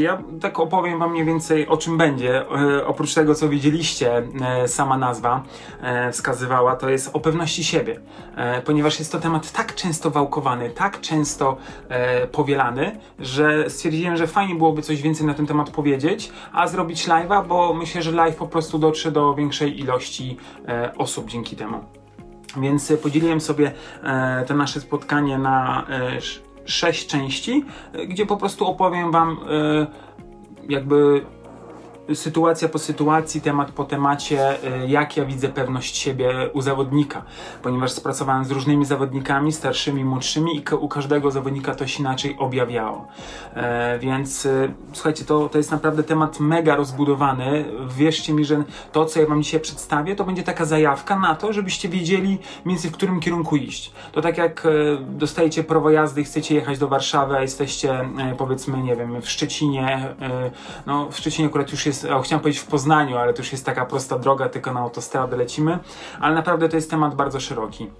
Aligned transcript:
słuchajcie, 0.00 0.32
ja 0.34 0.40
tak 0.40 0.60
opowiem 0.60 0.98
wam 0.98 1.10
mniej 1.10 1.24
więcej 1.24 1.68
o 1.68 1.76
czym 1.76 1.98
będzie. 1.98 2.40
E, 2.40 2.86
oprócz 2.86 3.14
tego, 3.14 3.34
co 3.34 3.48
widzieliście, 3.48 4.22
e, 4.40 4.68
sama 4.68 4.98
nazwa 4.98 5.42
e, 5.80 6.12
wskazywała, 6.12 6.76
to 6.76 6.88
jest 6.88 7.10
o 7.12 7.20
pewności 7.20 7.64
siebie. 7.64 8.00
Ponieważ 8.64 8.98
jest 8.98 9.12
to 9.12 9.20
temat 9.20 9.52
tak 9.52 9.74
często 9.74 10.10
wałkowany, 10.10 10.70
tak 10.70 11.00
często 11.00 11.56
powielany, 12.32 13.00
że 13.18 13.70
stwierdziłem, 13.70 14.16
że 14.16 14.26
fajnie 14.26 14.54
byłoby 14.54 14.82
coś 14.82 15.02
więcej 15.02 15.26
na 15.26 15.34
ten 15.34 15.46
temat 15.46 15.70
powiedzieć, 15.70 16.32
a 16.52 16.66
zrobić 16.66 17.08
live'a, 17.08 17.46
bo 17.46 17.74
myślę, 17.74 18.02
że 18.02 18.12
live 18.12 18.36
po 18.36 18.46
prostu 18.46 18.78
dotrze 18.78 19.12
do 19.12 19.34
większej 19.34 19.80
ilości 19.80 20.36
osób 20.98 21.30
dzięki 21.30 21.56
temu. 21.56 21.84
Więc 22.56 22.92
podzieliłem 23.02 23.40
sobie 23.40 23.72
to 24.46 24.54
nasze 24.54 24.80
spotkanie 24.80 25.38
na 25.38 25.86
sześć 26.64 27.06
części, 27.06 27.64
e, 27.92 28.06
gdzie 28.06 28.26
po 28.26 28.36
prostu 28.36 28.66
opowiem 28.66 29.10
Wam 29.10 29.38
e, 29.48 29.86
jakby 30.68 31.24
sytuacja 32.14 32.68
po 32.68 32.78
sytuacji, 32.78 33.40
temat 33.40 33.70
po 33.70 33.84
temacie, 33.84 34.64
y, 34.84 34.88
jak 34.88 35.16
ja 35.16 35.24
widzę 35.24 35.48
pewność 35.48 35.96
siebie 35.96 36.50
u 36.52 36.60
zawodnika, 36.60 37.22
ponieważ 37.62 37.92
spracowałem 37.92 38.44
z 38.44 38.50
różnymi 38.50 38.84
zawodnikami, 38.84 39.52
starszymi, 39.52 40.04
młodszymi 40.04 40.56
i 40.56 40.74
u 40.74 40.88
każdego 40.88 41.30
zawodnika 41.30 41.74
to 41.74 41.86
się 41.86 42.00
inaczej 42.00 42.36
objawiało. 42.38 43.06
E, 43.54 43.98
więc 43.98 44.46
y, 44.46 44.74
słuchajcie, 44.92 45.24
to, 45.24 45.48
to 45.48 45.58
jest 45.58 45.70
naprawdę 45.70 46.02
temat 46.02 46.40
mega 46.40 46.76
rozbudowany. 46.76 47.64
Wierzcie 47.96 48.32
mi, 48.32 48.44
że 48.44 48.64
to, 48.92 49.04
co 49.06 49.20
ja 49.20 49.26
Wam 49.26 49.42
dzisiaj 49.42 49.60
przedstawię, 49.60 50.16
to 50.16 50.24
będzie 50.24 50.42
taka 50.42 50.64
zajawka 50.64 51.18
na 51.18 51.34
to, 51.34 51.52
żebyście 51.52 51.88
wiedzieli 51.88 52.38
mniej 52.64 52.76
więcej 52.76 52.90
w 52.90 52.94
którym 52.94 53.20
kierunku 53.20 53.56
iść. 53.56 53.92
To 54.12 54.20
tak 54.20 54.38
jak 54.38 54.66
e, 54.66 54.70
dostajecie 55.08 55.64
prawo 55.64 55.90
jazdy 55.90 56.20
i 56.20 56.24
chcecie 56.24 56.54
jechać 56.54 56.78
do 56.78 56.88
Warszawy, 56.88 57.36
a 57.36 57.42
jesteście 57.42 58.00
e, 58.00 58.34
powiedzmy, 58.38 58.82
nie 58.82 58.96
wiem, 58.96 59.22
w 59.22 59.30
Szczecinie, 59.30 60.14
no 60.86 61.08
w 61.10 61.18
Szczecinie 61.18 61.48
akurat 61.48 61.70
już 61.70 61.86
jest, 61.86 61.99
o, 62.04 62.20
chciałem 62.20 62.40
powiedzieć 62.42 62.62
w 62.62 62.66
Poznaniu, 62.66 63.16
ale 63.16 63.34
to 63.34 63.42
już 63.42 63.52
jest 63.52 63.66
taka 63.66 63.86
prosta 63.86 64.18
droga, 64.18 64.48
tylko 64.48 64.72
na 64.72 64.80
autostradę 64.80 65.36
lecimy, 65.36 65.78
ale 66.20 66.34
naprawdę 66.34 66.68
to 66.68 66.76
jest 66.76 66.90
temat 66.90 67.14
bardzo 67.14 67.40
szeroki. 67.40 67.90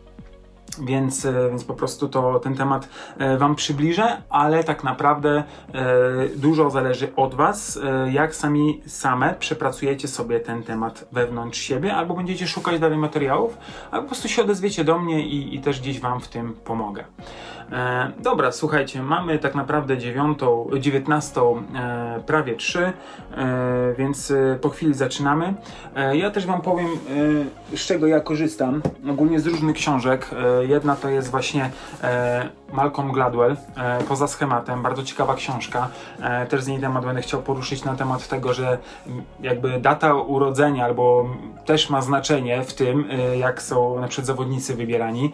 Więc, 0.79 1.25
e, 1.25 1.49
więc 1.49 1.65
po 1.65 1.75
prostu 1.75 2.09
to 2.09 2.41
ten 2.41 2.57
temat 2.57 2.89
e, 3.19 3.39
Wam 3.39 3.55
przybliżę, 3.55 4.23
ale 4.31 4.65
tak 4.65 4.85
naprawdę 4.85 5.45
e, 5.75 6.29
dużo 6.37 6.71
zależy 6.71 7.15
od 7.17 7.35
Was, 7.35 7.81
jak 8.11 8.35
sami 8.35 8.81
same 8.87 9.35
przepracujecie 9.35 10.09
sobie 10.09 10.41
ten 10.41 10.63
temat 10.63 11.09
wewnątrz 11.13 11.61
siebie, 11.61 11.95
albo 11.95 12.15
będziecie 12.15 12.47
szukać 12.47 12.81
dalej 12.81 12.99
materiałów, 12.99 13.59
albo 13.91 14.03
po 14.03 14.09
prostu 14.09 14.29
się 14.29 14.43
odezwiecie 14.43 14.85
do 14.85 14.99
mnie 14.99 15.27
i, 15.27 15.55
i 15.55 15.61
też 15.61 15.81
gdzieś 15.81 16.01
Wam 16.01 16.21
w 16.21 16.29
tym 16.29 16.53
pomogę. 16.53 17.05
E, 17.73 18.13
dobra, 18.19 18.53
słuchajcie, 18.53 19.03
mamy 19.03 19.39
tak 19.39 19.55
naprawdę 19.55 19.99
dziewiątą, 19.99 20.71
dziewiętnastą, 20.79 21.63
e, 21.75 22.21
prawie 22.27 22.57
trzy, 22.57 22.93
e, 23.37 23.95
więc 23.99 24.31
e, 24.31 24.59
po 24.61 24.69
chwili 24.69 24.95
zaczynamy. 24.95 25.55
E, 25.97 26.17
ja 26.17 26.31
też 26.31 26.47
Wam 26.47 26.61
powiem, 26.61 26.89
e, 27.73 27.77
z 27.77 27.87
czego 27.87 28.07
ja 28.07 28.21
korzystam, 28.21 28.83
ogólnie 29.11 29.41
z 29.41 29.47
różnych 29.47 29.77
książek. 29.77 30.31
Jedna 30.61 30.97
to 30.97 31.09
jest 31.09 31.31
właśnie 31.31 31.71
Malcolm 32.73 33.13
Gladwell, 33.13 33.57
Poza 34.09 34.29
schematem, 34.29 34.83
bardzo 34.83 35.03
ciekawa 35.03 35.35
książka. 35.35 35.89
Też 36.49 36.63
z 36.63 36.67
niej 36.69 36.81
temat 36.81 37.05
będę 37.05 37.23
chciał 37.23 37.43
poruszyć 37.43 37.85
na 37.85 37.95
temat 37.95 38.29
tego, 38.29 38.55
że 38.55 38.79
jakby 39.41 39.81
data 39.81 40.15
urodzenia 40.15 40.85
albo 40.85 41.31
też 41.67 41.91
ma 41.91 42.03
znaczenie 42.03 42.65
w 42.65 42.75
tym, 42.75 43.05
jak 43.39 43.63
są 43.63 44.01
na 44.01 44.09
przykład 44.09 44.27
zawodnicy 44.27 44.75
wybierani. 44.75 45.33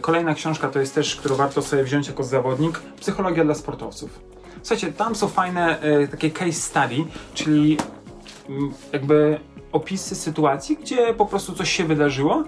Kolejna 0.00 0.34
książka 0.34 0.68
to 0.68 0.80
jest 0.80 0.94
też, 0.94 1.16
którą 1.16 1.36
warto 1.48 1.62
sobie 1.62 1.84
wziąć 1.84 2.08
jako 2.08 2.24
zawodnik, 2.24 2.80
Psychologia 3.00 3.44
dla 3.44 3.54
sportowców. 3.54 4.20
Słuchajcie, 4.62 4.92
tam 4.92 5.14
są 5.14 5.28
fajne 5.28 5.80
e, 5.80 6.08
takie 6.08 6.30
case 6.30 6.52
study, 6.52 7.04
czyli 7.34 7.76
mm, 8.48 8.72
jakby 8.92 9.40
opisy 9.72 10.14
sytuacji, 10.14 10.76
gdzie 10.76 11.14
po 11.14 11.26
prostu 11.26 11.52
coś 11.54 11.70
się 11.70 11.84
wydarzyło 11.84 12.44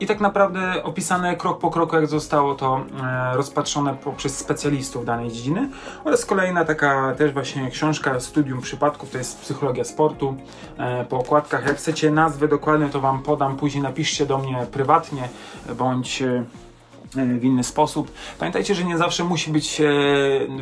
i 0.00 0.06
tak 0.06 0.20
naprawdę 0.20 0.82
opisane 0.82 1.36
krok 1.36 1.58
po 1.58 1.70
kroku, 1.70 1.96
jak 1.96 2.06
zostało 2.06 2.54
to 2.54 2.84
e, 3.02 3.36
rozpatrzone 3.36 3.94
poprzez 3.94 4.38
specjalistów 4.38 5.04
danej 5.04 5.28
dziedziny. 5.30 5.70
Oraz 6.04 6.24
kolejna 6.24 6.64
taka 6.64 7.14
też 7.18 7.32
właśnie 7.32 7.70
książka, 7.70 8.20
studium 8.20 8.60
przypadków, 8.60 9.10
to 9.10 9.18
jest 9.18 9.40
psychologia 9.40 9.84
sportu. 9.84 10.36
E, 10.78 11.04
po 11.04 11.18
okładkach, 11.18 11.66
jak 11.66 11.76
chcecie 11.76 12.10
nazwę 12.10 12.48
dokładnie, 12.48 12.88
to 12.88 13.00
wam 13.00 13.22
podam, 13.22 13.56
później 13.56 13.82
napiszcie 13.82 14.26
do 14.26 14.38
mnie 14.38 14.66
prywatnie, 14.72 15.28
bądź 15.78 16.22
e, 16.22 16.44
w 17.14 17.44
inny 17.44 17.64
sposób. 17.64 18.10
Pamiętajcie, 18.38 18.74
że 18.74 18.84
nie 18.84 18.98
zawsze 18.98 19.24
musi 19.24 19.50
być 19.50 19.80
e, 19.80 19.84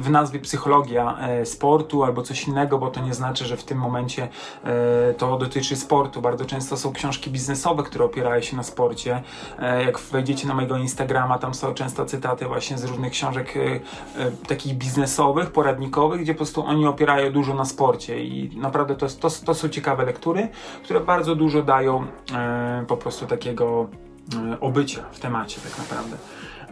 w 0.01 0.11
nazwie 0.11 0.41
psychologia 0.41 1.19
e, 1.19 1.47
sportu 1.47 2.05
albo 2.05 2.23
coś 2.23 2.49
innego, 2.49 2.79
bo 2.79 2.91
to 2.91 3.01
nie 3.01 3.15
znaczy, 3.15 3.45
że 3.45 3.57
w 3.57 3.65
tym 3.65 3.79
momencie 3.79 4.29
e, 4.65 5.15
to 5.15 5.39
dotyczy 5.39 5.77
sportu. 5.77 6.23
Bardzo 6.23 6.45
często 6.45 6.77
są 6.77 6.93
książki 6.93 7.31
biznesowe, 7.31 7.83
które 7.83 8.05
opierają 8.05 8.43
się 8.43 8.57
na 8.57 8.63
sporcie. 8.63 9.23
E, 9.59 9.85
Jak 9.85 9.99
wejdziecie 9.99 10.49
na 10.49 10.55
mojego 10.55 10.77
Instagrama, 10.77 11.39
tam 11.39 11.55
są 11.55 11.75
często 11.75 12.05
cytaty 12.05 12.47
właśnie 12.47 12.79
z 12.79 12.85
różnych 12.85 13.13
książek 13.13 13.57
e, 13.57 13.61
e, 13.61 14.31
takich 14.49 14.75
biznesowych, 14.75 15.51
poradnikowych, 15.51 16.21
gdzie 16.21 16.35
po 16.35 16.39
prostu 16.39 16.67
oni 16.67 16.87
opierają 16.87 17.33
dużo 17.33 17.55
na 17.55 17.65
sporcie 17.65 18.25
i 18.25 18.57
naprawdę 18.57 18.97
to, 18.97 19.07
to, 19.09 19.29
to 19.47 19.55
są 19.55 19.69
ciekawe 19.69 20.05
lektury, 20.05 20.49
które 20.85 21.01
bardzo 21.01 21.35
dużo 21.35 21.63
dają 21.63 22.07
e, 22.35 22.85
po 22.89 22.97
prostu 22.97 23.27
takiego 23.27 23.89
e, 23.93 24.12
obycia 24.61 25.03
w 25.13 25.21
temacie 25.21 25.61
tak 25.61 25.79
naprawdę. 25.79 26.17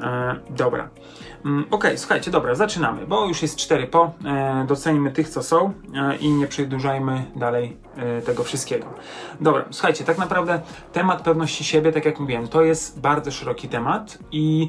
E, 0.00 0.36
dobra. 0.50 0.88
Mm, 1.44 1.66
Okej, 1.70 1.98
słuchajcie, 1.98 2.30
dobra, 2.30 2.54
zaczynamy, 2.54 3.06
bo 3.06 3.26
już 3.26 3.42
jest 3.42 3.56
4 3.56 3.86
po. 3.86 4.12
E, 4.24 4.64
docenimy 4.68 5.10
tych, 5.10 5.28
co 5.28 5.42
są 5.42 5.72
e, 5.94 6.16
i 6.16 6.30
nie 6.30 6.46
przedłużajmy 6.46 7.24
dalej 7.36 7.76
e, 7.96 8.22
tego 8.22 8.44
wszystkiego. 8.44 8.86
Dobra, 9.40 9.64
słuchajcie, 9.70 10.04
tak 10.04 10.18
naprawdę 10.18 10.60
temat 10.92 11.22
pewności 11.22 11.64
siebie, 11.64 11.92
tak 11.92 12.04
jak 12.04 12.20
mówiłem, 12.20 12.48
to 12.48 12.62
jest 12.62 13.00
bardzo 13.00 13.30
szeroki 13.30 13.68
temat 13.68 14.18
i 14.32 14.68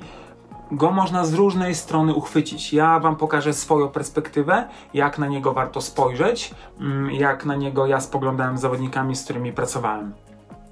go 0.71 0.91
można 0.91 1.25
z 1.25 1.33
różnej 1.33 1.75
strony 1.75 2.13
uchwycić. 2.13 2.73
Ja 2.73 2.99
Wam 2.99 3.15
pokażę 3.15 3.53
swoją 3.53 3.89
perspektywę, 3.89 4.67
jak 4.93 5.17
na 5.17 5.27
niego 5.27 5.53
warto 5.53 5.81
spojrzeć, 5.81 6.55
mm, 6.79 7.11
jak 7.11 7.45
na 7.45 7.55
niego 7.55 7.87
ja 7.87 7.99
spoglądałem 7.99 8.57
z 8.57 8.61
zawodnikami, 8.61 9.15
z 9.15 9.23
którymi 9.23 9.53
pracowałem. 9.53 10.13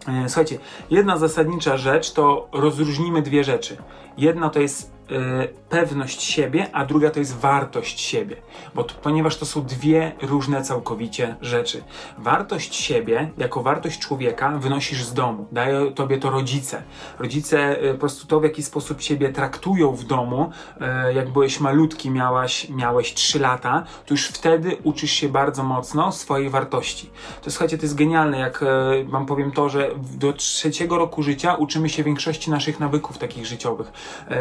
E, 0.10 0.30
Słuchajcie, 0.30 0.60
jedna 0.90 1.18
zasadnicza 1.18 1.78
rzecz 1.78 2.12
to 2.12 2.48
rozróżnimy 2.52 3.22
dwie 3.22 3.44
rzeczy. 3.44 3.78
Jedna 4.18 4.50
to 4.50 4.60
jest 4.60 4.99
pewność 5.70 6.22
siebie, 6.22 6.68
a 6.74 6.86
druga 6.86 7.10
to 7.10 7.20
jest 7.20 7.38
wartość 7.38 8.02
siebie, 8.02 8.36
bo 8.76 8.84
to, 8.84 8.96
ponieważ 9.02 9.38
to 9.38 9.46
są 9.46 9.64
dwie 9.64 10.12
różne 10.22 10.64
całkowicie 10.64 11.36
rzeczy. 11.42 11.84
Wartość 12.18 12.76
siebie, 12.76 13.32
jako 13.38 13.64
wartość 13.64 14.00
człowieka, 14.00 14.58
wynosisz 14.58 15.04
z 15.04 15.14
domu, 15.14 15.48
dają 15.52 15.94
tobie 15.94 16.18
to 16.18 16.30
rodzice. 16.30 16.84
Rodzice 17.20 17.82
e, 17.82 17.94
po 17.94 18.00
prostu 18.00 18.28
to, 18.28 18.40
w 18.40 18.44
jaki 18.44 18.64
sposób 18.64 19.00
ciebie 19.00 19.30
traktują 19.30 19.92
w 19.92 20.04
domu, 20.04 20.52
e, 20.82 21.14
jak 21.14 21.30
byłeś 21.30 21.60
malutki, 21.60 22.12
miałaś, 22.12 22.70
miałeś 22.70 23.14
3 23.14 23.40
lata, 23.40 23.84
to 24.06 24.14
już 24.14 24.28
wtedy 24.28 24.78
uczysz 24.84 25.12
się 25.12 25.30
bardzo 25.30 25.64
mocno 25.64 26.12
swojej 26.12 26.50
wartości. 26.50 27.10
To 27.42 27.52
słuchajcie, 27.52 27.78
to 27.78 27.84
jest 27.84 27.96
genialne, 27.96 28.40
jak 28.40 28.64
wam 29.08 29.26
powiem 29.26 29.52
to, 29.52 29.70
że 29.70 29.90
do 30.18 30.34
trzeciego 30.34 30.98
roku 30.98 31.24
życia 31.24 31.56
uczymy 31.56 31.90
się 31.90 32.04
większości 32.04 32.52
naszych 32.52 32.80
nawyków 32.80 33.18
takich 33.18 33.46
życiowych, 33.46 33.92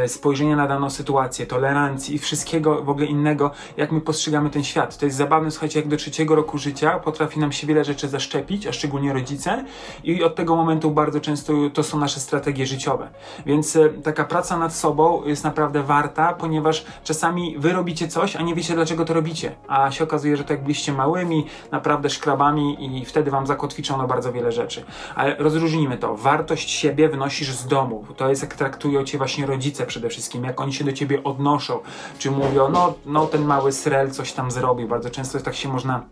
spojrzenia 0.06 0.56
na 0.59 0.67
daną 0.67 0.91
sytuację, 0.91 1.47
tolerancji 1.47 2.15
i 2.15 2.19
wszystkiego 2.19 2.83
w 2.83 2.89
ogóle 2.89 3.07
innego, 3.07 3.51
jak 3.77 3.93
my 3.93 4.01
postrzegamy 4.01 4.51
ten 4.51 4.65
świat. 4.65 4.99
To 4.99 5.07
jest 5.07 5.17
zabawne, 5.17 5.51
słuchajcie, 5.51 5.81
jak 5.81 5.89
do 5.89 5.97
trzeciego 5.97 6.35
roku 6.35 6.59
życia 6.59 6.99
potrafi 6.99 7.41
nam 7.41 7.53
się 7.53 7.67
wiele 7.67 7.85
rzeczy 7.85 8.09
zaszczepić, 8.09 8.67
a 8.67 8.73
szczególnie 8.73 9.13
rodzice 9.13 9.65
i 10.05 10.25
od 10.25 10.35
tego 10.35 10.57
momentu 10.57 10.91
bardzo 10.91 11.21
często 11.21 11.53
to 11.75 11.83
są 11.83 11.99
nasze 11.99 12.21
strategie 12.21 12.67
życiowe. 12.67 13.09
Więc 13.47 13.77
e, 13.77 13.89
taka 13.89 14.25
praca 14.25 14.59
nad 14.59 14.75
sobą 14.75 15.25
jest 15.25 15.45
naprawdę 15.45 15.83
warta, 15.83 16.33
ponieważ 16.33 16.85
czasami 17.05 17.59
wy 17.59 17.73
robicie 17.73 18.09
coś, 18.09 18.37
a 18.37 18.43
nie 18.43 18.55
wiecie 18.55 18.75
dlaczego 18.75 19.05
to 19.05 19.15
robicie, 19.15 19.55
a 19.69 19.91
się 19.91 20.05
okazuje, 20.05 20.37
że 20.37 20.45
to 20.45 20.53
jak 20.53 20.63
byliście 20.63 20.93
małymi, 20.93 21.47
naprawdę 21.71 22.11
szkrabami 22.11 22.99
i 23.01 23.05
wtedy 23.05 23.31
wam 23.31 23.47
zakotwiczono 23.47 24.07
bardzo 24.07 24.33
wiele 24.33 24.53
rzeczy. 24.53 24.85
Ale 25.15 25.37
rozróżnijmy 25.39 25.99
to. 25.99 26.17
Wartość 26.17 26.71
siebie 26.71 27.09
wynosisz 27.09 27.53
z 27.53 27.67
domu. 27.67 28.05
To 28.17 28.29
jest 28.29 28.43
jak 28.43 28.55
traktują 28.55 29.05
cię 29.05 29.19
właśnie 29.19 29.47
rodzice 29.47 29.87
przede 29.87 30.09
wszystkim, 30.09 30.45
jak 30.49 30.61
oni 30.61 30.73
się 30.73 30.85
do 30.85 30.93
ciebie 30.93 31.25
odnoszą, 31.25 31.79
czy 32.19 32.31
mówią, 32.31 32.69
no, 32.69 32.95
no 33.06 33.27
ten 33.27 33.45
mały 33.45 33.73
srel 33.73 34.11
coś 34.11 34.33
tam 34.33 34.50
zrobił. 34.50 34.89
Bardzo 34.89 35.11
często 35.11 35.41
tak 35.41 35.55
się 35.55 35.69
można 35.69 36.03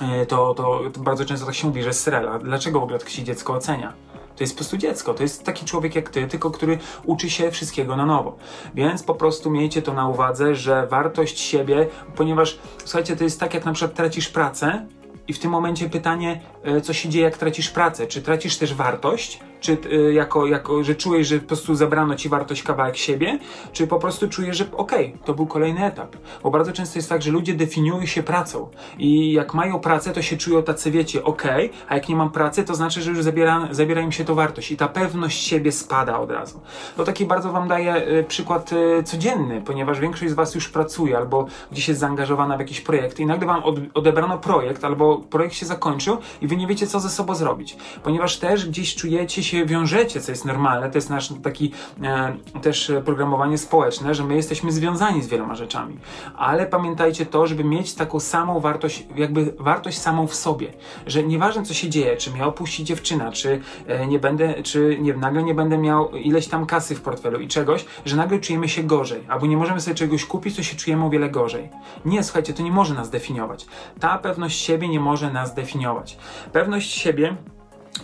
E, 0.00 0.26
to, 0.26 0.54
to, 0.54 0.80
to 0.92 1.00
bardzo 1.00 1.24
często 1.24 1.46
tak 1.46 1.54
się 1.54 1.66
mówi, 1.66 1.82
że 1.82 1.92
srela. 1.92 2.38
Dlaczego 2.38 2.80
w 2.80 2.82
ogóle 2.82 2.98
tak 2.98 3.08
się 3.08 3.22
dziecko 3.22 3.52
ocenia? 3.52 3.92
To 4.36 4.44
jest 4.44 4.54
po 4.54 4.58
prostu 4.58 4.76
dziecko, 4.76 5.14
to 5.14 5.22
jest 5.22 5.44
taki 5.44 5.64
człowiek 5.64 5.94
jak 5.94 6.08
ty, 6.08 6.26
tylko 6.26 6.50
który 6.50 6.78
uczy 7.04 7.30
się 7.30 7.50
wszystkiego 7.50 7.96
na 7.96 8.06
nowo. 8.06 8.36
Więc 8.74 9.02
po 9.02 9.14
prostu 9.14 9.50
miejcie 9.50 9.82
to 9.82 9.92
na 9.92 10.08
uwadze, 10.08 10.54
że 10.54 10.86
wartość 10.86 11.38
siebie, 11.38 11.88
ponieważ 12.16 12.58
słuchajcie, 12.84 13.16
to 13.16 13.24
jest 13.24 13.40
tak 13.40 13.54
jak 13.54 13.64
na 13.64 13.72
przykład 13.72 13.96
tracisz 13.96 14.28
pracę 14.28 14.86
i 15.28 15.32
w 15.32 15.38
tym 15.38 15.50
momencie 15.50 15.88
pytanie, 15.88 16.40
e, 16.62 16.80
co 16.80 16.92
się 16.92 17.08
dzieje 17.08 17.24
jak 17.24 17.38
tracisz 17.38 17.70
pracę? 17.70 18.06
Czy 18.06 18.22
tracisz 18.22 18.56
też 18.58 18.74
wartość, 18.74 19.40
czy 19.64 19.78
y, 19.92 20.12
jako, 20.12 20.46
jako, 20.46 20.84
że 20.84 20.94
czujesz, 20.94 21.28
że 21.28 21.38
po 21.38 21.46
prostu 21.46 21.74
zabrano 21.74 22.14
ci 22.16 22.28
wartość 22.28 22.62
kawałek 22.62 22.96
siebie, 22.96 23.38
czy 23.72 23.86
po 23.86 23.98
prostu 23.98 24.28
czujesz, 24.28 24.56
że 24.56 24.64
okej, 24.72 25.06
okay, 25.06 25.18
to 25.24 25.34
był 25.34 25.46
kolejny 25.46 25.84
etap. 25.84 26.16
Bo 26.42 26.50
bardzo 26.50 26.72
często 26.72 26.98
jest 26.98 27.08
tak, 27.08 27.22
że 27.22 27.30
ludzie 27.30 27.54
definiują 27.54 28.06
się 28.06 28.22
pracą 28.22 28.68
i 28.98 29.32
jak 29.32 29.54
mają 29.54 29.80
pracę, 29.80 30.12
to 30.12 30.22
się 30.22 30.36
czują 30.36 30.62
tacy, 30.62 30.90
wiecie, 30.90 31.24
okej, 31.24 31.66
okay, 31.66 31.78
a 31.88 31.94
jak 31.94 32.08
nie 32.08 32.16
mam 32.16 32.30
pracy, 32.30 32.64
to 32.64 32.74
znaczy, 32.74 33.02
że 33.02 33.10
już 33.10 33.22
zabiera, 33.22 33.68
zabiera 33.70 34.00
im 34.00 34.12
się 34.12 34.24
to 34.24 34.34
wartość 34.34 34.70
i 34.70 34.76
ta 34.76 34.88
pewność 34.88 35.46
siebie 35.46 35.72
spada 35.72 36.18
od 36.18 36.30
razu. 36.30 36.60
To 36.96 37.04
taki 37.04 37.26
bardzo 37.26 37.52
wam 37.52 37.68
daję 37.68 38.08
y, 38.08 38.24
przykład 38.24 38.72
y, 38.72 39.02
codzienny, 39.02 39.62
ponieważ 39.66 40.00
większość 40.00 40.30
z 40.30 40.34
was 40.34 40.54
już 40.54 40.68
pracuje 40.68 41.16
albo 41.16 41.46
gdzieś 41.72 41.88
jest 41.88 42.00
zaangażowana 42.00 42.56
w 42.56 42.60
jakiś 42.60 42.80
projekt 42.80 43.20
i 43.20 43.26
nagle 43.26 43.46
wam 43.46 43.62
od, 43.62 43.76
odebrano 43.94 44.38
projekt 44.38 44.84
albo 44.84 45.18
projekt 45.18 45.54
się 45.54 45.66
zakończył 45.66 46.16
i 46.40 46.46
wy 46.46 46.56
nie 46.56 46.66
wiecie, 46.66 46.86
co 46.86 47.00
ze 47.00 47.10
sobą 47.10 47.34
zrobić. 47.34 47.76
Ponieważ 48.02 48.38
też 48.38 48.68
gdzieś 48.68 48.94
czujecie 48.94 49.42
się, 49.42 49.53
wiążecie, 49.66 50.20
co 50.20 50.32
jest 50.32 50.44
normalne, 50.44 50.90
to 50.90 50.98
jest 50.98 51.10
nasz 51.10 51.32
taki 51.42 51.72
e, 52.02 52.36
też 52.62 52.92
programowanie 53.04 53.58
społeczne, 53.58 54.14
że 54.14 54.24
my 54.24 54.36
jesteśmy 54.36 54.72
związani 54.72 55.22
z 55.22 55.28
wieloma 55.28 55.54
rzeczami. 55.54 55.98
Ale 56.36 56.66
pamiętajcie 56.66 57.26
to, 57.26 57.46
żeby 57.46 57.64
mieć 57.64 57.94
taką 57.94 58.20
samą 58.20 58.60
wartość, 58.60 59.06
jakby 59.16 59.54
wartość 59.58 59.98
samą 59.98 60.26
w 60.26 60.34
sobie, 60.34 60.72
że 61.06 61.22
nieważne 61.22 61.62
co 61.62 61.74
się 61.74 61.88
dzieje, 61.88 62.16
czy 62.16 62.30
mnie 62.30 62.44
opuści 62.44 62.84
dziewczyna, 62.84 63.32
czy 63.32 63.60
e, 63.86 64.06
nie 64.06 64.18
będę, 64.18 64.62
czy 64.62 64.98
nie, 65.00 65.14
nagle 65.14 65.42
nie 65.42 65.54
będę 65.54 65.78
miał 65.78 66.10
ileś 66.10 66.46
tam 66.46 66.66
kasy 66.66 66.94
w 66.94 67.00
portfelu 67.00 67.40
i 67.40 67.48
czegoś, 67.48 67.84
że 68.04 68.16
nagle 68.16 68.38
czujemy 68.38 68.68
się 68.68 68.82
gorzej, 68.82 69.24
albo 69.28 69.46
nie 69.46 69.56
możemy 69.56 69.80
sobie 69.80 69.94
czegoś 69.94 70.24
kupić, 70.24 70.56
to 70.56 70.62
się 70.62 70.76
czujemy 70.76 71.04
o 71.04 71.10
wiele 71.10 71.30
gorzej. 71.30 71.68
Nie, 72.04 72.22
słuchajcie, 72.22 72.54
to 72.54 72.62
nie 72.62 72.72
może 72.72 72.94
nas 72.94 73.10
definiować. 73.10 73.66
Ta 74.00 74.18
pewność 74.18 74.60
siebie 74.60 74.88
nie 74.88 75.00
może 75.00 75.32
nas 75.32 75.54
definiować. 75.54 76.18
Pewność 76.52 76.90
siebie 76.92 77.36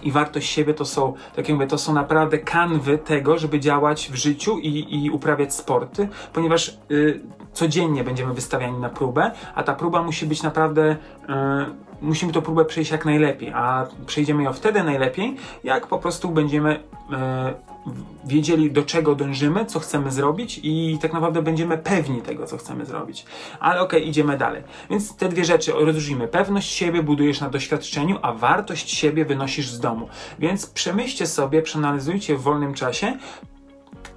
i 0.02 0.12
wartość 0.12 0.50
siebie 0.50 0.74
to 0.74 0.84
są, 0.84 1.14
tak 1.36 1.48
jakby 1.48 1.66
to 1.66 1.78
są 1.78 1.92
naprawdę 1.94 2.38
kanwy 2.38 2.98
tego, 2.98 3.38
żeby 3.38 3.60
działać 3.60 4.10
w 4.12 4.14
życiu 4.14 4.58
i, 4.58 5.04
i 5.04 5.10
uprawiać 5.10 5.54
sporty, 5.54 6.08
ponieważ 6.32 6.78
y, 6.90 7.20
codziennie 7.52 8.04
będziemy 8.04 8.34
wystawiani 8.34 8.78
na 8.78 8.88
próbę, 8.88 9.30
a 9.54 9.62
ta 9.62 9.74
próba 9.74 10.02
musi 10.02 10.26
być 10.26 10.42
naprawdę. 10.42 10.90
Y, 10.92 11.89
musimy 12.02 12.32
tę 12.32 12.42
próbę 12.42 12.64
przejść 12.64 12.90
jak 12.90 13.04
najlepiej, 13.04 13.50
a 13.54 13.86
przejdziemy 14.06 14.42
ją 14.42 14.52
wtedy 14.52 14.84
najlepiej, 14.84 15.36
jak 15.64 15.86
po 15.86 15.98
prostu 15.98 16.30
będziemy 16.30 16.74
y, 16.74 17.70
wiedzieli, 18.24 18.72
do 18.72 18.82
czego 18.82 19.14
dążymy, 19.14 19.66
co 19.66 19.80
chcemy 19.80 20.10
zrobić 20.10 20.60
i 20.62 20.98
tak 21.02 21.12
naprawdę 21.12 21.42
będziemy 21.42 21.78
pewni 21.78 22.22
tego, 22.22 22.46
co 22.46 22.56
chcemy 22.56 22.86
zrobić. 22.86 23.24
Ale 23.60 23.80
okej, 23.80 24.00
okay, 24.00 24.10
idziemy 24.10 24.38
dalej. 24.38 24.62
Więc 24.90 25.16
te 25.16 25.28
dwie 25.28 25.44
rzeczy 25.44 25.72
rozróżnimy. 25.72 26.28
Pewność 26.28 26.72
siebie 26.72 27.02
budujesz 27.02 27.40
na 27.40 27.50
doświadczeniu, 27.50 28.18
a 28.22 28.32
wartość 28.32 28.90
siebie 28.90 29.24
wynosisz 29.24 29.68
z 29.68 29.80
domu. 29.80 30.08
Więc 30.38 30.66
przemyślcie 30.66 31.26
sobie, 31.26 31.62
przeanalizujcie 31.62 32.36
w 32.36 32.42
wolnym 32.42 32.74
czasie, 32.74 33.18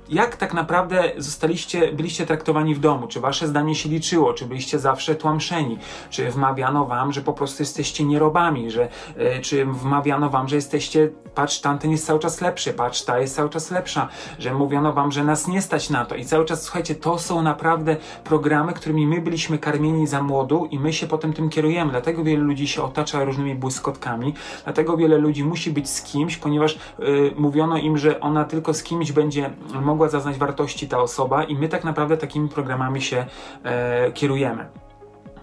jak 0.09 0.35
tak 0.35 0.53
naprawdę 0.53 1.11
zostaliście, 1.17 1.91
byliście 1.91 2.25
traktowani 2.25 2.75
w 2.75 2.79
domu? 2.79 3.07
Czy 3.07 3.19
wasze 3.19 3.47
zdanie 3.47 3.75
się 3.75 3.89
liczyło? 3.89 4.33
Czy 4.33 4.45
byliście 4.45 4.79
zawsze 4.79 5.15
tłamszeni? 5.15 5.77
Czy 6.09 6.31
wmawiano 6.31 6.85
wam, 6.85 7.13
że 7.13 7.21
po 7.21 7.33
prostu 7.33 7.63
jesteście 7.63 8.03
nierobami? 8.03 8.71
Że, 8.71 8.89
yy, 9.17 9.41
czy 9.41 9.65
wmawiano 9.65 10.29
wam, 10.29 10.47
że 10.47 10.55
jesteście, 10.55 11.09
patrz, 11.35 11.59
tamten 11.59 11.91
jest 11.91 12.05
cały 12.05 12.19
czas 12.19 12.41
lepszy, 12.41 12.73
patrz, 12.73 13.01
ta 13.01 13.19
jest 13.19 13.35
cały 13.35 13.49
czas 13.49 13.71
lepsza, 13.71 14.07
że 14.39 14.53
mówiono 14.53 14.93
wam, 14.93 15.11
że 15.11 15.23
nas 15.23 15.47
nie 15.47 15.61
stać 15.61 15.89
na 15.89 16.05
to 16.05 16.15
i 16.15 16.25
cały 16.25 16.45
czas, 16.45 16.61
słuchajcie, 16.63 16.95
to 16.95 17.19
są 17.19 17.41
naprawdę 17.41 17.97
programy, 18.23 18.73
którymi 18.73 19.07
my 19.07 19.21
byliśmy 19.21 19.57
karmieni 19.57 20.07
za 20.07 20.23
młodu 20.23 20.67
i 20.71 20.79
my 20.79 20.93
się 20.93 21.07
potem 21.07 21.33
tym 21.33 21.49
kierujemy. 21.49 21.91
Dlatego 21.91 22.23
wiele 22.23 22.43
ludzi 22.43 22.67
się 22.67 22.83
otacza 22.83 23.23
różnymi 23.23 23.55
błyskotkami, 23.55 24.33
dlatego 24.63 24.97
wiele 24.97 25.17
ludzi 25.17 25.43
musi 25.43 25.71
być 25.71 25.89
z 25.89 26.01
kimś, 26.01 26.37
ponieważ 26.37 26.77
yy, 26.99 27.33
mówiono 27.35 27.77
im, 27.77 27.97
że 27.97 28.19
ona 28.19 28.45
tylko 28.45 28.73
z 28.73 28.83
kimś 28.83 29.11
będzie 29.11 29.49
mogła 29.81 29.92
mogła 29.93 30.09
zaznać 30.09 30.37
wartości 30.37 30.87
ta 30.87 30.99
osoba 30.99 31.43
i 31.43 31.55
my 31.55 31.69
tak 31.69 31.83
naprawdę 31.83 32.17
takimi 32.17 32.49
programami 32.49 33.01
się 33.01 33.25
e, 33.63 34.11
kierujemy. 34.11 34.65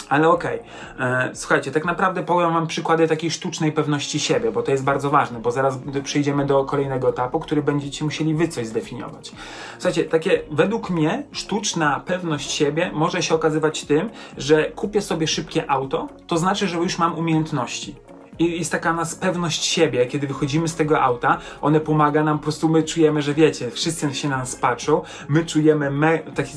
Ale 0.08 0.28
okej, 0.28 0.60
okay. 0.94 1.06
E, 1.06 1.30
słuchajcie, 1.34 1.70
tak 1.70 1.84
naprawdę 1.84 2.22
powiem 2.22 2.52
Wam 2.52 2.66
przykłady 2.66 3.08
takiej 3.08 3.30
sztucznej 3.30 3.72
pewności 3.72 4.20
siebie, 4.20 4.52
bo 4.52 4.62
to 4.62 4.70
jest 4.70 4.84
bardzo 4.84 5.10
ważne, 5.10 5.40
bo 5.40 5.50
zaraz 5.50 5.78
przejdziemy 6.04 6.46
do 6.46 6.64
kolejnego 6.64 7.08
etapu, 7.08 7.40
który 7.40 7.62
będziecie 7.62 8.04
musieli 8.04 8.34
Wy 8.34 8.48
coś 8.48 8.66
zdefiniować. 8.66 9.32
Słuchajcie, 9.78 10.04
takie 10.04 10.42
według 10.50 10.90
mnie 10.90 11.22
sztuczna 11.32 12.02
pewność 12.06 12.50
siebie 12.50 12.90
może 12.94 13.22
się 13.22 13.34
okazywać 13.34 13.84
tym, 13.84 14.10
że 14.36 14.64
kupię 14.64 15.02
sobie 15.02 15.26
szybkie 15.26 15.70
auto, 15.70 16.08
to 16.26 16.38
znaczy, 16.38 16.68
że 16.68 16.78
już 16.78 16.98
mam 16.98 17.18
umiejętności 17.18 18.09
i 18.40 18.58
jest 18.58 18.72
taka 18.72 18.92
nas 18.92 19.14
pewność 19.14 19.64
siebie, 19.64 20.06
kiedy 20.06 20.26
wychodzimy 20.26 20.68
z 20.68 20.74
tego 20.74 21.00
auta, 21.00 21.38
one 21.60 21.80
pomaga 21.80 22.24
nam, 22.24 22.38
po 22.38 22.42
prostu 22.42 22.68
my 22.68 22.82
czujemy, 22.82 23.22
że 23.22 23.34
wiecie, 23.34 23.70
wszyscy 23.70 24.14
się 24.14 24.28
na 24.28 24.38
nas 24.38 24.56
patrzą, 24.56 25.02
my 25.28 25.44
czujemy 25.44 25.90
me, 25.90 26.18
taki 26.18 26.56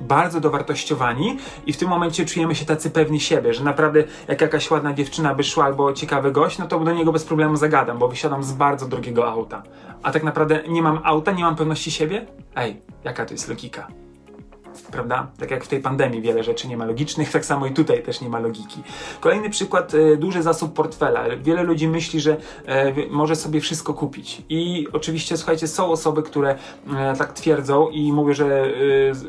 bardzo 0.00 0.40
dowartościowani 0.40 1.38
i 1.66 1.72
w 1.72 1.76
tym 1.76 1.88
momencie 1.88 2.24
czujemy 2.24 2.54
się 2.54 2.64
tacy 2.64 2.90
pewni 2.90 3.20
siebie, 3.20 3.54
że 3.54 3.64
naprawdę 3.64 4.04
jak 4.28 4.40
jakaś 4.40 4.70
ładna 4.70 4.94
dziewczyna 4.94 5.34
by 5.34 5.44
szła 5.44 5.64
albo 5.64 5.92
ciekawy 5.92 6.32
gość, 6.32 6.58
no 6.58 6.66
to 6.66 6.80
do 6.80 6.92
niego 6.92 7.12
bez 7.12 7.24
problemu 7.24 7.56
zagadam, 7.56 7.98
bo 7.98 8.08
wysiadam 8.08 8.44
z 8.44 8.52
bardzo 8.52 8.88
drogiego 8.88 9.30
auta. 9.32 9.62
A 10.02 10.12
tak 10.12 10.22
naprawdę 10.22 10.62
nie 10.68 10.82
mam 10.82 11.00
auta, 11.04 11.32
nie 11.32 11.44
mam 11.44 11.56
pewności 11.56 11.90
siebie? 11.90 12.26
Ej, 12.56 12.82
jaka 13.04 13.26
to 13.26 13.34
jest 13.34 13.48
logika? 13.48 14.03
Prawda? 14.82 15.26
Tak 15.38 15.50
jak 15.50 15.64
w 15.64 15.68
tej 15.68 15.80
pandemii 15.80 16.20
wiele 16.20 16.44
rzeczy 16.44 16.68
nie 16.68 16.76
ma 16.76 16.84
logicznych, 16.84 17.30
tak 17.36 17.44
samo 17.44 17.66
i 17.66 17.72
tutaj 17.72 18.02
też 18.02 18.20
nie 18.20 18.28
ma 18.28 18.38
logiki. 18.38 18.82
Kolejny 19.20 19.50
przykład, 19.50 19.94
e, 19.94 20.16
duży 20.16 20.42
zasób 20.42 20.72
portfela. 20.72 21.24
Wiele 21.42 21.62
ludzi 21.62 21.88
myśli, 21.88 22.20
że 22.20 22.36
e, 22.66 22.92
może 23.10 23.36
sobie 23.36 23.60
wszystko 23.60 23.94
kupić. 23.94 24.42
I 24.48 24.86
oczywiście, 24.92 25.36
słuchajcie, 25.36 25.68
są 25.68 25.86
osoby, 25.86 26.22
które 26.22 26.58
e, 26.96 27.16
tak 27.18 27.32
twierdzą 27.32 27.88
i 27.88 28.12
mówię, 28.12 28.34
że 28.34 28.64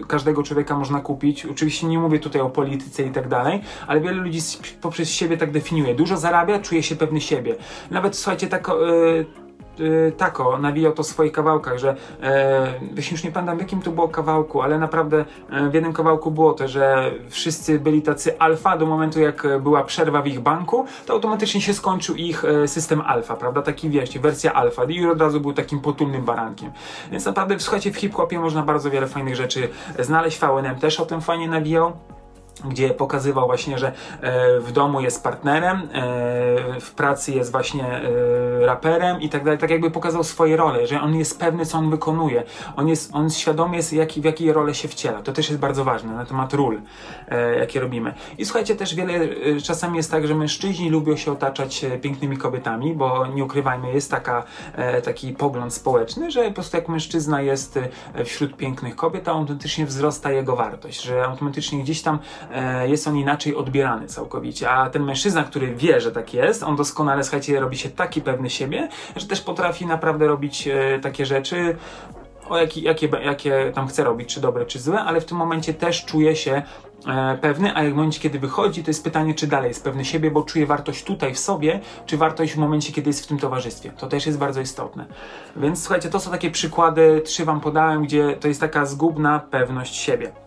każdego 0.08 0.44
człowieka 0.44 0.78
można 0.78 1.00
kupić. 1.00 1.46
Oczywiście 1.46 1.88
nie 1.88 2.00
mówię 2.00 2.20
tutaj 2.20 2.42
o 2.42 2.50
polityce 2.50 3.04
i 3.04 3.12
tak 3.12 3.28
dalej, 3.28 3.62
ale 3.88 4.02
wiele 4.02 4.18
ludzi 4.18 4.40
poprzez 4.82 5.10
siebie 5.10 5.38
tak 5.38 5.52
definiuje. 5.52 5.96
Dużo 5.96 6.18
zarabia, 6.18 6.60
czuje 6.60 6.84
się 6.84 6.96
pewny 6.96 7.22
siebie. 7.22 7.56
Nawet, 7.92 8.16
słuchajcie, 8.16 8.48
tak 8.48 8.72
tako 10.18 10.58
nawijał 10.58 10.94
to 10.94 11.04
w 11.04 11.08
swoich 11.08 11.32
kawałkach, 11.32 11.78
że 11.78 11.96
e, 12.24 12.74
już 13.12 13.24
nie 13.24 13.32
pamiętam 13.32 13.58
w 13.58 13.62
jakim 13.62 13.82
to 13.82 13.92
było 13.92 14.08
kawałku, 14.08 14.62
ale 14.62 14.80
naprawdę 14.80 15.26
e, 15.50 15.70
w 15.70 15.74
jednym 15.74 15.94
kawałku 15.94 16.32
było 16.32 16.54
to, 16.54 16.68
że 16.68 17.12
wszyscy 17.30 17.80
byli 17.80 18.02
tacy 18.02 18.40
alfa 18.40 18.78
do 18.78 18.86
momentu 18.86 19.20
jak 19.20 19.48
była 19.60 19.84
przerwa 19.84 20.22
w 20.22 20.28
ich 20.28 20.40
banku, 20.40 20.86
to 21.06 21.14
automatycznie 21.14 21.62
się 21.62 21.74
skończył 21.74 22.16
ich 22.16 22.46
e, 22.46 22.68
system 22.68 23.02
alfa, 23.02 23.36
prawda? 23.36 23.62
Taki 23.62 23.90
wiecie, 23.90 24.20
wersja 24.20 24.54
alfa 24.54 24.84
i 24.84 25.06
od 25.06 25.22
razu 25.22 25.42
był 25.42 25.54
takim 25.54 25.80
potulnym 25.80 26.26
barankiem. 26.26 26.72
Więc 27.12 27.26
naprawdę 27.26 27.60
słuchajcie, 27.60 27.92
w 27.92 27.98
hip-hopie 27.98 28.40
można 28.40 28.64
bardzo 28.64 28.90
wiele 28.90 29.08
fajnych 29.08 29.36
rzeczy 29.36 29.70
znaleźć. 30.00 30.40
VNM 30.40 30.76
też 30.80 31.00
o 31.00 31.06
tym 31.06 31.22
fajnie 31.22 31.48
nawijał 31.48 31.94
gdzie 32.70 32.90
pokazywał 32.90 33.48
właśnie, 33.48 33.78
że 33.78 33.92
e, 34.22 34.60
w 34.60 34.72
domu 34.72 35.02
jest 35.02 35.24
partnerem, 35.24 35.78
e, 35.78 36.80
w 36.80 36.92
pracy 36.96 37.32
jest 37.32 37.52
właśnie 37.52 37.86
e, 37.86 38.66
raperem 38.66 39.22
i 39.22 39.30
tak 39.30 39.44
dalej, 39.44 39.60
tak 39.60 39.70
jakby 39.70 39.92
pokazał 39.92 40.24
swoje 40.24 40.58
role, 40.58 40.88
że 40.88 41.02
on 41.02 41.16
jest 41.16 41.40
pewny, 41.40 41.66
co 41.66 41.78
on 41.78 41.90
wykonuje, 41.90 42.44
on 42.76 42.88
jest, 42.88 43.16
on 43.16 43.30
świadomy 43.30 43.76
jest, 43.76 43.94
jaki, 43.94 44.22
w 44.22 44.24
jakiej 44.24 44.54
role 44.54 44.76
się 44.76 44.88
wciela. 44.88 45.22
To 45.22 45.34
też 45.34 45.50
jest 45.50 45.62
bardzo 45.62 45.84
ważne 45.84 46.14
na 46.14 46.26
temat 46.26 46.54
ról, 46.54 46.82
jakie 47.60 47.80
robimy. 47.80 48.14
I 48.38 48.46
słuchajcie, 48.46 48.76
też 48.76 48.96
wiele, 48.96 49.14
czasami 49.64 49.98
jest 49.98 50.12
tak, 50.12 50.28
że 50.28 50.36
mężczyźni 50.36 50.90
lubią 50.90 51.16
się 51.16 51.32
otaczać 51.32 51.86
pięknymi 52.02 52.38
kobietami, 52.38 52.94
bo 52.94 53.28
nie 53.28 53.44
ukrywajmy, 53.44 53.94
jest 53.94 54.12
taka, 54.12 54.44
taki 55.04 55.34
pogląd 55.34 55.74
społeczny, 55.74 56.32
że 56.32 56.44
po 56.48 56.52
prostu 56.52 56.78
jak 56.78 56.90
mężczyzna 56.90 57.42
jest 57.42 57.80
wśród 58.26 58.58
pięknych 58.58 58.96
kobiet, 58.96 59.24
to 59.24 59.32
automatycznie 59.32 59.86
wzrasta 59.86 60.32
jego 60.32 60.56
wartość, 60.56 61.02
że 61.02 61.26
automatycznie 61.26 61.80
gdzieś 61.80 62.02
tam 62.02 62.20
jest 62.88 63.08
on 63.08 63.18
inaczej 63.18 63.56
odbierany 63.56 64.08
całkowicie. 64.08 64.70
A 64.70 64.90
ten 64.90 65.04
mężczyzna, 65.04 65.44
który 65.44 65.76
wie, 65.76 66.02
że 66.02 66.12
tak 66.12 66.34
jest, 66.34 66.64
on 66.64 66.76
doskonale, 66.76 67.24
słuchajcie, 67.24 67.60
robi 67.60 67.78
się 67.78 67.90
taki 67.90 68.22
pewny 68.22 68.50
siebie, 68.50 68.90
że 69.16 69.28
też 69.28 69.42
potrafi 69.42 69.86
naprawdę 69.86 70.28
robić 70.28 70.68
e, 70.68 71.00
takie 71.00 71.26
rzeczy, 71.26 71.76
o 72.50 72.58
jakie, 72.58 72.82
jakie, 72.82 73.10
jakie 73.24 73.72
tam 73.76 73.88
chce 73.88 74.04
robić, 74.04 74.34
czy 74.34 74.42
dobre, 74.42 74.66
czy 74.66 74.80
złe, 74.80 75.00
ale 75.00 75.22
w 75.22 75.26
tym 75.26 75.38
momencie 75.38 75.74
też 75.74 76.06
czuje 76.06 76.36
się 76.36 76.62
e, 77.08 77.38
pewny, 77.42 77.76
a 77.76 77.84
jak 77.84 77.94
w 77.94 77.96
momencie, 77.96 78.20
kiedy 78.20 78.40
wychodzi, 78.40 78.84
to 78.84 78.90
jest 78.90 79.04
pytanie, 79.04 79.34
czy 79.34 79.48
dalej 79.48 79.68
jest 79.68 79.84
pewny 79.84 80.06
siebie, 80.06 80.32
bo 80.32 80.44
czuje 80.44 80.66
wartość 80.66 81.04
tutaj 81.04 81.34
w 81.34 81.40
sobie, 81.40 81.80
czy 82.06 82.18
wartość 82.18 82.54
w 82.54 82.58
momencie, 82.58 82.94
kiedy 82.94 83.10
jest 83.10 83.24
w 83.24 83.28
tym 83.28 83.40
towarzystwie. 83.40 83.92
To 83.92 84.08
też 84.08 84.26
jest 84.26 84.38
bardzo 84.38 84.62
istotne. 84.62 85.06
Więc 85.56 85.84
słuchajcie, 85.84 86.10
to 86.10 86.20
są 86.20 86.32
takie 86.32 86.52
przykłady, 86.52 87.22
trzy 87.26 87.46
wam 87.46 87.62
podałem, 87.62 88.04
gdzie 88.04 88.38
to 88.40 88.48
jest 88.48 88.60
taka 88.60 88.86
zgubna 88.86 89.40
pewność 89.40 89.96
siebie. 89.96 90.45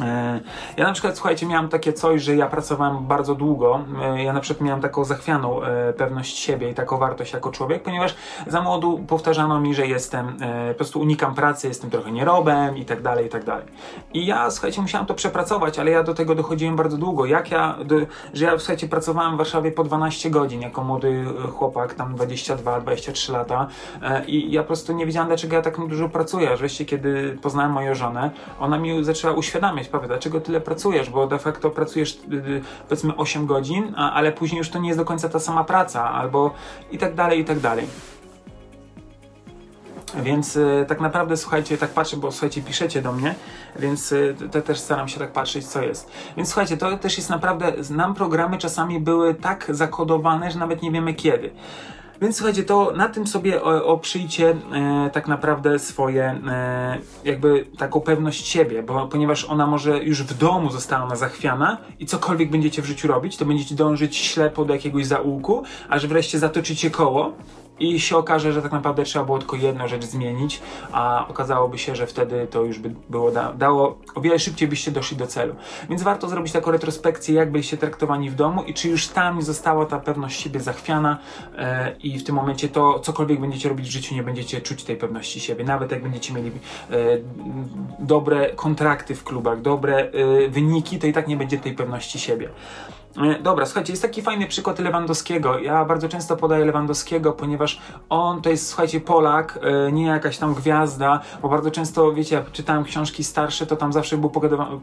E, 0.00 0.40
ja 0.76 0.84
na 0.84 0.92
przykład, 0.92 1.16
słuchajcie, 1.16 1.46
miałem 1.46 1.68
takie 1.68 1.92
coś, 1.92 2.22
że 2.22 2.36
ja 2.36 2.46
pracowałem 2.46 3.06
bardzo 3.06 3.34
długo. 3.34 3.80
E, 4.02 4.22
ja 4.22 4.32
na 4.32 4.40
przykład 4.40 4.66
miałem 4.66 4.80
taką 4.80 5.04
zachwianą 5.04 5.62
e, 5.62 5.92
pewność 5.92 6.38
siebie 6.38 6.70
i 6.70 6.74
taką 6.74 6.98
wartość 6.98 7.32
jako 7.32 7.50
człowiek, 7.50 7.82
ponieważ 7.82 8.14
za 8.46 8.60
młodu 8.60 9.04
powtarzano 9.08 9.60
mi, 9.60 9.74
że 9.74 9.86
jestem, 9.86 10.36
po 10.68 10.74
prostu 10.74 11.00
unikam 11.00 11.34
pracy, 11.34 11.68
jestem 11.68 11.90
trochę 11.90 12.12
nierobem 12.12 12.76
i 12.76 12.84
tak 12.84 13.02
dalej, 13.02 13.26
i 13.26 13.28
tak 13.28 13.44
dalej. 13.44 13.66
I 14.14 14.26
ja, 14.26 14.50
słuchajcie, 14.50 14.82
musiałem 14.82 15.06
to 15.06 15.14
przepracować, 15.14 15.78
ale 15.78 15.90
ja 15.90 16.02
do 16.02 16.14
tego 16.14 16.34
dochodziłem 16.34 16.76
bardzo 16.76 16.96
długo. 16.96 17.26
Jak 17.26 17.50
ja, 17.50 17.76
że 18.34 18.44
ja, 18.44 18.58
słuchajcie, 18.58 18.88
pracowałem 18.88 19.34
w 19.34 19.36
Warszawie 19.36 19.72
po 19.72 19.84
12 19.84 20.30
godzin 20.30 20.60
jako 20.60 20.84
młody 20.84 21.24
chłopak, 21.52 21.94
tam 21.94 22.16
22-23 22.16 23.32
lata 23.32 23.66
i 24.26 24.52
ja 24.52 24.62
po 24.62 24.66
prostu 24.66 24.92
nie 24.92 25.06
wiedziałem, 25.06 25.28
dlaczego 25.28 25.56
ja 25.56 25.62
tak 25.62 25.88
dużo 25.88 26.08
pracuję. 26.08 26.56
Wreszcie, 26.56 26.84
kiedy 26.84 27.38
poznałem 27.42 27.72
moją 27.72 27.94
żonę, 27.94 28.30
ona 28.60 28.78
mi 28.78 29.04
zaczęła 29.04 29.34
uświadamiać, 29.34 29.88
powiedz, 29.92 30.08
dlaczego 30.08 30.40
tyle 30.40 30.60
pracujesz, 30.60 31.10
bo 31.10 31.26
de 31.26 31.38
facto 31.38 31.70
pracujesz 31.70 32.18
y, 32.32 32.62
powiedzmy 32.88 33.16
8 33.16 33.46
godzin, 33.46 33.94
a, 33.96 34.12
ale 34.12 34.32
później 34.32 34.58
już 34.58 34.70
to 34.70 34.78
nie 34.78 34.88
jest 34.88 35.00
do 35.00 35.04
końca 35.04 35.28
ta 35.28 35.38
sama 35.38 35.64
praca, 35.64 36.10
albo 36.10 36.54
i 36.90 36.98
tak 36.98 37.14
dalej, 37.14 37.40
i 37.40 37.44
tak 37.44 37.60
dalej. 37.60 37.86
Więc 40.22 40.56
y, 40.56 40.84
tak 40.88 41.00
naprawdę, 41.00 41.36
słuchajcie, 41.36 41.78
tak 41.78 41.90
patrzę, 41.90 42.16
bo 42.16 42.32
słuchajcie, 42.32 42.62
piszecie 42.62 43.02
do 43.02 43.12
mnie, 43.12 43.34
więc 43.76 44.12
y, 44.12 44.34
też 44.64 44.78
staram 44.78 45.08
się 45.08 45.18
tak 45.18 45.32
patrzeć, 45.32 45.66
co 45.66 45.82
jest. 45.82 46.10
Więc 46.36 46.48
słuchajcie, 46.48 46.76
to 46.76 46.98
też 46.98 47.16
jest 47.16 47.30
naprawdę, 47.30 47.72
nam 47.90 48.14
programy 48.14 48.58
czasami 48.58 49.00
były 49.00 49.34
tak 49.34 49.66
zakodowane, 49.68 50.50
że 50.50 50.58
nawet 50.58 50.82
nie 50.82 50.90
wiemy 50.90 51.14
kiedy. 51.14 51.50
Więc 52.22 52.36
słuchajcie, 52.36 52.62
to 52.62 52.92
na 52.96 53.08
tym 53.08 53.26
sobie 53.26 53.62
oprzyjcie 53.62 54.56
e, 54.72 55.10
tak 55.12 55.28
naprawdę 55.28 55.78
swoje, 55.78 56.24
e, 56.24 56.98
jakby 57.24 57.66
taką 57.78 58.00
pewność 58.00 58.46
siebie, 58.46 58.82
bo 58.82 59.06
ponieważ 59.06 59.44
ona 59.44 59.66
może 59.66 59.98
już 60.04 60.22
w 60.22 60.38
domu 60.38 60.70
została 60.70 61.04
ona 61.04 61.16
zachwiana 61.16 61.78
i 61.98 62.06
cokolwiek 62.06 62.50
będziecie 62.50 62.82
w 62.82 62.86
życiu 62.86 63.08
robić, 63.08 63.36
to 63.36 63.44
będziecie 63.44 63.74
dążyć 63.74 64.16
ślepo 64.16 64.64
do 64.64 64.74
jakiegoś 64.74 65.06
zaułku, 65.06 65.62
aż 65.88 66.06
wreszcie 66.06 66.38
zatoczycie 66.38 66.90
koło 66.90 67.32
i 67.82 68.00
się 68.00 68.16
okaże, 68.16 68.52
że 68.52 68.62
tak 68.62 68.72
naprawdę 68.72 69.04
trzeba 69.04 69.24
było 69.24 69.38
tylko 69.38 69.56
jedną 69.56 69.88
rzecz 69.88 70.04
zmienić, 70.04 70.60
a 70.92 71.26
okazałoby 71.28 71.78
się, 71.78 71.96
że 71.96 72.06
wtedy 72.06 72.46
to 72.46 72.62
już 72.64 72.78
by 72.78 72.90
było 73.10 73.30
da 73.30 73.52
dało, 73.52 73.98
o 74.14 74.20
wiele 74.20 74.38
szybciej 74.38 74.68
byście 74.68 74.90
doszli 74.90 75.16
do 75.16 75.26
celu. 75.26 75.54
Więc 75.88 76.02
warto 76.02 76.28
zrobić 76.28 76.52
taką 76.52 76.70
retrospekcję, 76.70 77.34
jak 77.34 77.50
byliście 77.50 77.76
traktowani 77.76 78.30
w 78.30 78.34
domu 78.34 78.62
i 78.62 78.74
czy 78.74 78.88
już 78.88 79.08
tam 79.08 79.42
została 79.42 79.86
ta 79.86 79.98
pewność 79.98 80.40
siebie 80.40 80.60
zachwiana 80.60 81.18
e, 81.58 81.96
i 82.02 82.18
w 82.18 82.24
tym 82.24 82.34
momencie 82.34 82.68
to 82.68 82.98
cokolwiek 82.98 83.40
będziecie 83.40 83.68
robić 83.68 83.88
w 83.88 83.90
życiu, 83.90 84.14
nie 84.14 84.22
będziecie 84.22 84.60
czuć 84.60 84.84
tej 84.84 84.96
pewności 84.96 85.40
siebie. 85.40 85.64
Nawet 85.64 85.90
jak 85.90 86.02
będziecie 86.02 86.34
mieli 86.34 86.50
e, 86.50 86.52
dobre 87.98 88.50
kontrakty 88.50 89.14
w 89.14 89.24
klubach, 89.24 89.60
dobre 89.60 89.96
e, 89.96 90.48
wyniki, 90.48 90.98
to 90.98 91.06
i 91.06 91.12
tak 91.12 91.28
nie 91.28 91.36
będzie 91.36 91.58
tej 91.58 91.72
pewności 91.72 92.18
siebie. 92.18 92.48
E, 93.16 93.42
dobra, 93.42 93.66
słuchajcie, 93.66 93.92
jest 93.92 94.02
taki 94.02 94.22
fajny 94.22 94.46
przykład 94.46 94.78
Lewandowskiego. 94.78 95.58
Ja 95.58 95.84
bardzo 95.84 96.08
często 96.08 96.36
podaję 96.36 96.64
Lewandowskiego, 96.64 97.32
ponieważ 97.32 97.80
on 98.08 98.42
to 98.42 98.50
jest, 98.50 98.68
słuchajcie, 98.68 99.00
Polak, 99.00 99.58
e, 99.62 99.92
nie 99.92 100.06
jakaś 100.06 100.38
tam 100.38 100.54
gwiazda, 100.54 101.20
bo 101.42 101.48
bardzo 101.48 101.70
często, 101.70 102.12
wiecie, 102.12 102.36
jak 102.36 102.52
czytałem 102.52 102.84
książki 102.84 103.24
starsze, 103.24 103.66
to 103.66 103.76
tam 103.76 103.92
zawsze 103.92 104.16
były 104.16 104.32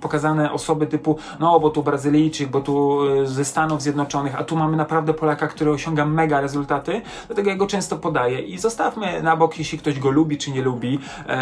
pokazane 0.01 0.51
osoby 0.51 0.87
typu, 0.87 1.17
no, 1.39 1.59
bo 1.59 1.69
tu 1.69 1.83
Brazylijczyk, 1.83 2.49
bo 2.49 2.61
tu 2.61 2.99
e, 3.21 3.27
ze 3.27 3.45
Stanów 3.45 3.81
Zjednoczonych, 3.81 4.35
a 4.35 4.43
tu 4.43 4.55
mamy 4.55 4.77
naprawdę 4.77 5.13
Polaka, 5.13 5.47
który 5.47 5.71
osiąga 5.71 6.05
mega 6.05 6.41
rezultaty, 6.41 7.01
dlatego 7.27 7.49
ja 7.49 7.55
go 7.55 7.67
często 7.67 7.97
podaję. 7.97 8.39
I 8.39 8.57
zostawmy 8.57 9.23
na 9.23 9.35
bok, 9.35 9.59
jeśli 9.59 9.77
ktoś 9.77 9.99
go 9.99 10.11
lubi, 10.11 10.37
czy 10.37 10.51
nie 10.51 10.61
lubi, 10.61 10.99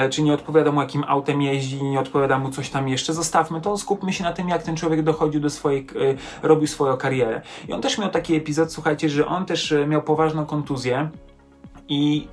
czy 0.09 0.21
nie 0.21 0.33
odpowiada 0.33 0.71
mu, 0.71 0.81
jakim 0.81 1.03
autem 1.07 1.41
jeździ, 1.41 1.83
nie 1.83 1.99
odpowiada 1.99 2.39
mu 2.39 2.49
coś 2.49 2.69
tam 2.69 2.87
jeszcze, 2.87 3.13
zostawmy 3.13 3.61
to, 3.61 3.77
skupmy 3.77 4.13
się 4.13 4.23
na 4.23 4.33
tym, 4.33 4.49
jak 4.49 4.63
ten 4.63 4.75
człowiek 4.75 5.03
dochodził 5.03 5.41
do 5.41 5.49
swojej, 5.49 5.87
robił 6.43 6.67
swoją 6.77 6.97
karierę. 6.97 7.41
I 7.67 7.73
on 7.73 7.81
też 7.81 7.97
miał 7.97 8.09
taki 8.09 8.35
epizod, 8.35 8.73
słuchajcie, 8.73 9.09
że 9.09 9.27
on 9.27 9.45
też 9.45 9.71
e, 9.71 9.87
miał 9.87 10.01
poważną 10.01 10.45
kontuzję 10.45 11.09
i 11.89 12.27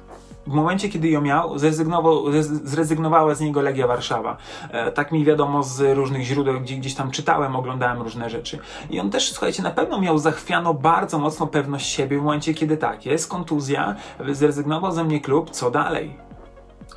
w 0.47 0.53
momencie, 0.53 0.89
kiedy 0.89 1.09
ją 1.09 1.21
miał, 1.21 1.59
zrezygnował, 1.59 2.25
zrezygnowała 2.43 3.35
z 3.35 3.41
niego 3.41 3.63
Legia 3.63 3.87
Warszawa. 3.87 4.37
E, 4.71 4.93
tak 4.93 5.13
mi 5.13 5.25
wiadomo 5.25 5.63
z 5.63 5.97
różnych 5.97 6.23
źródeł, 6.23 6.61
gdzie 6.61 6.77
gdzieś 6.77 6.95
tam 6.95 7.11
czytałem, 7.11 7.57
oglądałem 7.57 8.03
różne 8.03 8.31
rzeczy. 8.31 8.59
I 8.91 9.01
on 9.01 9.11
też, 9.11 9.33
słuchajcie, 9.33 9.63
na 9.63 9.71
pewno 9.71 10.01
miał 10.01 10.19
zachwiano 10.19 10.75
bardzo 10.75 11.19
mocno 11.19 11.47
pewność 11.47 11.87
siebie 11.87 12.19
w 12.19 12.23
momencie, 12.23 12.55
kiedy 12.55 12.77
tak, 12.77 13.07
jest 13.07 13.29
kontuzja, 13.29 13.95
zrezygnował 14.29 14.93
ze 14.93 15.05
mnie 15.05 15.21
klub, 15.21 15.51
co 15.51 15.71
dalej? 15.71 16.24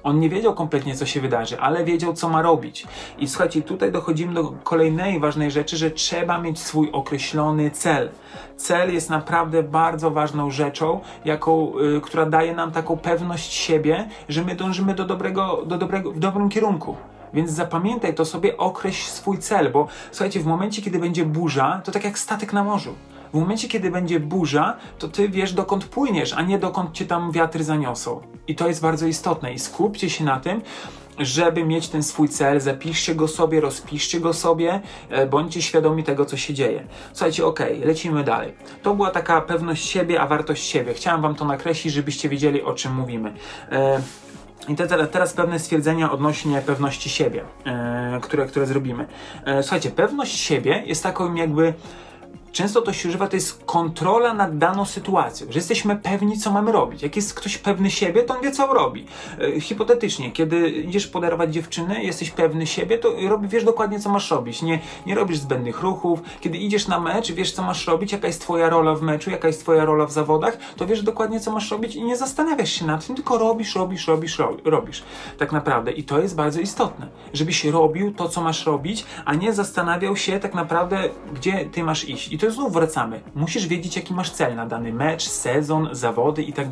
On 0.04 0.20
nie 0.20 0.30
wiedział 0.30 0.54
kompletnie, 0.54 0.96
co 0.96 1.06
się 1.06 1.22
wydarzy, 1.22 1.60
ale 1.60 1.84
wiedział, 1.84 2.14
co 2.14 2.30
ma 2.30 2.42
robić. 2.42 2.88
I 3.20 3.28
słuchajcie, 3.28 3.62
tutaj 3.62 3.92
dochodzimy 3.92 4.34
do 4.34 4.54
kolejnej 4.64 5.20
ważnej 5.20 5.52
rzeczy, 5.52 5.78
że 5.78 5.92
trzeba 5.92 6.38
mieć 6.42 6.60
swój 6.60 6.92
określony 6.92 7.72
cel. 7.72 8.10
Cel 8.58 8.94
jest 8.94 9.10
naprawdę 9.10 9.64
bardzo 9.64 10.12
ważną 10.12 10.52
rzeczą, 10.52 11.00
jaką, 11.26 11.80
y, 11.98 12.02
która 12.02 12.26
daje 12.26 12.56
nam 12.56 12.72
taką 12.72 12.98
pewność 12.98 13.54
siebie, 13.54 14.10
że 14.30 14.44
my 14.44 14.56
dążymy 14.56 14.96
do 14.96 15.06
dobrego, 15.06 15.64
do 15.66 15.78
dobrego, 15.78 16.12
w 16.12 16.20
dobrym 16.20 16.50
kierunku. 16.50 16.96
Więc 17.34 17.52
zapamiętaj 17.52 18.14
to 18.14 18.26
sobie, 18.26 18.58
określ 18.58 19.10
swój 19.10 19.38
cel, 19.38 19.72
bo 19.72 19.88
słuchajcie, 20.12 20.40
w 20.40 20.46
momencie, 20.46 20.82
kiedy 20.82 21.00
będzie 21.00 21.26
burza, 21.26 21.82
to 21.84 21.92
tak 21.92 22.04
jak 22.04 22.20
statek 22.20 22.54
na 22.54 22.64
morzu. 22.64 22.96
W 23.34 23.40
momencie, 23.40 23.68
kiedy 23.68 23.92
będzie 23.92 24.20
burza, 24.20 24.78
to 25.00 25.08
ty 25.08 25.30
wiesz, 25.30 25.54
dokąd 25.54 25.86
płyniesz, 25.86 26.34
a 26.34 26.42
nie 26.42 26.60
dokąd 26.60 26.92
cię 26.92 27.06
tam 27.06 27.32
wiatry 27.32 27.64
zaniosą. 27.64 28.22
I 28.48 28.56
to 28.56 28.68
jest 28.68 28.82
bardzo 28.82 29.08
istotne. 29.08 29.54
I 29.54 29.60
skupcie 29.60 30.10
się 30.10 30.24
na 30.24 30.40
tym, 30.40 30.62
żeby 31.20 31.64
mieć 31.64 31.90
ten 31.90 32.04
swój 32.04 32.30
cel, 32.30 32.60
zapiszcie 32.60 33.16
go 33.16 33.28
sobie, 33.28 33.62
rozpiszcie 33.62 34.20
go 34.20 34.34
sobie, 34.34 34.82
e, 35.10 35.28
bądźcie 35.28 35.62
świadomi 35.62 36.04
tego, 36.04 36.26
co 36.26 36.38
się 36.38 36.54
dzieje. 36.54 36.84
Słuchajcie, 37.14 37.46
ok, 37.46 37.60
lecimy 37.86 38.24
dalej. 38.24 38.54
To 38.84 38.96
była 38.96 39.12
taka 39.12 39.42
pewność 39.42 39.90
siebie, 39.90 40.22
a 40.22 40.28
wartość 40.28 40.64
siebie. 40.64 40.94
Chciałem 40.94 41.22
wam 41.22 41.36
to 41.36 41.46
nakreślić, 41.46 41.94
żebyście 41.94 42.30
wiedzieli, 42.30 42.62
o 42.64 42.74
czym 42.74 42.96
mówimy. 42.96 43.34
E, 43.72 44.02
i 44.68 44.76
te, 44.76 45.08
teraz 45.08 45.34
pewne 45.34 45.60
stwierdzenia 45.60 46.12
odnośnie 46.12 46.62
pewności 46.62 47.10
siebie, 47.10 47.44
e, 47.66 48.20
które, 48.22 48.46
które 48.46 48.66
zrobimy. 48.66 49.08
Słuchajcie, 49.62 49.92
pewność 49.92 50.40
siebie 50.40 50.84
jest 50.86 51.04
taką 51.04 51.36
jakby 51.36 51.74
często 52.58 52.82
to 52.82 52.94
się 52.94 53.10
używa, 53.10 53.28
to 53.28 53.36
jest 53.36 53.64
kontrola 53.66 54.34
nad 54.34 54.58
daną 54.58 54.86
sytuacją, 54.86 55.48
że 55.50 55.60
jesteśmy 55.60 55.96
pewni, 55.96 56.38
co 56.38 56.52
mamy 56.52 56.72
robić. 56.72 57.02
Jak 57.02 57.16
jest 57.16 57.34
ktoś 57.34 57.58
pewny 57.58 57.92
siebie, 57.92 58.24
to 58.24 58.36
on 58.36 58.42
wie, 58.42 58.52
co 58.52 58.74
robi. 58.74 59.06
E, 59.40 59.62
hipotetycznie, 59.62 60.32
kiedy 60.32 60.70
idziesz 60.70 61.08
podarować 61.08 61.54
dziewczynę, 61.54 62.04
jesteś 62.04 62.32
pewny 62.32 62.68
siebie, 62.68 62.98
to 62.98 63.14
robi, 63.30 63.48
wiesz 63.48 63.64
dokładnie, 63.64 64.00
co 64.00 64.10
masz 64.10 64.32
robić. 64.32 64.62
Nie, 64.62 64.80
nie 65.06 65.16
robisz 65.16 65.38
zbędnych 65.38 65.82
ruchów. 65.82 66.20
Kiedy 66.42 66.58
idziesz 66.58 66.88
na 66.88 67.00
mecz, 67.00 67.32
wiesz, 67.32 67.52
co 67.52 67.64
masz 67.64 67.88
robić, 67.88 68.12
jaka 68.12 68.28
jest 68.28 68.42
twoja 68.42 68.70
rola 68.70 68.96
w 68.96 69.02
meczu, 69.02 69.30
jaka 69.30 69.48
jest 69.48 69.62
twoja 69.62 69.86
rola 69.86 70.06
w 70.06 70.12
zawodach, 70.12 70.58
to 70.78 70.88
wiesz 70.88 71.02
dokładnie, 71.04 71.40
co 71.40 71.52
masz 71.52 71.72
robić 71.72 71.96
i 71.96 72.04
nie 72.04 72.18
zastanawiasz 72.18 72.72
się 72.72 72.86
nad 72.86 73.08
tym, 73.08 73.16
tylko 73.16 73.38
robisz, 73.38 73.76
robisz, 73.76 74.08
robisz, 74.08 74.38
robisz. 74.66 75.04
Tak 75.38 75.52
naprawdę. 75.52 75.92
I 75.92 76.04
to 76.04 76.20
jest 76.20 76.36
bardzo 76.36 76.60
istotne, 76.60 77.08
żebyś 77.34 77.66
robił 77.66 78.14
to, 78.14 78.30
co 78.30 78.42
masz 78.42 78.66
robić, 78.66 79.06
a 79.26 79.34
nie 79.34 79.54
zastanawiał 79.54 80.16
się 80.16 80.40
tak 80.40 80.54
naprawdę, 80.54 81.10
gdzie 81.34 81.66
ty 81.72 81.84
masz 81.84 82.10
iść. 82.10 82.34
I 82.34 82.38
to 82.38 82.47
znów 82.52 82.74
wracamy. 82.74 83.22
Musisz 83.36 83.68
wiedzieć, 83.68 83.96
jaki 83.96 84.14
masz 84.14 84.32
cel 84.32 84.56
na 84.56 84.66
dany 84.66 84.94
mecz, 84.94 85.24
sezon, 85.24 85.90
zawody 85.92 86.44
i 86.44 86.54
tak. 86.54 86.68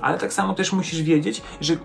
Ale 0.00 0.18
tak 0.18 0.32
samo 0.32 0.54
też 0.54 0.72
musisz 0.72 1.02
wiedzieć, 1.02 1.42
że 1.60 1.76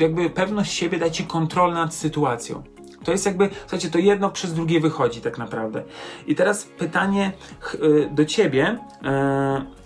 jakby 0.00 0.30
pewność 0.30 0.72
siebie 0.72 0.98
da 0.98 1.10
ci 1.10 1.24
kontrolę 1.24 1.74
nad 1.74 1.94
sytuacją. 1.94 2.62
To 3.04 3.12
jest 3.12 3.26
jakby, 3.26 3.50
słuchajcie, 3.60 3.90
to 3.90 3.98
jedno 3.98 4.30
przez 4.30 4.54
drugie 4.54 4.80
wychodzi 4.80 5.20
tak 5.20 5.38
naprawdę. 5.38 5.82
I 6.26 6.34
teraz 6.34 6.64
pytanie 6.64 7.32
y, 7.74 8.08
do 8.12 8.24
ciebie. 8.24 8.78
Y, 9.02 9.82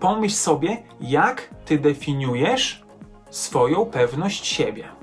pomyśl 0.00 0.34
sobie, 0.34 0.82
jak 1.00 1.54
ty 1.64 1.78
definiujesz 1.78 2.82
swoją 3.30 3.86
pewność 3.86 4.46
siebie. 4.46 5.01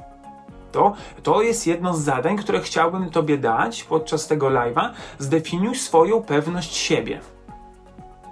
To, 0.71 0.93
to 1.23 1.41
jest 1.41 1.67
jedno 1.67 1.93
z 1.93 2.01
zadań, 2.01 2.37
które 2.37 2.61
chciałbym 2.61 3.09
Tobie 3.09 3.37
dać 3.37 3.83
podczas 3.83 4.27
tego 4.27 4.47
live'a. 4.47 4.89
Zdefiniuj 5.19 5.75
swoją 5.75 6.23
pewność 6.23 6.75
siebie. 6.75 7.19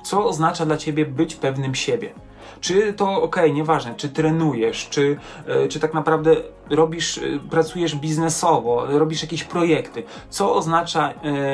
Co 0.04 0.26
oznacza 0.26 0.66
dla 0.66 0.78
Ciebie 0.78 1.06
być 1.06 1.36
pewnym 1.36 1.76
siebie? 1.76 2.14
Czy 2.62 2.94
to 2.94 3.22
ok, 3.22 3.36
nieważne, 3.54 3.96
czy 3.96 4.10
trenujesz, 4.10 4.90
czy, 4.90 5.18
yy, 5.48 5.68
czy 5.68 5.80
tak 5.80 5.94
naprawdę 5.94 6.36
robisz, 6.70 7.18
yy, 7.18 7.40
pracujesz 7.50 7.96
biznesowo, 7.96 8.86
robisz 8.86 9.22
jakieś 9.22 9.44
projekty. 9.44 10.04
Co 10.30 10.56
oznacza 10.56 11.14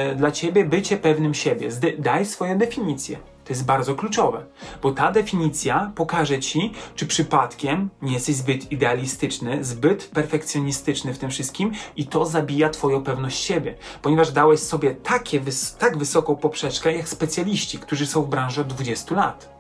yy, 0.09 0.15
dla 0.15 0.31
ciebie 0.31 0.65
bycie 0.65 0.97
pewnym 0.97 1.33
siebie? 1.33 1.71
Zde 1.71 1.91
daj 1.97 2.25
swoją 2.25 2.57
definicję. 2.57 3.17
To 3.45 3.53
jest 3.53 3.65
bardzo 3.65 3.95
kluczowe, 3.95 4.45
bo 4.81 4.91
ta 4.91 5.11
definicja 5.11 5.91
pokaże 5.95 6.39
ci, 6.39 6.73
czy 6.95 7.07
przypadkiem 7.07 7.89
nie 8.01 8.13
jesteś 8.13 8.35
zbyt 8.35 8.71
idealistyczny, 8.71 9.63
zbyt 9.63 10.07
perfekcjonistyczny 10.13 11.13
w 11.13 11.19
tym 11.19 11.29
wszystkim 11.29 11.71
i 11.95 12.07
to 12.07 12.25
zabija 12.25 12.69
twoją 12.69 13.03
pewność 13.03 13.43
siebie, 13.43 13.75
ponieważ 14.01 14.31
dałeś 14.31 14.59
sobie 14.59 14.95
takie 14.95 15.41
tak 15.79 15.97
wysoką 15.97 16.35
poprzeczkę 16.35 16.93
jak 16.93 17.09
specjaliści, 17.09 17.79
którzy 17.79 18.05
są 18.05 18.23
w 18.23 18.27
branży 18.27 18.61
od 18.61 18.67
20 18.67 19.15
lat. 19.15 19.53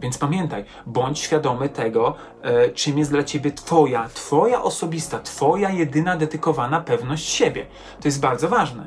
Więc 0.00 0.18
pamiętaj, 0.18 0.64
bądź 0.86 1.18
świadomy 1.18 1.68
tego, 1.68 2.14
e, 2.42 2.68
czym 2.70 2.98
jest 2.98 3.10
dla 3.10 3.24
ciebie 3.24 3.52
Twoja, 3.52 4.08
Twoja 4.14 4.62
osobista, 4.62 5.20
Twoja 5.20 5.70
jedyna 5.70 6.16
dedykowana 6.16 6.80
pewność 6.80 7.28
siebie. 7.28 7.66
To 8.00 8.08
jest 8.08 8.20
bardzo 8.20 8.48
ważne. 8.48 8.86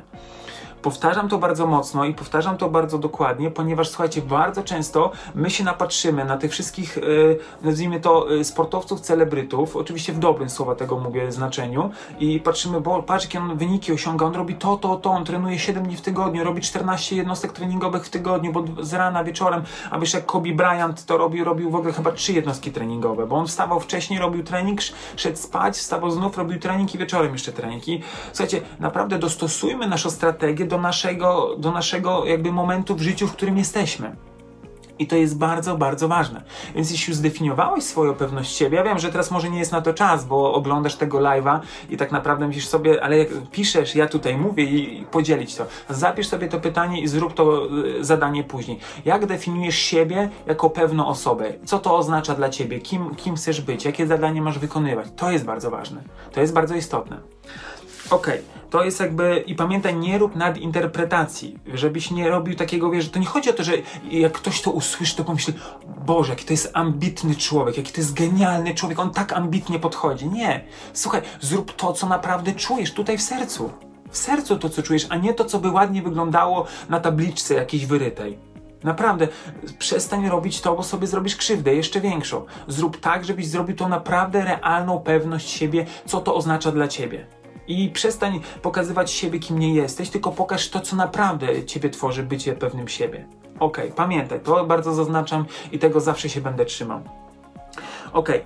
Powtarzam 0.84 1.28
to 1.28 1.38
bardzo 1.38 1.66
mocno 1.66 2.04
i 2.04 2.14
powtarzam 2.14 2.56
to 2.56 2.70
bardzo 2.70 2.98
dokładnie, 2.98 3.50
ponieważ 3.50 3.88
słuchajcie, 3.88 4.22
bardzo 4.22 4.62
często 4.62 5.12
my 5.34 5.50
się 5.50 5.64
napatrzymy 5.64 6.24
na 6.24 6.36
tych 6.36 6.52
wszystkich, 6.52 6.96
yy, 6.96 7.38
nazwijmy 7.62 8.00
to, 8.00 8.30
yy, 8.30 8.44
sportowców, 8.44 9.00
celebrytów, 9.00 9.76
oczywiście 9.76 10.12
w 10.12 10.18
dobrym 10.18 10.50
słowa 10.50 10.74
tego 10.74 10.98
mówię 10.98 11.32
znaczeniu, 11.32 11.90
i 12.18 12.40
patrzymy, 12.40 12.80
bo 12.80 13.02
patrz, 13.02 13.24
jakie 13.24 13.40
on 13.40 13.56
wyniki 13.56 13.92
osiąga, 13.92 14.26
on 14.26 14.34
robi 14.34 14.54
to, 14.54 14.76
to, 14.76 14.96
to, 14.96 15.10
on 15.10 15.24
trenuje 15.24 15.58
7 15.58 15.84
dni 15.84 15.96
w 15.96 16.00
tygodniu, 16.00 16.44
robi 16.44 16.60
14 16.60 17.16
jednostek 17.16 17.52
treningowych 17.52 18.06
w 18.06 18.10
tygodniu, 18.10 18.52
bo 18.52 18.64
z 18.80 18.94
rana 18.94 19.24
wieczorem, 19.24 19.62
a 19.90 19.98
wiesz, 19.98 20.14
jak 20.14 20.26
Kobe 20.26 20.52
Bryant 20.52 21.06
to 21.06 21.18
robił, 21.18 21.44
robił 21.44 21.70
w 21.70 21.74
ogóle 21.74 21.92
chyba 21.92 22.12
3 22.12 22.32
jednostki 22.32 22.72
treningowe, 22.72 23.26
bo 23.26 23.36
on 23.36 23.46
wstawał 23.46 23.80
wcześniej, 23.80 24.18
robił 24.18 24.44
trening, 24.44 24.80
szedł 25.16 25.38
spać, 25.38 25.76
wstawał 25.76 26.10
znów, 26.10 26.38
robił 26.38 26.60
trening 26.60 26.94
i 26.94 26.98
wieczorem 26.98 27.32
jeszcze 27.32 27.52
trening. 27.52 27.88
I 27.88 28.02
słuchajcie, 28.32 28.60
naprawdę 28.80 29.18
dostosujmy 29.18 29.88
naszą 29.88 30.10
strategię 30.10 30.66
do 30.66 30.73
do 30.74 30.80
naszego, 30.80 31.56
do 31.58 31.72
naszego 31.72 32.24
jakby 32.24 32.52
momentu 32.52 32.94
w 32.94 33.00
życiu, 33.00 33.28
w 33.28 33.32
którym 33.32 33.58
jesteśmy. 33.58 34.16
I 34.98 35.06
to 35.06 35.16
jest 35.16 35.38
bardzo, 35.38 35.76
bardzo 35.76 36.08
ważne. 36.08 36.42
Więc 36.74 36.90
jeśli 36.90 37.10
już 37.10 37.18
zdefiniowałeś 37.18 37.84
swoją 37.84 38.14
pewność 38.14 38.56
siebie, 38.56 38.76
ja 38.76 38.84
wiem, 38.84 38.98
że 38.98 39.12
teraz 39.12 39.30
może 39.30 39.50
nie 39.50 39.58
jest 39.58 39.72
na 39.72 39.80
to 39.80 39.94
czas, 39.94 40.24
bo 40.24 40.54
oglądasz 40.54 40.96
tego 40.96 41.18
live'a 41.18 41.60
i 41.90 41.96
tak 41.96 42.12
naprawdę 42.12 42.46
myślisz 42.46 42.68
sobie, 42.68 43.04
ale 43.04 43.18
jak 43.18 43.28
piszesz, 43.52 43.94
ja 43.94 44.08
tutaj 44.08 44.36
mówię 44.36 44.64
i 44.64 45.04
podzielić 45.10 45.54
to. 45.54 45.66
Zapisz 45.88 46.28
sobie 46.28 46.48
to 46.48 46.60
pytanie 46.60 47.00
i 47.00 47.08
zrób 47.08 47.34
to 47.34 47.66
y, 48.00 48.04
zadanie 48.04 48.44
później. 48.44 48.78
Jak 49.04 49.26
definiujesz 49.26 49.78
siebie 49.78 50.30
jako 50.46 50.70
pewną 50.70 51.06
osobę? 51.06 51.52
Co 51.64 51.78
to 51.78 51.96
oznacza 51.96 52.34
dla 52.34 52.48
ciebie? 52.48 52.78
Kim, 52.80 53.14
kim 53.14 53.36
chcesz 53.36 53.60
być? 53.60 53.84
Jakie 53.84 54.06
zadanie 54.06 54.42
masz 54.42 54.58
wykonywać? 54.58 55.06
To 55.16 55.30
jest 55.30 55.44
bardzo 55.44 55.70
ważne. 55.70 56.02
To 56.32 56.40
jest 56.40 56.52
bardzo 56.52 56.74
istotne. 56.74 57.20
Okej, 58.10 58.34
okay. 58.34 58.70
to 58.70 58.84
jest 58.84 59.00
jakby, 59.00 59.44
i 59.46 59.54
pamiętaj, 59.54 59.96
nie 59.96 60.18
rób 60.18 60.36
nadinterpretacji, 60.36 61.58
żebyś 61.74 62.10
nie 62.10 62.28
robił 62.28 62.54
takiego, 62.54 62.90
wiesz, 62.90 63.10
to 63.10 63.18
nie 63.18 63.26
chodzi 63.26 63.50
o 63.50 63.52
to, 63.52 63.64
że 63.64 63.72
jak 64.10 64.32
ktoś 64.32 64.62
to 64.62 64.70
usłyszy, 64.70 65.16
to 65.16 65.24
pomyśli, 65.24 65.54
Boże, 66.06 66.32
jaki 66.32 66.44
to 66.44 66.52
jest 66.52 66.70
ambitny 66.74 67.36
człowiek, 67.36 67.76
jaki 67.76 67.92
to 67.92 68.00
jest 68.00 68.14
genialny 68.14 68.74
człowiek, 68.74 68.98
on 68.98 69.10
tak 69.10 69.32
ambitnie 69.32 69.78
podchodzi. 69.78 70.28
Nie, 70.28 70.64
słuchaj, 70.92 71.22
zrób 71.40 71.76
to, 71.76 71.92
co 71.92 72.06
naprawdę 72.06 72.52
czujesz 72.52 72.92
tutaj 72.92 73.18
w 73.18 73.22
sercu. 73.22 73.70
W 74.10 74.16
sercu 74.16 74.58
to, 74.58 74.68
co 74.68 74.82
czujesz, 74.82 75.06
a 75.08 75.16
nie 75.16 75.34
to, 75.34 75.44
co 75.44 75.58
by 75.58 75.70
ładnie 75.70 76.02
wyglądało 76.02 76.66
na 76.88 77.00
tabliczce 77.00 77.54
jakiejś 77.54 77.86
wyrytej. 77.86 78.38
Naprawdę, 78.84 79.28
przestań 79.78 80.28
robić 80.28 80.60
to, 80.60 80.76
bo 80.76 80.82
sobie 80.82 81.06
zrobisz 81.06 81.36
krzywdę 81.36 81.74
jeszcze 81.74 82.00
większą. 82.00 82.44
Zrób 82.68 83.00
tak, 83.00 83.24
żebyś 83.24 83.46
zrobił 83.46 83.76
to 83.76 83.88
naprawdę 83.88 84.44
realną 84.44 85.00
pewność 85.00 85.50
siebie, 85.50 85.86
co 86.06 86.20
to 86.20 86.34
oznacza 86.34 86.72
dla 86.72 86.88
ciebie. 86.88 87.26
I 87.68 87.88
przestań 87.88 88.40
pokazywać 88.62 89.10
siebie, 89.10 89.38
kim 89.38 89.58
nie 89.58 89.74
jesteś, 89.74 90.10
tylko 90.10 90.32
pokaż 90.32 90.68
to, 90.68 90.80
co 90.80 90.96
naprawdę 90.96 91.64
ciebie 91.64 91.90
tworzy, 91.90 92.22
bycie 92.22 92.52
pewnym 92.52 92.88
siebie. 92.88 93.26
Ok, 93.60 93.80
pamiętaj, 93.96 94.40
to 94.40 94.64
bardzo 94.64 94.94
zaznaczam 94.94 95.44
i 95.72 95.78
tego 95.78 96.00
zawsze 96.00 96.28
się 96.28 96.40
będę 96.40 96.64
trzymał. 96.64 97.00
Ok, 98.12 98.28
e, 98.30 98.42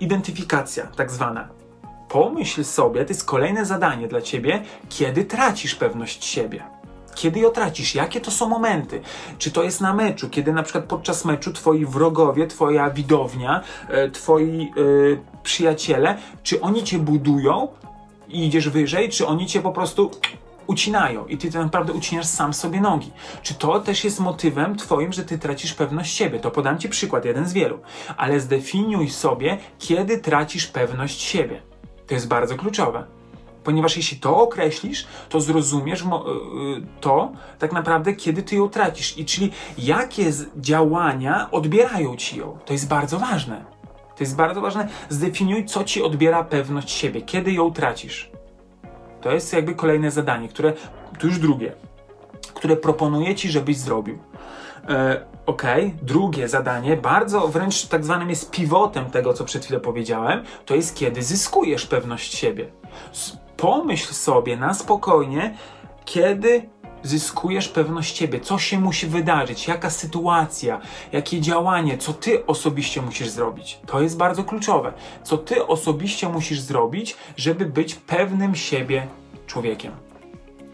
identyfikacja, 0.00 0.86
tak 0.86 1.10
zwana. 1.10 1.48
Pomyśl 2.08 2.64
sobie, 2.64 3.04
to 3.04 3.10
jest 3.10 3.24
kolejne 3.24 3.64
zadanie 3.64 4.08
dla 4.08 4.20
ciebie, 4.20 4.62
kiedy 4.88 5.24
tracisz 5.24 5.74
pewność 5.74 6.24
siebie. 6.24 6.62
Kiedy 7.14 7.40
ją 7.40 7.50
tracisz? 7.50 7.94
Jakie 7.94 8.20
to 8.20 8.30
są 8.30 8.48
momenty? 8.48 9.00
Czy 9.38 9.50
to 9.50 9.62
jest 9.62 9.80
na 9.80 9.94
meczu, 9.94 10.30
kiedy 10.30 10.52
na 10.52 10.62
przykład 10.62 10.84
podczas 10.84 11.24
meczu 11.24 11.52
twoi 11.52 11.86
wrogowie, 11.86 12.46
twoja 12.46 12.90
widownia, 12.90 13.60
e, 13.88 14.10
twoi 14.10 14.62
e, 14.62 15.42
przyjaciele, 15.42 16.18
czy 16.42 16.60
oni 16.60 16.84
cię 16.84 16.98
budują, 16.98 17.68
i 18.32 18.46
idziesz 18.46 18.68
wyżej, 18.68 19.08
czy 19.08 19.26
oni 19.26 19.46
cię 19.46 19.60
po 19.60 19.72
prostu 19.72 20.10
ucinają 20.66 21.26
i 21.26 21.38
ty 21.38 21.52
tak 21.52 21.62
naprawdę 21.62 21.92
ucinasz 21.92 22.26
sam 22.26 22.54
sobie 22.54 22.80
nogi. 22.80 23.10
Czy 23.42 23.54
to 23.54 23.80
też 23.80 24.04
jest 24.04 24.20
motywem 24.20 24.76
twoim, 24.76 25.12
że 25.12 25.24
ty 25.24 25.38
tracisz 25.38 25.74
pewność 25.74 26.16
siebie? 26.16 26.40
To 26.40 26.50
podam 26.50 26.78
ci 26.78 26.88
przykład, 26.88 27.24
jeden 27.24 27.46
z 27.48 27.52
wielu. 27.52 27.78
Ale 28.16 28.40
zdefiniuj 28.40 29.10
sobie, 29.10 29.58
kiedy 29.78 30.18
tracisz 30.18 30.66
pewność 30.66 31.20
siebie. 31.20 31.62
To 32.06 32.14
jest 32.14 32.28
bardzo 32.28 32.54
kluczowe. 32.56 33.04
Ponieważ 33.64 33.96
jeśli 33.96 34.18
to 34.18 34.36
określisz, 34.36 35.06
to 35.28 35.40
zrozumiesz 35.40 36.02
y, 36.02 36.04
to 37.00 37.32
tak 37.58 37.72
naprawdę, 37.72 38.12
kiedy 38.12 38.42
ty 38.42 38.56
ją 38.56 38.68
tracisz. 38.68 39.18
I 39.18 39.24
czyli 39.24 39.50
jakie 39.78 40.32
działania 40.56 41.50
odbierają 41.50 42.16
ci 42.16 42.38
ją. 42.38 42.58
To 42.64 42.72
jest 42.72 42.88
bardzo 42.88 43.18
ważne. 43.18 43.71
To 44.16 44.24
jest 44.24 44.36
bardzo 44.36 44.60
ważne. 44.60 44.88
Zdefiniuj, 45.08 45.64
co 45.64 45.84
ci 45.84 46.02
odbiera 46.02 46.44
pewność 46.44 46.90
siebie, 46.90 47.22
kiedy 47.22 47.52
ją 47.52 47.72
tracisz. 47.72 48.30
To 49.20 49.32
jest 49.32 49.52
jakby 49.52 49.74
kolejne 49.74 50.10
zadanie, 50.10 50.48
które, 50.48 50.72
to 51.18 51.26
już 51.26 51.38
drugie, 51.38 51.72
które 52.54 52.76
proponuję 52.76 53.34
ci, 53.34 53.50
żebyś 53.50 53.76
zrobił. 53.76 54.18
E, 54.88 55.24
ok, 55.46 55.62
drugie 56.02 56.48
zadanie, 56.48 56.96
bardzo 56.96 57.48
wręcz 57.48 57.86
tak 57.86 58.04
zwanym 58.04 58.30
jest 58.30 58.50
pivotem 58.50 59.04
tego, 59.04 59.34
co 59.34 59.44
przed 59.44 59.64
chwilą 59.64 59.80
powiedziałem, 59.80 60.44
to 60.66 60.74
jest 60.74 60.96
kiedy 60.96 61.22
zyskujesz 61.22 61.86
pewność 61.86 62.34
siebie. 62.34 62.66
Pomyśl 63.56 64.14
sobie 64.14 64.56
na 64.56 64.74
spokojnie, 64.74 65.54
kiedy 66.04 66.68
zyskujesz 67.02 67.68
pewność 67.68 68.16
siebie, 68.16 68.40
co 68.40 68.58
się 68.58 68.80
musi 68.80 69.06
wydarzyć, 69.06 69.68
jaka 69.68 69.90
sytuacja, 69.90 70.80
jakie 71.12 71.40
działanie, 71.40 71.98
co 71.98 72.12
ty 72.12 72.46
osobiście 72.46 73.02
musisz 73.02 73.28
zrobić. 73.28 73.78
To 73.86 74.00
jest 74.00 74.16
bardzo 74.16 74.44
kluczowe. 74.44 74.92
Co 75.22 75.38
ty 75.38 75.66
osobiście 75.66 76.28
musisz 76.28 76.60
zrobić, 76.60 77.16
żeby 77.36 77.66
być 77.66 77.94
pewnym 77.94 78.54
siebie 78.54 79.06
człowiekiem. 79.46 79.92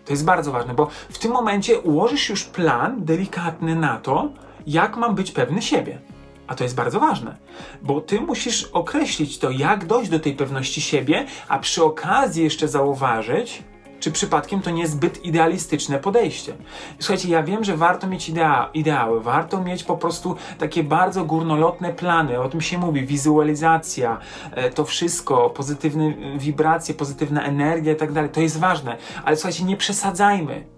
To 0.04 0.12
jest 0.12 0.24
bardzo 0.24 0.52
ważne, 0.52 0.74
bo 0.74 0.88
w 1.10 1.18
tym 1.18 1.32
momencie 1.32 1.80
ułożysz 1.80 2.28
już 2.28 2.44
plan 2.44 3.04
delikatny 3.04 3.74
na 3.74 3.98
to, 3.98 4.28
jak 4.66 4.96
mam 4.96 5.14
być 5.14 5.30
pewny 5.30 5.62
siebie. 5.62 5.98
A 6.46 6.54
to 6.54 6.64
jest 6.64 6.76
bardzo 6.76 7.00
ważne, 7.00 7.36
bo 7.82 8.00
ty 8.00 8.20
musisz 8.20 8.64
określić 8.64 9.38
to, 9.38 9.50
jak 9.50 9.86
dojść 9.86 10.10
do 10.10 10.20
tej 10.20 10.34
pewności 10.34 10.80
siebie, 10.80 11.26
a 11.48 11.58
przy 11.58 11.84
okazji 11.84 12.44
jeszcze 12.44 12.68
zauważyć, 12.68 13.62
czy 14.00 14.12
przypadkiem 14.12 14.61
to 14.61 14.70
nie 14.70 14.88
zbyt 14.88 15.24
idealistyczne 15.24 15.98
podejście? 15.98 16.54
Słuchajcie, 16.98 17.28
ja 17.28 17.42
wiem, 17.42 17.64
że 17.64 17.76
warto 17.76 18.06
mieć 18.06 18.28
idea, 18.28 18.70
ideały, 18.74 19.20
warto 19.20 19.64
mieć 19.64 19.84
po 19.84 19.96
prostu 19.96 20.37
takie 20.58 20.84
bardzo 20.84 21.24
górnolotne 21.24 21.92
plany, 21.92 22.40
o 22.40 22.48
tym 22.48 22.61
się 22.61 22.78
mówi, 22.78 23.06
wizualizacja, 23.06 24.18
e, 24.52 24.70
to 24.70 24.84
wszystko, 24.84 25.50
pozytywne 25.50 26.14
wibracje, 26.38 26.94
pozytywna 26.94 27.42
energia 27.42 27.92
i 27.92 27.96
tak 27.96 28.12
dalej, 28.12 28.30
to 28.30 28.40
jest 28.40 28.58
ważne, 28.58 28.96
ale 29.24 29.37
słuchajcie, 29.37 29.64
nie 29.64 29.76
przesadzajmy. 29.76 30.77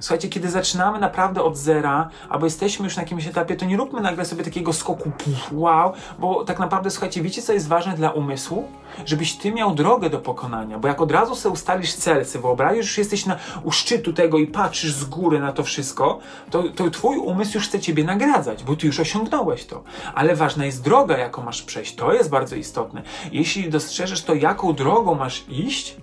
Słuchajcie, 0.00 0.28
kiedy 0.28 0.50
zaczynamy 0.50 1.00
naprawdę 1.00 1.42
od 1.42 1.56
zera, 1.56 2.08
albo 2.28 2.46
jesteśmy 2.46 2.84
już 2.84 2.96
na 2.96 3.02
jakimś 3.02 3.26
etapie, 3.26 3.56
to 3.56 3.64
nie 3.64 3.76
róbmy 3.76 4.00
nagle 4.00 4.24
sobie 4.24 4.44
takiego 4.44 4.72
skoku, 4.72 5.10
puf, 5.10 5.52
wow, 5.52 5.92
bo 6.18 6.44
tak 6.44 6.58
naprawdę, 6.58 6.90
słuchajcie, 6.90 7.22
wiecie, 7.22 7.42
co 7.42 7.52
jest 7.52 7.68
ważne 7.68 7.94
dla 7.94 8.10
umysłu? 8.10 8.68
Żebyś 9.06 9.36
ty 9.36 9.52
miał 9.52 9.74
drogę 9.74 10.10
do 10.10 10.18
pokonania, 10.18 10.78
bo 10.78 10.88
jak 10.88 11.00
od 11.00 11.12
razu 11.12 11.34
sobie 11.34 11.52
ustalisz 11.52 11.94
cel, 11.94 12.26
sobie 12.26 12.42
wyobrazisz, 12.42 12.94
że 12.94 13.00
jesteś 13.00 13.26
na, 13.26 13.36
u 13.62 13.72
szczytu 13.72 14.12
tego 14.12 14.38
i 14.38 14.46
patrzysz 14.46 14.92
z 14.92 15.04
góry 15.04 15.40
na 15.40 15.52
to 15.52 15.62
wszystko, 15.62 16.18
to, 16.50 16.62
to 16.62 16.90
twój 16.90 17.16
umysł 17.16 17.54
już 17.54 17.68
chce 17.68 17.80
ciebie 17.80 18.04
nagradzać, 18.04 18.64
bo 18.64 18.76
ty 18.76 18.86
już 18.86 19.00
osiągnąłeś 19.00 19.66
to. 19.66 19.82
Ale 20.14 20.36
ważna 20.36 20.66
jest 20.66 20.82
droga, 20.82 21.18
jaką 21.18 21.42
masz 21.42 21.62
przejść. 21.62 21.94
To 21.94 22.12
jest 22.12 22.30
bardzo 22.30 22.56
istotne. 22.56 23.02
Jeśli 23.32 23.70
dostrzeżesz 23.70 24.22
to, 24.22 24.34
jaką 24.34 24.72
drogą 24.72 25.14
masz 25.14 25.44
iść, 25.48 25.96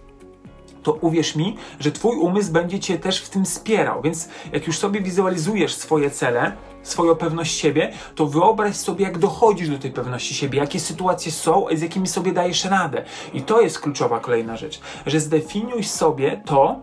to 0.84 0.94
uwierz 0.94 1.36
mi, 1.36 1.56
że 1.80 1.92
Twój 1.92 2.18
umysł 2.18 2.52
będzie 2.52 2.80
Cię 2.80 3.00
też 3.00 3.22
w 3.22 3.30
tym 3.30 3.46
wspierał. 3.46 4.02
Więc 4.02 4.30
jak 4.54 4.68
już 4.68 4.78
sobie 4.78 5.02
wizualizujesz 5.02 5.76
swoje 5.76 6.12
cele, 6.12 6.52
swoją 6.84 7.16
pewność 7.16 7.58
siebie, 7.58 7.94
to 8.16 8.28
wyobraź 8.28 8.76
sobie, 8.76 9.06
jak 9.06 9.18
dochodzisz 9.18 9.70
do 9.70 9.80
tej 9.80 9.92
pewności 9.92 10.36
siebie, 10.36 10.60
jakie 10.60 10.80
sytuacje 10.80 11.32
są, 11.32 11.66
z 11.74 11.82
jakimi 11.82 12.08
sobie 12.08 12.32
dajesz 12.32 12.66
radę. 12.66 13.04
I 13.34 13.42
to 13.42 13.62
jest 13.62 13.80
kluczowa 13.80 14.20
kolejna 14.20 14.58
rzecz, 14.58 14.82
że 15.06 15.20
zdefiniuj 15.20 15.84
sobie 15.84 16.42
to, 16.46 16.80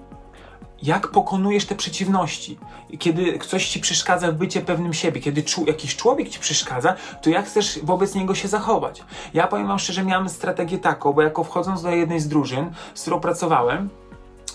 jak 0.83 1.09
pokonujesz 1.09 1.67
te 1.67 1.75
przeciwności. 1.75 2.59
Kiedy 2.99 3.38
ktoś 3.38 3.69
ci 3.69 3.81
przeszkadza 3.81 4.33
w 4.33 4.35
bycie 4.35 4.61
pewnym 4.61 4.95
siebie, 4.95 5.21
kiedy 5.21 5.43
czu, 5.43 5.64
jakiś 5.67 5.97
człowiek 5.97 6.29
ci 6.29 6.38
przeszkadza, 6.38 6.95
to 7.23 7.31
jak 7.31 7.47
chcesz 7.47 7.79
wobec 7.83 8.14
niego 8.14 8.35
się 8.35 8.49
zachować? 8.49 9.03
Ja 9.35 9.47
powiem 9.47 9.67
wam 9.67 9.79
szczerze, 9.79 10.05
miałem 10.05 10.29
strategię 10.29 10.79
taką, 10.79 11.12
bo 11.12 11.23
jako 11.23 11.45
wchodząc 11.45 11.83
do 11.83 11.91
jednej 11.91 12.21
z 12.21 12.29
drużyn, 12.29 12.71
z 12.95 13.01
którą 13.01 13.21
pracowałem, 13.21 13.88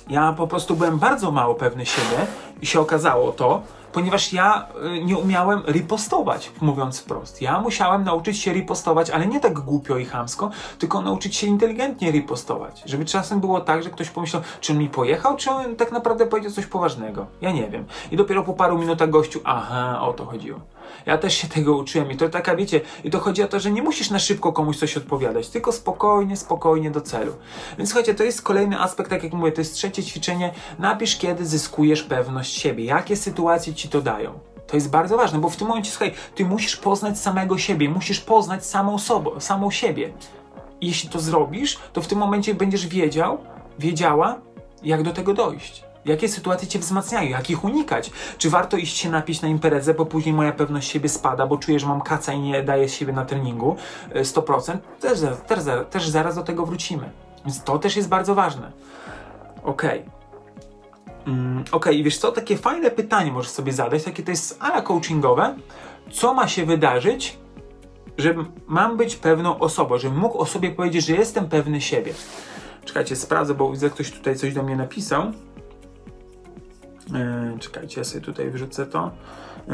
ja 0.10 0.34
po 0.34 0.48
prostu 0.48 0.76
byłem 0.76 1.00
bardzo 1.00 1.32
mało 1.32 1.56
pewny 1.56 1.86
siebie 1.86 2.28
i 2.62 2.66
się 2.66 2.80
okazało 2.80 3.32
to, 3.32 3.62
ponieważ 3.94 4.34
ja 4.34 4.68
y, 4.98 5.04
nie 5.04 5.18
umiałem 5.18 5.62
ripostować, 5.68 6.52
mówiąc 6.62 7.00
wprost. 7.00 7.42
Ja 7.42 7.60
musiałem 7.60 8.04
nauczyć 8.04 8.40
się 8.40 8.54
ripostować, 8.54 9.10
ale 9.10 9.28
nie 9.28 9.40
tak 9.40 9.54
głupio 9.54 9.98
i 9.98 10.06
chamsko, 10.06 10.50
tylko 10.80 11.02
nauczyć 11.02 11.36
się 11.36 11.48
inteligentnie 11.48 12.12
ripostować. 12.12 12.84
Żeby 12.86 13.06
czasem 13.06 13.40
było 13.40 13.62
tak, 13.62 13.84
że 13.84 13.90
ktoś 13.90 14.10
pomyślał, 14.10 14.42
czy 14.62 14.74
on 14.74 14.80
mi 14.80 14.90
pojechał, 14.90 15.38
czy 15.38 15.52
on 15.52 15.76
tak 15.76 15.92
naprawdę 15.92 16.26
powiedział 16.26 16.52
coś 16.52 16.66
poważnego. 16.66 17.26
Ja 17.42 17.52
nie 17.52 17.68
wiem. 17.70 17.86
I 18.12 18.18
dopiero 18.18 18.44
po 18.44 18.54
paru 18.54 18.78
minutach 18.78 19.10
gościu, 19.10 19.40
aha, 19.44 20.02
o 20.02 20.14
to 20.14 20.26
chodziło. 20.26 20.60
Ja 21.06 21.18
też 21.18 21.34
się 21.38 21.48
tego 21.48 21.78
uczyłem 21.78 22.12
i 22.12 22.18
to 22.18 22.30
taka, 22.30 22.56
wiecie, 22.56 22.82
i 23.04 23.10
to 23.10 23.20
chodzi 23.20 23.44
o 23.44 23.48
to, 23.48 23.60
że 23.60 23.72
nie 23.72 23.82
musisz 23.82 24.10
na 24.10 24.20
szybko 24.20 24.54
komuś 24.54 24.78
coś 24.78 24.98
odpowiadać, 24.98 25.50
tylko 25.50 25.72
spokojnie, 25.72 26.38
spokojnie 26.38 26.92
do 26.92 27.02
celu. 27.02 27.34
Więc 27.78 27.90
słuchajcie, 27.90 28.16
to 28.16 28.24
jest 28.24 28.42
kolejny 28.42 28.80
aspekt, 28.80 29.10
tak 29.10 29.24
jak 29.24 29.34
mówię, 29.34 29.52
to 29.52 29.62
jest 29.62 29.74
trzecie 29.74 30.04
ćwiczenie. 30.04 30.54
Napisz, 30.80 31.18
kiedy 31.18 31.46
zyskujesz 31.46 32.04
pewność 32.04 32.62
siebie, 32.62 32.86
jakie 32.86 33.16
sytuacje 33.16 33.74
ci 33.74 33.83
to 33.90 34.02
dają. 34.02 34.40
To 34.68 34.78
jest 34.78 34.90
bardzo 34.90 35.18
ważne, 35.18 35.40
bo 35.40 35.50
w 35.50 35.56
tym 35.56 35.68
momencie, 35.68 35.92
słuchaj, 35.92 36.14
ty 36.36 36.46
musisz 36.46 36.78
poznać 36.78 37.20
samego 37.20 37.58
siebie, 37.58 37.90
musisz 37.90 38.20
poznać 38.20 38.66
samą, 38.66 39.00
sobą, 39.00 39.40
samą 39.40 39.72
siebie. 39.72 40.14
I 40.82 40.88
jeśli 40.88 41.10
to 41.10 41.20
zrobisz, 41.20 41.80
to 41.94 42.02
w 42.02 42.08
tym 42.08 42.20
momencie 42.20 42.56
będziesz 42.56 42.88
wiedział, 42.88 43.38
wiedziała, 43.80 44.42
jak 44.84 45.04
do 45.04 45.14
tego 45.14 45.34
dojść. 45.34 45.84
Jakie 46.06 46.30
sytuacje 46.30 46.68
cię 46.68 46.80
wzmacniają, 46.80 47.30
jak 47.30 47.50
ich 47.50 47.64
unikać? 47.64 48.12
Czy 48.38 48.50
warto 48.50 48.78
iść 48.78 48.98
się 48.98 49.10
napić 49.10 49.42
na 49.42 49.48
imprezę, 49.48 49.94
bo 49.94 50.06
później 50.06 50.36
moja 50.36 50.52
pewność 50.52 50.92
siebie 50.92 51.10
spada, 51.10 51.48
bo 51.48 51.58
czuję, 51.58 51.80
że 51.80 51.88
mam 51.88 52.02
kaca 52.02 52.34
i 52.34 52.40
nie 52.40 52.64
daję 52.64 52.90
siebie 52.90 53.14
na 53.14 53.26
treningu 53.26 53.76
100%? 54.16 54.78
Też, 55.00 55.20
też, 55.48 55.60
też 55.90 56.10
zaraz 56.10 56.36
do 56.36 56.44
tego 56.44 56.66
wrócimy. 56.66 57.10
Więc 57.46 57.64
to 57.64 57.80
też 57.80 57.96
jest 57.96 58.10
bardzo 58.10 58.36
ważne. 58.36 58.72
Okej. 59.64 60.00
Okay. 60.00 60.13
Mm, 61.28 61.64
ok, 61.72 61.88
i 61.92 62.04
wiesz 62.04 62.18
co, 62.18 62.32
takie 62.32 62.58
fajne 62.58 62.92
pytanie 62.92 63.32
możesz 63.32 63.52
sobie 63.52 63.74
zadać, 63.74 64.04
takie 64.04 64.24
to 64.24 64.32
jest 64.32 64.58
ala 64.60 64.82
coachingowe. 64.82 65.56
Co 66.12 66.34
ma 66.34 66.48
się 66.48 66.66
wydarzyć, 66.66 67.38
że 68.18 68.36
mam 68.68 68.98
być 68.98 69.16
pewną 69.16 69.60
osobą, 69.60 69.98
żebym 69.98 70.20
mógł 70.20 70.38
o 70.38 70.46
sobie 70.46 70.72
powiedzieć, 70.72 71.06
że 71.06 71.14
jestem 71.14 71.50
pewny 71.50 71.82
siebie? 71.82 72.14
Czekajcie, 72.86 73.16
sprawdzę, 73.16 73.54
bo 73.54 73.72
widzę, 73.72 73.90
ktoś 73.90 74.12
tutaj 74.12 74.36
coś 74.36 74.54
do 74.54 74.64
mnie 74.64 74.76
napisał. 74.76 75.32
Yy, 77.54 77.60
czekajcie, 77.60 78.02
ja 78.02 78.06
sobie 78.06 78.22
tutaj 78.22 78.52
wrzucę 78.52 78.86
to. 78.86 79.12
Yy, 79.68 79.74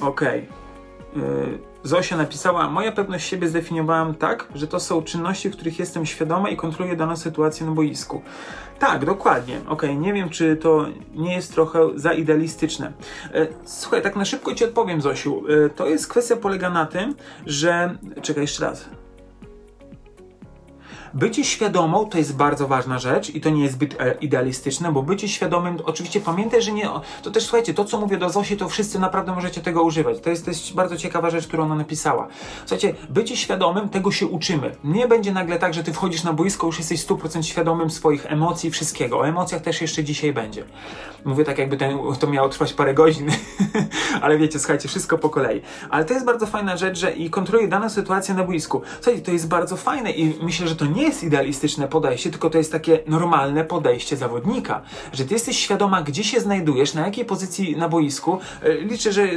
Okej. 0.00 0.48
Okay. 0.48 1.22
Yy, 1.22 1.58
Zosia 1.86 2.16
napisała, 2.16 2.70
moja 2.70 2.92
pewność 2.92 3.28
siebie 3.28 3.48
zdefiniowałam 3.48 4.14
tak, 4.14 4.48
że 4.54 4.66
to 4.66 4.80
są 4.80 5.02
czynności, 5.02 5.50
w 5.50 5.52
których 5.52 5.78
jestem 5.78 6.06
świadoma 6.06 6.48
i 6.48 6.56
kontroluję 6.56 6.96
daną 6.96 7.16
sytuację 7.16 7.66
na 7.66 7.72
boisku. 7.72 8.22
Tak, 8.78 9.04
dokładnie. 9.04 9.56
Okej, 9.56 9.90
okay, 9.90 9.96
nie 9.96 10.12
wiem, 10.12 10.28
czy 10.28 10.56
to 10.56 10.86
nie 11.14 11.34
jest 11.34 11.54
trochę 11.54 11.88
za 11.94 12.12
idealistyczne. 12.12 12.92
Słuchaj, 13.64 14.02
tak 14.02 14.16
na 14.16 14.24
szybko 14.24 14.54
ci 14.54 14.64
odpowiem, 14.64 15.00
Zosiu. 15.00 15.42
To 15.76 15.86
jest 15.86 16.08
kwestia 16.08 16.36
polega 16.36 16.70
na 16.70 16.86
tym, 16.86 17.14
że... 17.46 17.98
Czekaj 18.22 18.42
jeszcze 18.42 18.64
raz. 18.64 18.88
Bycie 21.16 21.44
świadomą 21.44 22.06
to 22.06 22.18
jest 22.18 22.36
bardzo 22.36 22.68
ważna 22.68 22.98
rzecz 22.98 23.34
i 23.34 23.40
to 23.40 23.50
nie 23.50 23.62
jest 23.62 23.74
zbyt 23.74 24.00
e, 24.00 24.14
idealistyczne, 24.20 24.92
bo 24.92 25.02
bycie 25.02 25.28
świadomym, 25.28 25.78
oczywiście 25.84 26.20
pamiętaj, 26.20 26.62
że 26.62 26.72
nie, 26.72 26.88
to 27.22 27.30
też 27.30 27.42
słuchajcie, 27.42 27.74
to 27.74 27.84
co 27.84 28.00
mówię 28.00 28.18
do 28.18 28.30
Zosi, 28.30 28.56
to 28.56 28.68
wszyscy 28.68 28.98
naprawdę 28.98 29.34
możecie 29.34 29.60
tego 29.60 29.82
używać. 29.82 30.20
To 30.20 30.30
jest, 30.30 30.46
jest 30.46 30.74
bardzo 30.74 30.96
ciekawa 30.96 31.30
rzecz, 31.30 31.46
którą 31.46 31.64
ona 31.64 31.74
napisała. 31.74 32.28
Słuchajcie, 32.66 32.94
bycie 33.08 33.36
świadomym, 33.36 33.88
tego 33.88 34.12
się 34.12 34.26
uczymy. 34.26 34.76
Nie 34.84 35.08
będzie 35.08 35.32
nagle 35.32 35.58
tak, 35.58 35.74
że 35.74 35.84
ty 35.84 35.92
wchodzisz 35.92 36.24
na 36.24 36.32
boisko, 36.32 36.66
już 36.66 36.78
jesteś 36.78 37.06
100% 37.06 37.42
świadomym 37.42 37.90
swoich 37.90 38.26
emocji, 38.26 38.70
wszystkiego. 38.70 39.18
O 39.18 39.28
emocjach 39.28 39.62
też 39.62 39.80
jeszcze 39.80 40.04
dzisiaj 40.04 40.32
będzie. 40.32 40.64
Mówię 41.24 41.44
tak, 41.44 41.58
jakby 41.58 41.76
ten, 41.76 41.98
to 42.20 42.26
miało 42.26 42.48
trwać 42.48 42.72
parę 42.72 42.94
godzin, 42.94 43.30
ale 44.22 44.38
wiecie, 44.38 44.58
słuchajcie, 44.58 44.88
wszystko 44.88 45.18
po 45.18 45.28
kolei. 45.28 45.62
Ale 45.90 46.04
to 46.04 46.14
jest 46.14 46.26
bardzo 46.26 46.46
fajna 46.46 46.76
rzecz, 46.76 46.98
że 46.98 47.12
i 47.12 47.30
kontroluje 47.30 47.68
daną 47.68 47.90
sytuację 47.90 48.34
na 48.34 48.44
boisku. 48.44 48.82
Słuchajcie, 48.94 49.22
to 49.22 49.32
jest 49.32 49.48
bardzo 49.48 49.76
fajne 49.76 50.10
i 50.10 50.44
myślę, 50.44 50.68
że 50.68 50.76
to 50.76 50.86
nie 50.86 51.05
jest 51.06 51.24
idealistyczne 51.24 51.88
podejście, 51.88 52.30
tylko 52.30 52.50
to 52.50 52.58
jest 52.58 52.72
takie 52.72 52.98
normalne 53.06 53.64
podejście 53.64 54.16
zawodnika, 54.16 54.82
że 55.12 55.24
ty 55.24 55.34
jesteś 55.34 55.58
świadoma, 55.58 56.02
gdzie 56.02 56.24
się 56.24 56.40
znajdujesz, 56.40 56.94
na 56.94 57.06
jakiej 57.06 57.24
pozycji 57.24 57.76
na 57.76 57.88
boisku. 57.88 58.38
E, 58.62 58.74
liczę, 58.74 59.12
że 59.12 59.28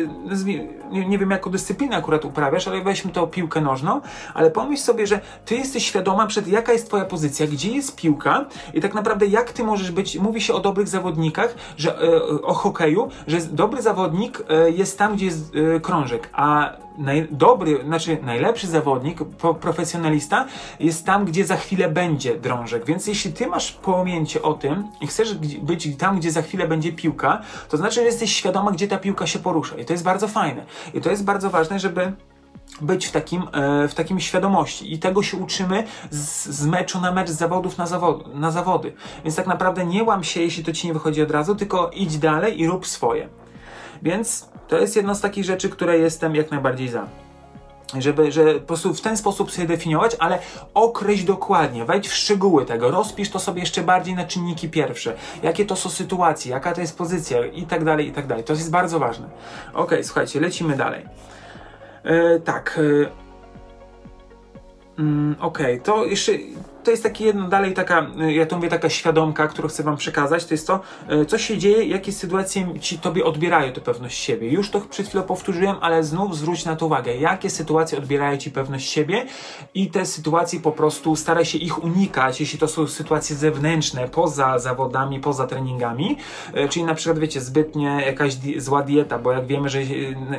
nie, 0.92 1.18
wiem, 1.18 1.32
jaką 1.32 1.50
dyscyplinę 1.50 1.98
akurat 1.98 2.26
uprawiasz, 2.26 2.68
ale 2.68 2.82
weźmy 2.82 3.12
to 3.12 3.28
piłkę 3.28 3.62
nożną, 3.62 4.02
ale 4.34 4.52
pomyśl 4.52 4.84
sobie, 4.84 5.08
że 5.08 5.20
ty 5.46 5.56
jesteś 5.56 5.86
świadoma 5.86 6.28
przed 6.28 6.48
jaka 6.48 6.74
jest 6.74 6.88
twoja 6.88 7.06
pozycja, 7.06 7.48
gdzie 7.48 7.72
jest 7.72 7.96
piłka. 7.96 8.46
I 8.74 8.82
tak 8.82 8.94
naprawdę 8.94 9.28
jak 9.28 9.52
ty 9.52 9.64
możesz 9.64 9.92
być, 9.92 10.16
mówi 10.16 10.42
się 10.42 10.54
o 10.54 10.60
dobrych 10.60 10.88
zawodnikach, 10.88 11.56
że 11.78 12.02
e, 12.02 12.42
o 12.42 12.54
hokeju, 12.54 13.10
że 13.28 13.38
dobry 13.42 13.82
zawodnik 13.82 14.44
e, 14.50 14.72
jest 14.72 14.98
tam, 14.98 15.16
gdzie 15.16 15.26
jest 15.26 15.52
krążek, 15.82 16.30
a 16.34 16.74
naj, 17.00 17.28
dobry, 17.32 17.84
znaczy 17.86 18.18
najlepszy 18.24 18.68
zawodnik, 18.68 19.24
pro, 19.24 19.54
profesjonalista 19.54 20.46
jest 20.80 21.06
tam, 21.06 21.26
gdzie 21.26 21.46
za 21.46 21.58
chwilę 21.58 21.90
będzie 21.90 22.36
drążek. 22.36 22.86
Więc 22.86 23.08
jeśli 23.08 23.34
ty 23.34 23.48
masz 23.48 23.72
pojęcie 23.72 24.42
o 24.42 24.54
tym 24.54 24.88
i 25.02 25.08
chcesz 25.08 25.34
być 25.62 25.98
tam, 25.98 26.20
gdzie 26.20 26.32
za 26.32 26.42
chwilę 26.42 26.68
będzie 26.68 26.92
piłka, 26.94 27.42
to 27.70 27.78
znaczy, 27.78 27.96
że 27.96 28.04
jesteś 28.04 28.34
świadoma, 28.34 28.72
gdzie 28.72 28.88
ta 28.88 28.98
piłka 28.98 29.28
się 29.28 29.40
porusza. 29.40 29.76
I 29.76 29.86
to 29.86 29.94
jest 29.94 30.04
bardzo 30.04 30.28
fajne. 30.28 30.66
I 30.94 31.02
to 31.02 31.10
jest 31.10 31.24
bardzo 31.24 31.50
ważne, 31.50 31.80
żeby 31.80 32.14
być 32.82 33.06
w 33.06 33.12
takim, 33.12 33.44
e, 33.54 33.88
w 33.88 33.94
takim 33.94 34.20
świadomości. 34.20 34.94
I 34.94 35.00
tego 35.00 35.24
się 35.24 35.38
uczymy 35.38 35.84
z, 36.10 36.46
z 36.46 36.66
meczu 36.66 37.02
na 37.02 37.12
mecz, 37.12 37.30
z 37.30 37.38
zawodów 37.38 37.78
na, 37.78 37.88
zawod, 37.88 38.36
na 38.36 38.52
zawody. 38.52 38.94
Więc 39.24 39.36
tak 39.36 39.48
naprawdę 39.48 39.86
nie 39.86 40.04
łam 40.04 40.24
się, 40.24 40.42
jeśli 40.42 40.64
to 40.64 40.74
ci 40.74 40.88
nie 40.88 40.94
wychodzi 40.94 41.22
od 41.22 41.32
razu, 41.32 41.56
tylko 41.56 41.92
idź 41.94 42.18
dalej 42.18 42.62
i 42.62 42.68
rób 42.68 42.88
swoje. 42.88 43.30
Więc 44.02 44.50
to 44.68 44.78
jest 44.78 44.96
jedna 44.96 45.16
z 45.16 45.22
takich 45.22 45.46
rzeczy, 45.46 45.70
które 45.70 45.98
jestem 45.98 46.36
jak 46.36 46.52
najbardziej 46.52 46.88
za. 46.88 47.08
Żeby 47.98 48.32
że 48.32 48.54
po 48.54 48.60
prostu 48.60 48.94
w 48.94 49.02
ten 49.02 49.18
sposób 49.18 49.52
sobie 49.52 49.68
definiować, 49.68 50.16
ale 50.20 50.40
określ 50.74 51.26
dokładnie, 51.26 51.86
wejdź 51.86 52.08
w 52.08 52.14
szczegóły 52.14 52.66
tego, 52.66 52.92
rozpisz 52.92 53.30
to 53.30 53.40
sobie 53.40 53.60
jeszcze 53.60 53.84
bardziej 53.84 54.16
na 54.16 54.26
czynniki 54.26 54.70
pierwsze, 54.70 55.16
jakie 55.44 55.66
to 55.66 55.76
są 55.76 55.90
sytuacje, 55.90 56.52
jaka 56.52 56.74
to 56.74 56.82
jest 56.82 56.98
pozycja 56.98 57.46
i 57.46 57.64
tak 57.64 57.84
dalej, 57.84 58.08
i 58.08 58.12
tak 58.12 58.28
dalej. 58.28 58.44
To 58.44 58.54
jest 58.54 58.72
bardzo 58.72 59.00
ważne. 59.00 59.30
Ok, 59.74 59.92
słuchajcie, 60.04 60.40
lecimy 60.40 60.78
dalej. 60.78 61.06
E, 62.04 62.40
tak. 62.40 62.80
E, 62.80 63.10
mm, 65.00 65.36
okay, 65.40 65.80
to 65.80 66.06
jeszcze 66.06 66.32
to 66.84 66.92
jest 66.92 67.04
taki 67.04 67.24
jedno 67.24 67.48
dalej 67.48 67.74
taka, 67.74 68.08
y, 68.22 68.34
ja 68.34 68.46
to 68.46 68.56
mówię, 68.56 68.70
taka 68.70 68.89
świadomka, 68.89 69.48
którą 69.48 69.68
chcę 69.68 69.84
wam 69.84 69.98
przekazać, 69.98 70.46
to 70.46 70.54
jest 70.54 70.68
to, 70.68 70.80
y, 71.12 71.26
co 71.26 71.38
się 71.38 71.58
dzieje, 71.58 71.86
jakie 71.86 72.12
sytuacje 72.12 72.80
ci 72.80 73.00
tobie 73.00 73.26
odbierają 73.26 73.74
tę 73.74 73.82
pewność 73.82 74.20
siebie. 74.20 74.50
Już 74.50 74.70
to 74.70 74.82
przed 74.82 75.08
chwilą 75.08 75.24
powtórzyłem, 75.24 75.76
ale 75.82 76.04
znów 76.04 76.38
zwróć 76.38 76.65
na 76.65 76.76
to 76.76 76.86
uwagę, 76.86 77.15
jakie 77.15 77.50
sytuacje 77.50 77.98
odbierają 77.98 78.38
ci 78.38 78.52
pewność 78.52 78.89
siebie 78.89 79.26
i 79.74 79.92
te 79.92 80.06
sytuacje 80.06 80.60
po 80.60 80.72
prostu 80.72 81.15
staraj 81.15 81.46
się 81.46 81.58
ich 81.58 81.84
unikać, 81.84 82.39
jeśli 82.39 82.60
to 82.60 82.68
są 82.68 82.88
sytuacje 82.88 83.36
zewnętrzne, 83.36 84.08
poza 84.08 84.60
zawodami, 84.60 85.20
poza 85.20 85.48
treningami, 85.48 86.18
y, 86.58 86.70
czyli 86.70 86.86
na 86.86 86.96
przykład, 86.96 87.20
wiecie, 87.20 87.42
zbytnie 87.42 88.04
jakaś 88.06 88.36
di 88.36 88.62
zła 88.62 88.84
dieta, 88.84 89.20
bo 89.20 89.32
jak 89.32 89.46
wiemy, 89.46 89.70
że 89.70 89.80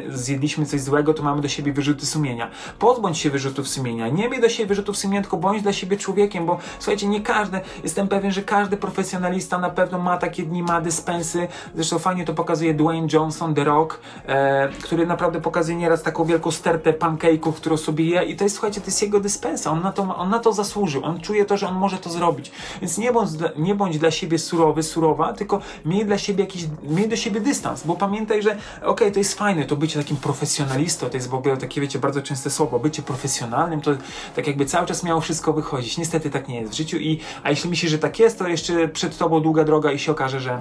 zjedliśmy 0.09 0.67
coś 0.67 0.81
złego, 0.81 1.15
to 1.15 1.23
mamy 1.23 1.43
do 1.43 1.49
siebie 1.49 1.73
wyrzuty 1.73 2.07
sumienia. 2.07 2.51
Pozbądź 2.79 3.19
się 3.19 3.31
wyrzutów 3.31 3.69
sumienia. 3.69 4.09
Nie 4.09 4.29
miej 4.29 4.41
do 4.41 4.49
siebie 4.49 4.67
wyrzutów 4.67 4.97
sumienia, 4.97 5.21
tylko 5.23 5.37
bądź 5.37 5.63
dla 5.63 5.73
siebie 5.73 5.97
człowiekiem, 6.31 6.47
bo 6.47 6.59
słuchajcie, 6.79 7.09
nie 7.09 7.21
każdy, 7.21 7.61
jestem 7.83 8.09
pewien, 8.09 8.33
że 8.33 8.43
każdy 8.43 8.77
profesjonalista 8.77 9.59
na 9.59 9.71
pewno 9.71 9.99
ma 9.99 10.19
takie 10.19 10.43
dni, 10.43 10.63
ma 10.63 10.81
dyspensy. 10.81 11.49
Zresztą 11.75 11.99
fajnie 11.99 12.25
to 12.25 12.35
pokazuje 12.35 12.75
Dwayne 12.75 13.09
Johnson, 13.13 13.55
The 13.55 13.65
Rock, 13.65 14.01
e, 14.27 14.69
który 14.83 15.07
naprawdę 15.07 15.41
pokazuje 15.41 15.77
nieraz 15.77 16.03
taką 16.03 16.25
wielką 16.25 16.51
stertę 16.51 16.93
pancake'ów, 16.93 17.53
którą 17.53 17.77
sobie 17.77 18.05
je 18.05 18.25
i 18.25 18.37
to 18.37 18.45
jest, 18.45 18.57
słuchajcie, 18.57 18.81
to 18.81 18.87
jest 18.87 19.03
jego 19.03 19.21
dyspensa. 19.21 19.71
On 19.71 19.83
na 19.83 19.93
to, 19.93 20.17
on 20.17 20.31
na 20.31 20.39
to 20.39 20.53
zasłużył. 20.53 21.05
On 21.05 21.21
czuje 21.21 21.45
to, 21.45 21.57
że 21.57 21.69
on 21.69 21.75
może 21.75 21.99
to 21.99 22.11
zrobić. 22.11 22.53
Więc 22.81 22.99
nie 22.99 23.13
bądź, 23.13 23.31
nie 23.57 23.75
bądź 23.75 23.99
dla 23.99 24.11
siebie 24.11 24.39
surowy, 24.39 24.83
surowa, 24.83 25.33
tylko 25.33 25.61
miej 25.85 26.07
dla 26.07 26.19
siebie 26.19 26.45
jakiś, 26.45 26.65
miej 26.83 27.09
do 27.09 27.17
siebie 27.17 27.41
dystans, 27.41 27.83
bo 27.87 27.95
pamiętaj, 27.97 28.43
że 28.43 28.51
okej, 28.51 28.89
okay, 28.89 29.11
to 29.11 29.19
jest 29.19 29.35
fajne, 29.35 29.65
to 29.65 29.77
bycie 29.77 29.99
takim 29.99 30.17
profesjonalistą, 30.17 31.11
to 31.11 31.17
jest 31.17 31.29
w 31.29 31.35
ogóle 31.35 31.57
takie, 31.57 31.81
wiecie, 31.81 31.99
bardzo 31.99 32.23
częste 32.23 32.51
słowo, 32.51 32.79
bycie 32.79 33.03
profesjonalnym, 33.03 33.81
to 33.81 33.91
tak 34.37 34.47
jakby 34.47 34.67
cały 34.67 34.87
czas 34.87 35.03
miało 35.03 35.21
wszystko 35.21 35.53
wychodzić. 35.53 35.99
Niestety 35.99 36.20
tak 36.29 36.49
nie 36.49 36.61
jest 36.61 36.73
w 36.73 36.77
życiu. 36.77 36.97
I 36.99 37.21
a 37.43 37.51
jeśli 37.51 37.71
myślisz, 37.71 37.91
że 37.91 37.99
tak 37.99 38.19
jest, 38.19 38.39
to 38.39 38.49
jeszcze 38.49 38.89
przed 38.89 39.19
tobą 39.19 39.41
długa 39.41 39.65
droga 39.65 39.93
i 39.93 39.99
się 39.99 40.13
okaże, 40.13 40.41
że 40.41 40.61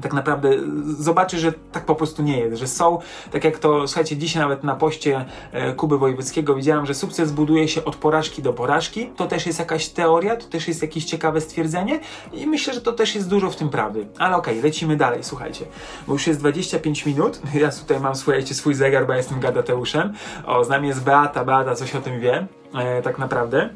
tak 0.00 0.12
naprawdę 0.12 0.50
zobaczy, 0.98 1.38
że 1.38 1.52
tak 1.52 1.84
po 1.84 1.94
prostu 1.94 2.22
nie 2.22 2.38
jest, 2.38 2.56
że 2.56 2.66
są, 2.66 2.98
tak 3.30 3.44
jak 3.44 3.58
to, 3.58 3.88
słuchajcie, 3.88 4.16
dzisiaj 4.16 4.42
nawet 4.42 4.64
na 4.64 4.74
poście 4.74 5.24
e, 5.52 5.72
Kuby 5.72 5.98
Wojewódzkiego 5.98 6.54
widziałem, 6.54 6.86
że 6.86 6.94
sukces 6.94 7.32
buduje 7.32 7.68
się 7.68 7.84
od 7.84 7.96
porażki 7.96 8.42
do 8.42 8.52
porażki, 8.52 9.10
to 9.16 9.26
też 9.26 9.46
jest 9.46 9.58
jakaś 9.58 9.88
teoria, 9.88 10.36
to 10.36 10.46
też 10.46 10.68
jest 10.68 10.82
jakieś 10.82 11.04
ciekawe 11.04 11.40
stwierdzenie 11.40 12.00
i 12.32 12.46
myślę, 12.46 12.74
że 12.74 12.80
to 12.80 12.92
też 12.92 13.14
jest 13.14 13.28
dużo 13.28 13.50
w 13.50 13.56
tym 13.56 13.68
prawdy. 13.68 14.06
Ale 14.18 14.36
okej, 14.36 14.54
okay, 14.54 14.62
lecimy 14.62 14.96
dalej, 14.96 15.24
słuchajcie, 15.24 15.64
bo 16.06 16.12
już 16.12 16.26
jest 16.26 16.40
25 16.40 17.06
minut, 17.06 17.40
ja 17.54 17.70
tutaj 17.70 18.00
mam, 18.00 18.16
słuchajcie, 18.16 18.54
swój 18.54 18.74
zegar, 18.74 19.06
bo 19.06 19.12
ja 19.12 19.16
jestem 19.16 19.40
gadateuszem, 19.40 20.12
o, 20.46 20.64
z 20.64 20.68
nami 20.68 20.88
jest 20.88 21.04
Beata, 21.04 21.44
Beata 21.44 21.74
coś 21.74 21.94
o 21.94 22.00
tym 22.00 22.20
wie, 22.20 22.46
e, 22.74 23.02
tak 23.02 23.18
naprawdę. 23.18 23.70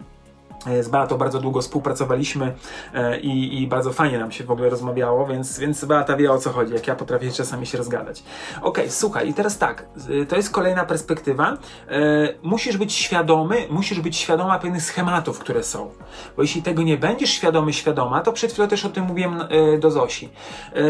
E, 0.67 0.83
z 0.83 0.89
Beatą 0.89 1.19
bardzo 1.19 1.39
długo 1.39 1.61
współpracowaliśmy 1.61 2.55
e, 2.95 3.21
i, 3.21 3.63
i, 3.63 3.67
bardzo 3.67 3.93
fajnie 3.93 4.19
nam 4.19 4.33
się 4.33 4.45
w 4.45 4.51
ogóle 4.51 4.69
rozmawiało, 4.69 5.27
więc, 5.27 5.59
więc 5.59 5.85
Beata 5.85 6.17
wie 6.17 6.33
o 6.33 6.39
co 6.39 6.51
chodzi, 6.51 6.75
jak 6.75 6.87
ja 6.87 6.95
potrafię 6.95 7.31
czasami 7.31 7.67
się 7.67 7.79
rozgadać. 7.79 8.23
Ok, 8.63 8.79
słuchaj, 8.89 9.29
i 9.29 9.35
teraz 9.35 9.59
tak, 9.59 9.87
to 10.29 10.37
jest 10.37 10.51
kolejna 10.51 10.85
perspektywa. 10.85 11.53
E, 11.89 12.35
musisz 12.43 12.77
być 12.77 12.93
świadomy, 12.93 13.67
musisz 13.71 14.01
być 14.01 14.17
świadoma 14.17 14.59
pewnych 14.59 14.83
schematów, 14.83 15.39
które 15.39 15.63
są. 15.63 15.91
Bo 16.37 16.43
jeśli 16.43 16.63
tego 16.63 16.83
nie 16.83 16.97
będziesz 16.97 17.31
świadomy, 17.31 17.73
świadoma, 17.73 18.21
to 18.21 18.33
przed 18.33 18.53
chwilą 18.53 18.69
też 18.69 18.85
o 18.85 18.89
tym 18.89 19.05
mówiłem 19.05 19.45
do 19.81 19.91
Zosi. 19.91 20.29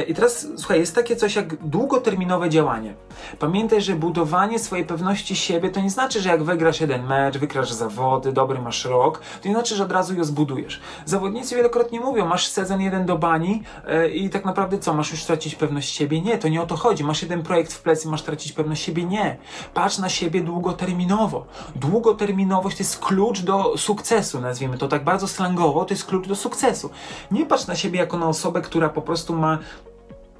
I 0.08 0.14
teraz, 0.14 0.46
słuchaj, 0.56 0.80
jest 0.80 0.94
takie 0.94 1.16
coś 1.16 1.36
jak 1.36 1.56
długoterminowe 1.56 2.50
działanie. 2.50 2.94
Pamiętaj, 3.38 3.82
że 3.82 3.94
budowanie 3.94 4.58
swojej 4.58 4.86
pewności 4.86 5.36
siebie 5.36 5.70
to 5.70 5.80
nie 5.80 5.90
znaczy, 5.90 6.20
że 6.20 6.28
jak 6.28 6.42
wygrasz 6.42 6.80
jeden 6.80 7.06
mecz, 7.06 7.38
wygrasz 7.38 7.72
zawody, 7.72 8.32
dobry 8.32 8.58
masz 8.58 8.84
rok, 8.84 9.20
to 9.42 9.48
nie 9.48 9.54
znaczy, 9.54 9.61
że 9.68 9.84
od 9.84 9.92
razu 9.92 10.14
ją 10.14 10.24
zbudujesz. 10.24 10.80
Zawodnicy 11.04 11.56
wielokrotnie 11.56 12.00
mówią, 12.00 12.26
masz 12.26 12.46
sezon 12.46 12.80
jeden 12.80 13.06
do 13.06 13.18
bani 13.18 13.62
yy, 13.86 14.08
i 14.08 14.30
tak 14.30 14.44
naprawdę 14.44 14.78
co, 14.78 14.94
masz 14.94 15.10
już 15.10 15.24
tracić 15.24 15.54
pewność 15.54 15.94
siebie? 15.94 16.20
Nie, 16.20 16.38
to 16.38 16.48
nie 16.48 16.62
o 16.62 16.66
to 16.66 16.76
chodzi. 16.76 17.04
Masz 17.04 17.22
jeden 17.22 17.42
projekt 17.42 17.72
w 17.72 17.82
plecy, 17.82 18.08
masz 18.08 18.22
tracić 18.22 18.52
pewność 18.52 18.82
siebie? 18.82 19.04
Nie. 19.04 19.36
Patrz 19.74 19.98
na 19.98 20.08
siebie 20.08 20.40
długoterminowo. 20.40 21.46
Długoterminowość 21.76 22.76
to 22.76 22.82
jest 22.82 22.98
klucz 22.98 23.40
do 23.40 23.78
sukcesu, 23.78 24.40
nazwijmy 24.40 24.78
to 24.78 24.88
tak 24.88 25.04
bardzo 25.04 25.28
slangowo, 25.28 25.84
to 25.84 25.94
jest 25.94 26.04
klucz 26.04 26.28
do 26.28 26.36
sukcesu. 26.36 26.90
Nie 27.30 27.46
patrz 27.46 27.66
na 27.66 27.76
siebie 27.76 27.98
jako 27.98 28.18
na 28.18 28.28
osobę, 28.28 28.60
która 28.60 28.88
po 28.88 29.02
prostu 29.02 29.34
ma 29.34 29.58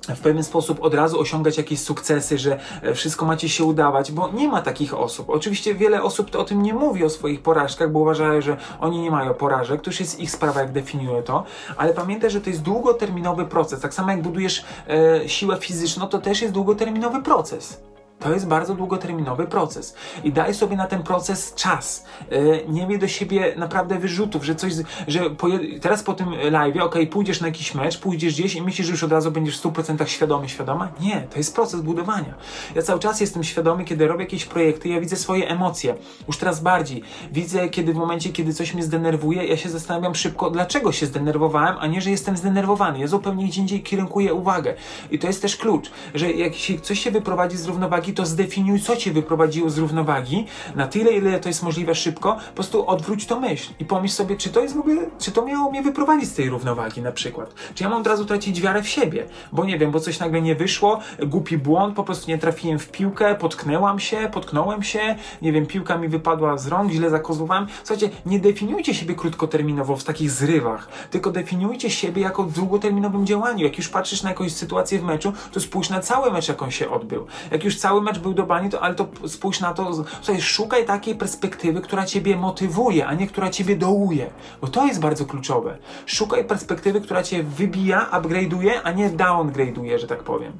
w 0.08 0.20
pewien 0.20 0.44
sposób 0.44 0.82
od 0.82 0.94
razu 0.94 1.20
osiągać 1.20 1.56
jakieś 1.58 1.80
sukcesy, 1.80 2.38
że 2.38 2.58
e, 2.82 2.94
wszystko 2.94 3.26
macie 3.26 3.48
się 3.48 3.64
udawać, 3.64 4.12
bo 4.12 4.28
nie 4.32 4.48
ma 4.48 4.62
takich 4.62 4.94
osób. 4.94 5.30
Oczywiście 5.30 5.74
wiele 5.74 6.02
osób 6.02 6.36
o 6.36 6.44
tym 6.44 6.62
nie 6.62 6.74
mówi, 6.74 7.04
o 7.04 7.10
swoich 7.10 7.42
porażkach, 7.42 7.92
bo 7.92 7.98
uważają, 7.98 8.40
że 8.40 8.56
oni 8.80 9.00
nie 9.00 9.10
mają 9.10 9.34
porażek, 9.34 9.80
to 9.80 9.90
już 9.90 10.00
jest 10.00 10.20
ich 10.20 10.30
sprawa, 10.30 10.60
jak 10.60 10.72
definiują 10.72 11.22
to, 11.22 11.44
ale 11.76 11.94
pamiętaj, 11.94 12.30
że 12.30 12.40
to 12.40 12.50
jest 12.50 12.62
długoterminowy 12.62 13.44
proces. 13.44 13.80
Tak 13.80 13.94
samo 13.94 14.10
jak 14.10 14.22
budujesz 14.22 14.64
e, 14.88 15.28
siłę 15.28 15.56
fizyczną, 15.56 16.06
to 16.08 16.18
też 16.18 16.42
jest 16.42 16.54
długoterminowy 16.54 17.22
proces. 17.22 17.91
To 18.22 18.32
jest 18.32 18.46
bardzo 18.46 18.74
długoterminowy 18.74 19.46
proces 19.46 19.94
i 20.24 20.32
daj 20.32 20.54
sobie 20.54 20.76
na 20.76 20.86
ten 20.86 21.02
proces 21.02 21.54
czas. 21.54 22.04
E, 22.30 22.66
nie 22.66 22.86
miej 22.86 22.98
do 22.98 23.08
siebie 23.08 23.54
naprawdę 23.56 23.98
wyrzutów, 23.98 24.44
że 24.44 24.54
coś, 24.54 24.72
że 25.08 25.30
po, 25.30 25.48
teraz 25.80 26.02
po 26.02 26.14
tym 26.14 26.34
live, 26.50 26.76
ok, 26.76 26.94
pójdziesz 27.10 27.40
na 27.40 27.46
jakiś 27.46 27.74
mecz, 27.74 27.98
pójdziesz 27.98 28.34
gdzieś 28.34 28.54
i 28.54 28.62
myślisz, 28.62 28.86
że 28.86 28.92
już 28.92 29.04
od 29.04 29.12
razu 29.12 29.30
będziesz 29.30 29.58
w 29.58 29.62
100% 29.62 30.06
świadomy, 30.06 30.48
świadoma? 30.48 30.88
Nie, 31.00 31.26
to 31.30 31.38
jest 31.38 31.54
proces 31.54 31.80
budowania. 31.80 32.34
Ja 32.74 32.82
cały 32.82 33.00
czas 33.00 33.20
jestem 33.20 33.44
świadomy, 33.44 33.84
kiedy 33.84 34.08
robię 34.08 34.24
jakieś 34.24 34.44
projekty, 34.44 34.88
ja 34.88 35.00
widzę 35.00 35.16
swoje 35.16 35.48
emocje. 35.48 35.94
Już 36.26 36.36
teraz 36.36 36.60
bardziej. 36.60 37.02
Widzę, 37.32 37.68
kiedy 37.68 37.92
w 37.92 37.96
momencie, 37.96 38.30
kiedy 38.30 38.54
coś 38.54 38.74
mnie 38.74 38.82
zdenerwuje, 38.82 39.44
ja 39.44 39.56
się 39.56 39.68
zastanawiam 39.68 40.14
szybko, 40.14 40.50
dlaczego 40.50 40.92
się 40.92 41.06
zdenerwowałem, 41.06 41.76
a 41.80 41.86
nie, 41.86 42.00
że 42.00 42.10
jestem 42.10 42.36
zdenerwowany. 42.36 42.98
Ja 42.98 43.06
zupełnie 43.06 43.46
gdzie 43.46 43.60
indziej 43.60 43.82
kierunkuję 43.82 44.34
uwagę. 44.34 44.74
I 45.10 45.18
to 45.18 45.26
jest 45.26 45.42
też 45.42 45.56
klucz, 45.56 45.90
że 46.14 46.32
jak 46.32 46.54
się, 46.54 46.80
coś 46.80 47.00
się 47.00 47.10
wyprowadzi 47.10 47.56
z 47.56 47.66
równowagi, 47.66 48.11
to 48.12 48.26
zdefiniuj, 48.26 48.80
co 48.80 48.96
cię 48.96 49.12
wyprowadziło 49.12 49.70
z 49.70 49.78
równowagi, 49.78 50.46
na 50.74 50.86
tyle, 50.86 51.12
ile 51.12 51.40
to 51.40 51.48
jest 51.48 51.62
możliwe 51.62 51.94
szybko, 51.94 52.36
po 52.48 52.54
prostu 52.54 52.86
odwróć 52.86 53.26
to 53.26 53.40
myśl 53.40 53.72
i 53.80 53.84
pomyśl 53.84 54.14
sobie, 54.14 54.36
czy 54.36 54.50
to 54.50 54.60
jest 54.60 54.76
w 54.76 54.80
ogóle, 54.80 55.02
czy 55.18 55.32
to 55.32 55.46
miało 55.46 55.70
mnie 55.70 55.82
wyprowadzić 55.82 56.28
z 56.28 56.34
tej 56.34 56.50
równowagi 56.50 57.02
na 57.02 57.12
przykład. 57.12 57.54
Czy 57.74 57.84
ja 57.84 57.90
mam 57.90 58.00
od 58.00 58.06
razu 58.06 58.24
tracić 58.24 58.60
wiarę 58.60 58.82
w 58.82 58.88
siebie, 58.88 59.26
bo 59.52 59.64
nie 59.64 59.78
wiem, 59.78 59.90
bo 59.90 60.00
coś 60.00 60.18
nagle 60.20 60.42
nie 60.42 60.54
wyszło, 60.54 60.98
głupi 61.26 61.58
błąd, 61.58 61.96
po 61.96 62.04
prostu 62.04 62.30
nie 62.30 62.38
trafiłem 62.38 62.78
w 62.78 62.90
piłkę, 62.90 63.34
potknęłam 63.34 64.00
się, 64.00 64.30
potknąłem 64.32 64.82
się, 64.82 65.16
nie 65.42 65.52
wiem, 65.52 65.66
piłka 65.66 65.98
mi 65.98 66.08
wypadła 66.08 66.58
z 66.58 66.66
rąk, 66.66 66.92
źle 66.92 67.10
zakozowałem. 67.10 67.66
Słuchajcie, 67.84 68.10
nie 68.26 68.40
definiujcie 68.40 68.94
siebie 68.94 69.14
krótkoterminowo 69.14 69.96
w 69.96 70.04
takich 70.04 70.30
zrywach, 70.30 70.88
tylko 71.10 71.30
definiujcie 71.30 71.90
siebie 71.90 72.22
jako 72.22 72.42
w 72.42 72.52
długoterminowym 72.52 73.26
działaniu. 73.26 73.64
Jak 73.64 73.78
już 73.78 73.88
patrzysz 73.88 74.22
na 74.22 74.28
jakąś 74.30 74.52
sytuację 74.52 74.98
w 74.98 75.02
meczu, 75.02 75.32
to 75.52 75.60
spójrz 75.60 75.90
na 75.90 76.00
cały 76.00 76.30
mecz, 76.32 76.48
jak 76.48 76.62
on 76.62 76.70
się 76.70 76.90
odbył. 76.90 77.26
Jak 77.50 77.64
już 77.64 77.78
cały 77.78 78.01
mecz 78.02 78.18
był 78.18 78.34
do 78.34 78.46
bani, 78.46 78.70
to, 78.70 78.82
ale 78.82 78.94
to 78.94 79.08
spójrz 79.26 79.60
na 79.60 79.74
to, 79.74 80.04
słuchaj, 80.22 80.42
szukaj 80.42 80.84
takiej 80.86 81.14
perspektywy, 81.14 81.80
która 81.80 82.06
ciebie 82.06 82.36
motywuje, 82.36 83.06
a 83.06 83.14
nie 83.14 83.26
która 83.26 83.50
ciebie 83.50 83.76
dołuje, 83.76 84.30
bo 84.60 84.68
to 84.68 84.86
jest 84.86 85.00
bardzo 85.00 85.26
kluczowe. 85.26 85.78
Szukaj 86.06 86.44
perspektywy, 86.44 87.00
która 87.00 87.22
cię 87.22 87.42
wybija, 87.42 88.08
upgrade'uje, 88.12 88.70
a 88.84 88.92
nie 88.92 89.10
downgrade'uje, 89.10 89.98
że 89.98 90.06
tak 90.06 90.22
powiem. 90.22 90.52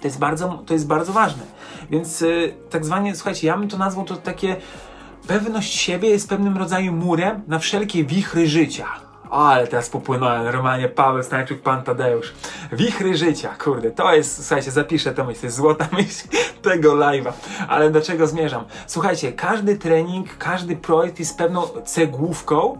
To 0.00 0.08
jest 0.08 0.18
bardzo, 0.18 0.62
to 0.66 0.74
jest 0.74 0.86
bardzo 0.86 1.12
ważne. 1.12 1.42
Więc 1.90 2.20
yy, 2.20 2.54
tak 2.70 2.84
zwanie, 2.84 3.14
słuchajcie, 3.14 3.46
ja 3.46 3.58
bym 3.58 3.68
to 3.68 3.78
nazwał 3.78 4.04
to 4.04 4.16
takie 4.16 4.56
pewność 5.26 5.74
siebie 5.74 6.08
jest 6.08 6.28
pewnym 6.28 6.56
rodzajem 6.56 6.96
murem 6.96 7.42
na 7.46 7.58
wszelkie 7.58 8.04
wichry 8.04 8.46
życia 8.46 8.86
ale 9.34 9.66
teraz 9.66 9.90
popłynąłem, 9.90 10.44
normalnie 10.44 10.88
Paweł 10.88 11.22
Stańczuk, 11.22 11.60
Pan 11.60 11.82
Tadeusz. 11.82 12.32
Wichry 12.72 13.16
życia, 13.16 13.54
kurde, 13.64 13.90
to 13.90 14.14
jest, 14.14 14.46
słuchajcie, 14.46 14.70
zapiszę 14.70 15.14
to 15.14 15.24
myśl, 15.24 15.40
to 15.40 15.46
jest 15.46 15.56
złota 15.56 15.88
myśl 15.96 16.28
tego 16.62 16.92
live'a. 16.92 17.32
Ale 17.68 17.90
do 17.90 18.00
czego 18.00 18.26
zmierzam? 18.26 18.64
Słuchajcie, 18.86 19.32
każdy 19.32 19.76
trening, 19.76 20.38
każdy 20.38 20.76
projekt 20.76 21.18
jest 21.18 21.38
pewną 21.38 21.62
cegłówką, 21.84 22.78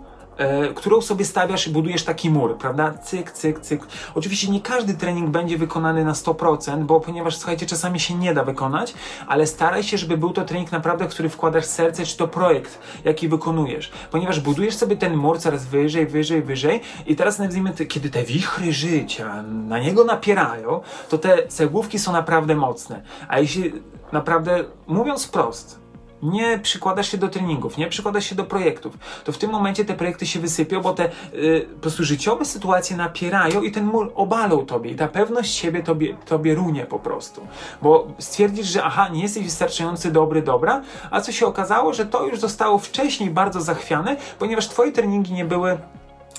którą 0.74 1.00
sobie 1.00 1.24
stawiasz 1.24 1.66
i 1.66 1.70
budujesz 1.70 2.04
taki 2.04 2.30
mur, 2.30 2.58
prawda? 2.58 2.94
Cyk, 2.94 3.30
cyk, 3.30 3.60
cyk. 3.60 3.86
Oczywiście 4.14 4.50
nie 4.50 4.60
każdy 4.60 4.94
trening 4.94 5.30
będzie 5.30 5.58
wykonany 5.58 6.04
na 6.04 6.12
100%, 6.12 6.84
bo 6.84 7.00
ponieważ, 7.00 7.36
słuchajcie, 7.36 7.66
czasami 7.66 8.00
się 8.00 8.14
nie 8.14 8.34
da 8.34 8.44
wykonać, 8.44 8.94
ale 9.26 9.46
staraj 9.46 9.82
się, 9.82 9.98
żeby 9.98 10.16
był 10.16 10.32
to 10.32 10.44
trening 10.44 10.72
naprawdę, 10.72 11.08
w 11.08 11.08
który 11.08 11.28
wkładasz 11.28 11.64
serce, 11.64 12.06
czy 12.06 12.16
to 12.16 12.28
projekt, 12.28 12.78
jaki 13.04 13.28
wykonujesz. 13.28 13.90
Ponieważ 14.10 14.40
budujesz 14.40 14.76
sobie 14.76 14.96
ten 14.96 15.16
mur 15.16 15.38
coraz 15.38 15.66
wyżej, 15.66 16.06
wyżej, 16.06 16.42
wyżej 16.42 16.80
i 17.06 17.16
teraz 17.16 17.38
nazwijmy, 17.38 17.72
kiedy 17.72 18.10
te 18.10 18.24
wichry 18.24 18.72
życia 18.72 19.42
na 19.42 19.78
niego 19.78 20.04
napierają, 20.04 20.80
to 21.08 21.18
te 21.18 21.48
cegłówki 21.48 21.98
są 21.98 22.12
naprawdę 22.12 22.54
mocne. 22.54 23.02
A 23.28 23.38
jeśli 23.38 23.72
naprawdę, 24.12 24.64
mówiąc 24.86 25.28
prost, 25.28 25.83
nie 26.24 26.58
przykładasz 26.58 27.10
się 27.10 27.18
do 27.18 27.28
treningów, 27.28 27.78
nie 27.78 27.88
przykładasz 27.88 28.26
się 28.26 28.34
do 28.34 28.44
projektów, 28.44 28.98
to 29.24 29.32
w 29.32 29.38
tym 29.38 29.50
momencie 29.50 29.84
te 29.84 29.94
projekty 29.94 30.26
się 30.26 30.40
wysypią, 30.40 30.80
bo 30.80 30.92
te 30.92 31.10
y, 31.34 31.68
po 31.74 31.80
prostu 31.80 32.04
życiowe 32.04 32.44
sytuacje 32.44 32.96
napierają 32.96 33.62
i 33.62 33.72
ten 33.72 33.84
mur 33.84 34.12
obalą 34.14 34.66
tobie 34.66 34.90
i 34.90 34.94
ta 34.94 35.08
pewność 35.08 35.54
siebie 35.54 35.82
tobie, 35.82 36.16
tobie 36.26 36.54
runie 36.54 36.86
po 36.86 36.98
prostu. 36.98 37.46
Bo 37.82 38.06
stwierdzisz, 38.18 38.66
że 38.66 38.84
aha, 38.84 39.08
nie 39.08 39.22
jesteś 39.22 39.44
wystarczający 39.44 40.10
dobry, 40.10 40.42
dobra, 40.42 40.82
a 41.10 41.20
co 41.20 41.32
się 41.32 41.46
okazało, 41.46 41.94
że 41.94 42.06
to 42.06 42.26
już 42.26 42.40
zostało 42.40 42.78
wcześniej 42.78 43.30
bardzo 43.30 43.60
zachwiane, 43.60 44.16
ponieważ 44.38 44.68
twoje 44.68 44.92
treningi 44.92 45.32
nie 45.32 45.44
były 45.44 45.78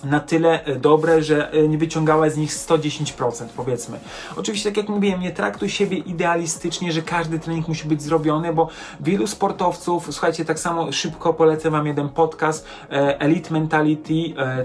na 0.05 0.19
tyle 0.19 0.65
e, 0.65 0.75
dobre, 0.75 1.23
że 1.23 1.51
e, 1.51 1.67
nie 1.67 1.77
wyciągała 1.77 2.29
z 2.29 2.37
nich 2.37 2.51
110% 2.51 3.45
powiedzmy. 3.55 3.99
Oczywiście, 4.35 4.69
tak 4.69 4.77
jak 4.77 4.89
mówiłem, 4.89 5.19
nie 5.19 5.31
traktuj 5.31 5.69
siebie 5.69 5.97
idealistycznie, 5.97 6.91
że 6.91 7.01
każdy 7.01 7.39
trening 7.39 7.67
musi 7.67 7.87
być 7.87 8.01
zrobiony, 8.01 8.53
bo 8.53 8.69
wielu 8.99 9.27
sportowców, 9.27 10.07
słuchajcie, 10.11 10.45
tak 10.45 10.59
samo 10.59 10.91
szybko 10.91 11.33
polecę 11.33 11.71
wam 11.71 11.87
jeden 11.87 12.09
podcast 12.09 12.65
e, 12.91 13.19
Elite 13.19 13.53
Mentality, 13.53 14.13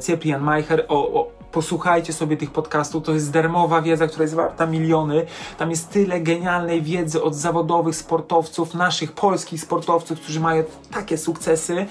Cyprian 0.00 0.44
Meicher 0.44 0.84
o, 0.88 1.20
o 1.20 1.39
posłuchajcie 1.52 2.12
sobie 2.12 2.36
tych 2.36 2.50
podcastów, 2.50 3.04
to 3.04 3.12
jest 3.12 3.32
darmowa 3.32 3.82
wiedza, 3.82 4.06
która 4.06 4.22
jest 4.22 4.34
warta 4.34 4.66
miliony. 4.66 5.26
Tam 5.58 5.70
jest 5.70 5.90
tyle 5.90 6.20
genialnej 6.20 6.82
wiedzy 6.82 7.22
od 7.22 7.34
zawodowych 7.34 7.96
sportowców, 7.96 8.74
naszych 8.74 9.12
polskich 9.12 9.60
sportowców, 9.60 10.20
którzy 10.20 10.40
mają 10.40 10.64
takie 10.92 11.18
sukcesy. 11.18 11.86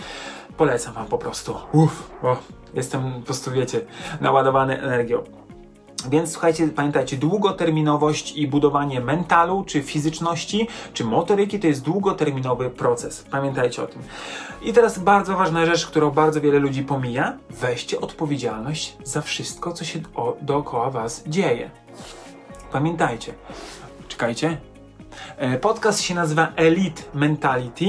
Polecam 0.58 0.94
wam 0.94 1.06
po 1.06 1.18
prostu. 1.18 1.56
Uff. 1.72 2.12
Jestem 2.74 3.14
po 3.14 3.26
prostu, 3.26 3.52
wiecie, 3.52 3.82
naładowany 4.22 4.82
energią. 4.82 5.24
Więc 6.08 6.32
słuchajcie, 6.32 6.68
pamiętajcie, 6.68 7.18
długoterminowość 7.18 8.32
i 8.32 8.48
budowanie 8.48 9.02
mentalu, 9.02 9.64
czy 9.68 9.82
fizyczności, 9.82 10.68
czy 10.94 11.04
motoryki 11.04 11.60
to 11.60 11.68
jest 11.68 11.84
długoterminowy 11.84 12.70
proces. 12.70 13.26
Pamiętajcie 13.32 13.84
o 13.84 13.88
tym. 13.88 14.02
I 14.62 14.74
teraz 14.74 15.00
bardzo 15.00 15.38
ważna 15.38 15.66
rzecz, 15.66 15.88
którą 15.88 16.12
bardzo 16.12 16.42
wiele 16.42 16.60
ludzi 16.60 16.84
pomija. 16.84 17.38
Weźcie 17.50 18.02
odpowiedzialność 18.02 18.98
za 19.04 19.22
wszystko, 19.22 19.74
co 19.74 19.86
się 19.86 20.00
dookoła 20.42 20.90
Was 20.90 21.24
dzieje. 21.28 21.72
Pamiętajcie. 22.72 23.34
Czekajcie. 24.08 24.58
E, 25.38 25.58
podcast 25.58 26.02
się 26.02 26.16
nazywa 26.16 26.52
Elite 26.56 27.02
Mentality 27.14 27.86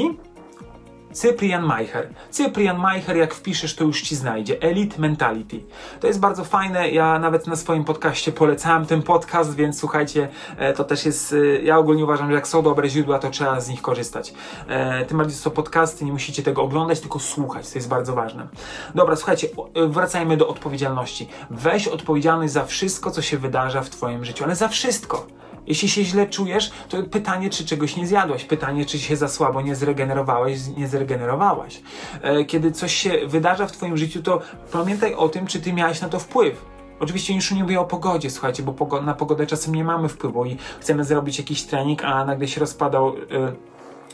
Cyprian 1.12 1.66
Meicher. 1.66 2.08
Cyprian 2.30 2.80
Meicher, 2.80 3.16
jak 3.16 3.34
wpiszesz, 3.34 3.74
to 3.74 3.84
już 3.84 4.02
ci 4.02 4.16
znajdzie. 4.16 4.62
Elite 4.62 5.00
Mentality. 5.00 5.60
To 6.00 6.06
jest 6.06 6.20
bardzo 6.20 6.44
fajne. 6.44 6.90
Ja 6.90 7.18
nawet 7.18 7.46
na 7.46 7.56
swoim 7.56 7.84
podcaście 7.84 8.32
polecałem 8.32 8.86
ten 8.86 9.02
podcast, 9.02 9.54
więc 9.54 9.80
słuchajcie, 9.80 10.28
e, 10.56 10.72
to 10.72 10.84
też 10.84 11.06
jest. 11.06 11.32
E, 11.32 11.62
ja 11.62 11.78
ogólnie 11.78 12.04
uważam, 12.04 12.28
że 12.28 12.34
jak 12.34 12.48
są 12.48 12.62
dobre 12.62 12.88
źródła, 12.88 13.18
to 13.18 13.30
trzeba 13.30 13.60
z 13.60 13.68
nich 13.68 13.82
korzystać. 13.82 14.34
E, 14.68 15.04
tym 15.04 15.18
bardziej 15.18 15.36
są 15.36 15.50
podcasty, 15.50 16.04
nie 16.04 16.12
musicie 16.12 16.42
tego 16.42 16.62
oglądać, 16.62 17.00
tylko 17.00 17.18
słuchać. 17.18 17.70
To 17.70 17.78
jest 17.78 17.88
bardzo 17.88 18.14
ważne. 18.14 18.48
Dobra, 18.94 19.16
słuchajcie, 19.16 19.48
wracajmy 19.88 20.36
do 20.36 20.48
odpowiedzialności. 20.48 21.28
Weź 21.50 21.88
odpowiedzialność 21.88 22.52
za 22.52 22.64
wszystko, 22.64 23.10
co 23.10 23.22
się 23.22 23.38
wydarza 23.38 23.82
w 23.82 23.90
Twoim 23.90 24.24
życiu, 24.24 24.44
ale 24.44 24.56
za 24.56 24.68
wszystko. 24.68 25.26
Jeśli 25.70 25.88
się 25.88 26.04
źle 26.04 26.26
czujesz, 26.26 26.70
to 26.88 27.02
pytanie, 27.02 27.50
czy 27.50 27.64
czegoś 27.64 27.96
nie 27.96 28.06
zjadłaś, 28.06 28.44
pytanie, 28.44 28.86
czy 28.86 28.98
się 28.98 29.16
za 29.16 29.28
słabo 29.28 29.62
nie 29.62 29.74
zregenerowałeś, 29.74 30.58
nie 30.76 30.88
zregenerowałaś. 30.88 31.82
E, 32.22 32.44
kiedy 32.44 32.72
coś 32.72 32.94
się 32.94 33.12
wydarza 33.26 33.66
w 33.66 33.72
Twoim 33.72 33.96
życiu, 33.96 34.22
to 34.22 34.40
pamiętaj 34.72 35.14
o 35.14 35.28
tym, 35.28 35.46
czy 35.46 35.60
Ty 35.60 35.72
miałeś 35.72 36.00
na 36.00 36.08
to 36.08 36.18
wpływ. 36.18 36.64
Oczywiście 37.00 37.34
już 37.34 37.50
nie 37.50 37.62
mówię 37.62 37.80
o 37.80 37.84
pogodzie, 37.84 38.30
słuchajcie, 38.30 38.62
bo 38.62 39.02
na 39.02 39.14
pogodę 39.14 39.46
czasem 39.46 39.74
nie 39.74 39.84
mamy 39.84 40.08
wpływu 40.08 40.44
i 40.44 40.56
chcemy 40.80 41.04
zrobić 41.04 41.38
jakiś 41.38 41.62
trening, 41.62 42.04
a 42.04 42.24
nagle 42.24 42.48
się 42.48 42.60
rozpadał. 42.60 43.16
Yy, 43.16 43.69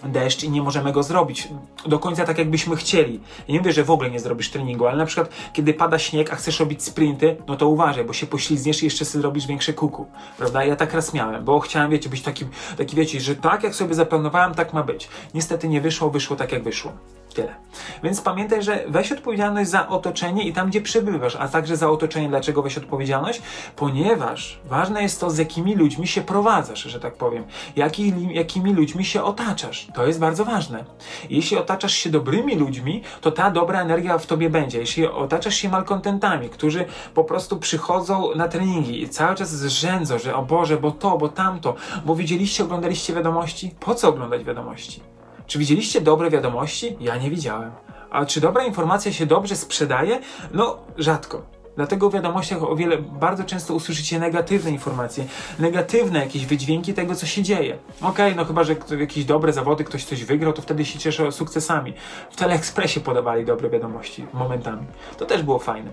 deszcz 0.06 0.44
i 0.44 0.50
nie 0.50 0.62
możemy 0.62 0.92
go 0.92 1.02
zrobić 1.02 1.48
do 1.86 1.98
końca 1.98 2.24
tak, 2.24 2.38
jakbyśmy 2.38 2.76
chcieli. 2.76 3.20
Ja 3.48 3.52
nie 3.52 3.58
mówię, 3.58 3.72
że 3.72 3.84
w 3.84 3.90
ogóle 3.90 4.10
nie 4.10 4.20
zrobisz 4.20 4.50
treningu, 4.50 4.86
ale 4.86 4.96
na 4.96 5.06
przykład, 5.06 5.30
kiedy 5.52 5.74
pada 5.74 5.98
śnieg, 5.98 6.32
a 6.32 6.36
chcesz 6.36 6.60
robić 6.60 6.82
sprinty, 6.82 7.36
no 7.48 7.56
to 7.56 7.68
uważaj, 7.68 8.04
bo 8.04 8.12
się 8.12 8.26
poślizgniesz 8.26 8.82
i 8.82 8.84
jeszcze 8.84 9.04
sobie 9.04 9.22
zrobisz 9.22 9.46
większe 9.46 9.72
kuku. 9.72 10.06
Prawda? 10.38 10.64
Ja 10.64 10.76
tak 10.76 10.94
raz 10.94 11.14
miałem, 11.14 11.44
bo 11.44 11.60
chciałem, 11.60 11.90
wiecie, 11.90 12.08
być 12.08 12.22
taki, 12.22 12.44
taki 12.76 12.96
wiecie, 12.96 13.20
że 13.20 13.36
tak 13.36 13.62
jak 13.62 13.74
sobie 13.74 13.94
zaplanowałem, 13.94 14.54
tak 14.54 14.72
ma 14.72 14.82
być. 14.82 15.08
Niestety 15.34 15.68
nie 15.68 15.80
wyszło, 15.80 16.10
wyszło 16.10 16.36
tak 16.36 16.52
jak 16.52 16.62
wyszło. 16.62 16.92
Tyle. 17.36 17.54
Więc 18.02 18.20
pamiętaj, 18.20 18.62
że 18.62 18.84
weź 18.88 19.12
odpowiedzialność 19.12 19.70
za 19.70 19.88
otoczenie 19.88 20.48
i 20.48 20.52
tam, 20.52 20.68
gdzie 20.68 20.80
przebywasz, 20.80 21.36
a 21.36 21.48
także 21.48 21.76
za 21.76 21.90
otoczenie. 21.90 22.28
Dlaczego 22.28 22.62
weź 22.62 22.78
odpowiedzialność? 22.78 23.42
Ponieważ 23.76 24.60
ważne 24.64 25.02
jest 25.02 25.20
to, 25.20 25.30
z 25.30 25.38
jakimi 25.38 25.74
ludźmi 25.74 26.06
się 26.06 26.22
prowadzasz, 26.22 26.82
że 26.82 27.00
tak 27.00 27.14
powiem. 27.14 27.44
Jaki, 27.76 28.12
jakimi 28.30 28.74
ludźmi 28.74 29.04
się 29.04 29.22
otaczasz. 29.22 29.88
To 29.94 30.06
jest 30.06 30.18
bardzo 30.18 30.44
ważne. 30.44 30.84
Jeśli 31.30 31.56
otaczasz 31.56 31.92
się 31.92 32.10
dobrymi 32.10 32.54
ludźmi, 32.54 33.02
to 33.20 33.32
ta 33.32 33.50
dobra 33.50 33.80
energia 33.80 34.18
w 34.18 34.26
tobie 34.26 34.50
będzie. 34.50 34.78
Jeśli 34.78 35.06
otaczasz 35.06 35.54
się 35.54 35.68
malkontentami, 35.68 36.48
którzy 36.48 36.84
po 37.14 37.24
prostu 37.24 37.56
przychodzą 37.56 38.34
na 38.34 38.48
treningi 38.48 39.02
i 39.02 39.08
cały 39.08 39.34
czas 39.34 39.56
zrzędzą, 39.56 40.18
że 40.18 40.36
o 40.36 40.42
Boże, 40.42 40.76
bo 40.76 40.90
to, 40.90 41.18
bo 41.18 41.28
tamto, 41.28 41.74
bo 42.04 42.16
widzieliście, 42.16 42.64
oglądaliście 42.64 43.14
wiadomości? 43.14 43.74
Po 43.80 43.94
co 43.94 44.08
oglądać 44.08 44.44
wiadomości? 44.44 45.15
Czy 45.46 45.58
widzieliście 45.58 46.00
dobre 46.00 46.30
wiadomości? 46.30 46.96
Ja 47.00 47.16
nie 47.16 47.30
widziałem. 47.30 47.70
A 48.10 48.26
czy 48.26 48.40
dobra 48.40 48.64
informacja 48.64 49.12
się 49.12 49.26
dobrze 49.26 49.56
sprzedaje? 49.56 50.20
No, 50.52 50.78
rzadko. 50.98 51.42
Dlatego 51.76 52.10
w 52.10 52.14
wiadomościach 52.14 52.62
o 52.62 52.76
wiele, 52.76 52.98
bardzo 52.98 53.44
często 53.44 53.74
usłyszycie 53.74 54.18
negatywne 54.18 54.70
informacje, 54.70 55.24
negatywne 55.58 56.18
jakieś 56.18 56.46
wydźwięki 56.46 56.94
tego, 56.94 57.14
co 57.14 57.26
się 57.26 57.42
dzieje. 57.42 57.78
Okej, 58.00 58.10
okay, 58.10 58.34
no 58.34 58.44
chyba, 58.44 58.64
że 58.64 58.76
jakieś 58.98 59.24
dobre 59.24 59.52
zawody, 59.52 59.84
ktoś 59.84 60.04
coś 60.04 60.24
wygrał, 60.24 60.52
to 60.52 60.62
wtedy 60.62 60.84
się 60.84 60.98
cieszę 60.98 61.32
sukcesami. 61.32 61.92
W 62.30 62.36
Teleekspresie 62.36 63.00
podawali 63.00 63.44
dobre 63.44 63.70
wiadomości 63.70 64.26
momentami. 64.32 64.86
To 65.18 65.26
też 65.26 65.42
było 65.42 65.58
fajne. 65.58 65.90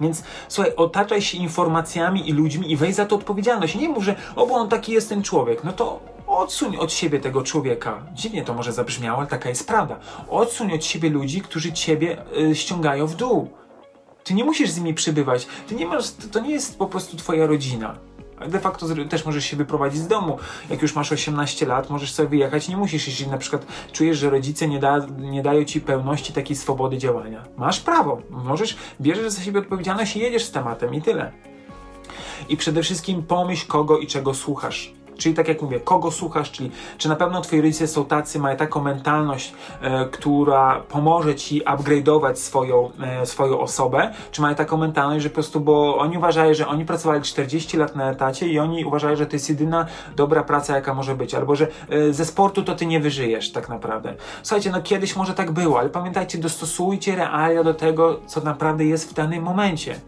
Więc 0.00 0.22
słuchaj, 0.48 0.72
otaczaj 0.76 1.22
się 1.22 1.38
informacjami 1.38 2.28
i 2.28 2.32
ludźmi 2.32 2.72
i 2.72 2.76
weź 2.76 2.94
za 2.94 3.06
to 3.06 3.16
odpowiedzialność. 3.16 3.74
Nie 3.74 3.88
mów, 3.88 4.04
że 4.04 4.14
o, 4.36 4.46
bo 4.46 4.54
on 4.54 4.68
taki 4.68 4.92
jest 4.92 5.08
ten 5.08 5.22
człowiek. 5.22 5.64
No 5.64 5.72
to 5.72 6.00
odsuń 6.36 6.76
od 6.76 6.92
siebie 6.92 7.20
tego 7.20 7.42
człowieka. 7.42 8.02
Dziwnie 8.12 8.44
to 8.44 8.54
może 8.54 8.72
zabrzmiało, 8.72 9.18
ale 9.18 9.26
taka 9.26 9.48
jest 9.48 9.68
prawda. 9.68 9.98
Odsuń 10.28 10.72
od 10.72 10.84
siebie 10.84 11.10
ludzi, 11.10 11.40
którzy 11.40 11.72
ciebie 11.72 12.16
y, 12.38 12.54
ściągają 12.54 13.06
w 13.06 13.14
dół. 13.14 13.50
Ty 14.24 14.34
nie 14.34 14.44
musisz 14.44 14.70
z 14.70 14.78
nimi 14.78 14.94
przybywać. 14.94 15.46
Ty 15.68 15.74
nie 15.74 15.86
masz, 15.86 16.10
to 16.32 16.40
nie 16.40 16.50
jest 16.50 16.78
po 16.78 16.86
prostu 16.86 17.16
twoja 17.16 17.46
rodzina. 17.46 17.98
De 18.48 18.60
facto 18.60 18.86
też 19.10 19.24
możesz 19.24 19.44
się 19.44 19.56
wyprowadzić 19.56 20.00
z 20.00 20.08
domu. 20.08 20.38
Jak 20.70 20.82
już 20.82 20.94
masz 20.94 21.12
18 21.12 21.66
lat, 21.66 21.90
możesz 21.90 22.12
sobie 22.12 22.28
wyjechać. 22.28 22.68
Nie 22.68 22.76
musisz, 22.76 23.06
jeśli 23.06 23.26
na 23.26 23.38
przykład 23.38 23.66
czujesz, 23.92 24.18
że 24.18 24.30
rodzice 24.30 24.68
nie, 24.68 24.78
da, 24.78 25.06
nie 25.18 25.42
dają 25.42 25.64
ci 25.64 25.80
pełności 25.80 26.32
takiej 26.32 26.56
swobody 26.56 26.98
działania. 26.98 27.44
Masz 27.56 27.80
prawo. 27.80 28.22
Możesz, 28.30 28.76
bierzesz 29.00 29.32
za 29.32 29.42
siebie 29.42 29.60
odpowiedzialność 29.60 30.16
i 30.16 30.20
jedziesz 30.20 30.44
z 30.44 30.50
tematem 30.50 30.94
i 30.94 31.02
tyle. 31.02 31.32
I 32.48 32.56
przede 32.56 32.82
wszystkim 32.82 33.22
pomyśl, 33.22 33.66
kogo 33.66 33.98
i 33.98 34.06
czego 34.06 34.34
słuchasz. 34.34 34.92
Czyli 35.18 35.34
tak 35.34 35.48
jak 35.48 35.62
mówię, 35.62 35.80
kogo 35.80 36.10
słuchasz, 36.10 36.50
czyli 36.50 36.70
czy 36.98 37.08
na 37.08 37.16
pewno 37.16 37.40
twoi 37.40 37.60
rodzice 37.60 37.88
są 37.88 38.04
tacy, 38.04 38.38
mają 38.38 38.56
taką 38.56 38.82
mentalność, 38.82 39.52
e, 39.80 40.06
która 40.06 40.80
pomoże 40.88 41.34
ci 41.34 41.64
upgrade'ować 41.64 42.34
swoją, 42.34 42.90
e, 43.00 43.26
swoją 43.26 43.60
osobę, 43.60 44.12
czy 44.30 44.42
mają 44.42 44.54
taką 44.54 44.76
mentalność, 44.76 45.22
że 45.22 45.28
po 45.28 45.34
prostu, 45.34 45.60
bo 45.60 45.98
oni 45.98 46.18
uważają, 46.18 46.54
że 46.54 46.68
oni 46.68 46.84
pracowali 46.84 47.22
40 47.22 47.76
lat 47.76 47.96
na 47.96 48.10
etacie 48.10 48.48
i 48.48 48.58
oni 48.58 48.84
uważają, 48.84 49.16
że 49.16 49.26
to 49.26 49.36
jest 49.36 49.48
jedyna 49.48 49.86
dobra 50.16 50.44
praca, 50.44 50.74
jaka 50.74 50.94
może 50.94 51.14
być, 51.14 51.34
albo 51.34 51.56
że 51.56 51.68
e, 51.88 52.12
ze 52.12 52.24
sportu 52.24 52.62
to 52.62 52.74
ty 52.74 52.86
nie 52.86 53.00
wyżyjesz 53.00 53.52
tak 53.52 53.68
naprawdę. 53.68 54.14
Słuchajcie, 54.42 54.70
no 54.70 54.82
kiedyś 54.82 55.16
może 55.16 55.34
tak 55.34 55.50
było, 55.50 55.78
ale 55.78 55.88
pamiętajcie, 55.88 56.38
dostosujcie 56.38 57.16
realia 57.16 57.64
do 57.64 57.74
tego, 57.74 58.20
co 58.26 58.40
naprawdę 58.40 58.84
jest 58.84 59.10
w 59.10 59.14
danym 59.14 59.42
momencie. 59.42 60.00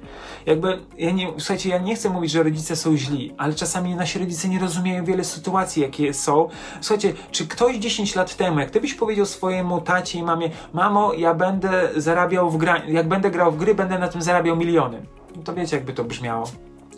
Jakby, 0.47 0.79
ja 0.99 1.11
nie, 1.11 1.29
słuchajcie, 1.39 1.69
ja 1.69 1.79
nie 1.79 1.95
chcę 1.95 2.11
mówić, 2.11 2.31
że 2.31 2.43
rodzice 2.43 2.77
są 2.77 2.97
źli, 2.97 3.35
ale 3.39 3.55
czasami 3.55 3.95
nasi 3.95 4.19
rodzice 4.19 4.49
nie 4.49 4.59
rozumieją 4.59 4.98
wiele 5.05 5.25
sytuacji, 5.25 5.83
jakie 5.83 6.15
są. 6.15 6.49
Słuchajcie, 6.81 7.13
czy 7.31 7.47
ktoś 7.47 7.77
10 7.77 8.15
lat 8.15 8.37
temu, 8.37 8.61
jak 8.61 8.71
ty 8.71 8.81
byś 8.81 8.95
powiedział 8.95 9.27
swojemu 9.27 9.81
tacie 9.81 10.19
i 10.19 10.23
mamie, 10.23 10.51
mamo, 10.73 11.13
ja 11.13 11.35
będę 11.35 11.89
zarabiał 11.97 12.51
w 12.51 12.57
gra, 12.57 12.83
jak 12.87 13.09
będę 13.09 13.31
grał 13.31 13.53
w 13.53 13.57
gry, 13.57 13.75
będę 13.75 13.99
na 13.99 14.09
tym 14.09 14.23
zarabiał 14.23 14.57
miliony. 14.57 15.03
No 15.37 15.43
to 15.43 15.55
wiecie, 15.55 15.77
jakby 15.77 15.93
to 15.93 16.05
brzmiało 16.05 16.47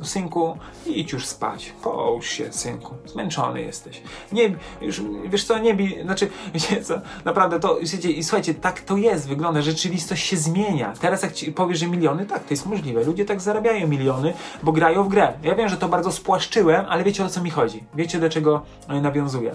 synku, 0.03 0.59
idź 0.87 1.13
już 1.13 1.27
spać. 1.27 1.73
Połóż 1.83 2.29
się, 2.29 2.53
synku. 2.53 2.95
Zmęczony 3.07 3.61
jesteś. 3.61 4.03
Nie, 4.33 4.57
już, 4.81 5.03
wiesz 5.29 5.45
co, 5.45 5.59
nie 5.59 5.75
bij, 5.75 6.03
znaczy, 6.03 6.31
wiecie 6.55 6.83
co, 6.83 6.95
naprawdę 7.25 7.61
to, 7.61 7.79
wiecie, 7.83 8.11
i 8.11 8.25
słuchajcie, 8.25 8.55
tak 8.55 8.81
to 8.81 8.97
jest, 8.97 9.29
wygląda, 9.29 9.63
rzeczywistość 9.63 10.27
się 10.27 10.37
zmienia. 10.37 10.93
Teraz 11.01 11.23
jak 11.23 11.33
ci 11.33 11.53
powiesz, 11.53 11.79
że 11.79 11.87
miliony, 11.87 12.27
tak, 12.27 12.45
to 12.45 12.51
jest 12.51 12.67
możliwe. 12.67 13.05
Ludzie 13.05 13.25
tak 13.25 13.41
zarabiają 13.41 13.89
miliony, 13.89 14.35
bo 14.63 14.73
grają 14.73 15.05
w 15.05 15.09
grę. 15.09 15.33
Ja 15.43 15.55
wiem, 15.55 15.69
że 15.69 15.77
to 15.77 15.89
bardzo 15.89 16.13
spłaszczyłem, 16.13 16.87
ale 16.89 17.05
wiecie 17.05 17.25
o 17.25 17.29
co 17.29 17.43
mi 17.43 17.51
chodzi. 17.51 17.85
Wiecie 17.95 18.21
do 18.21 18.31
czego 18.31 18.63
nawiązuję. 18.89 19.53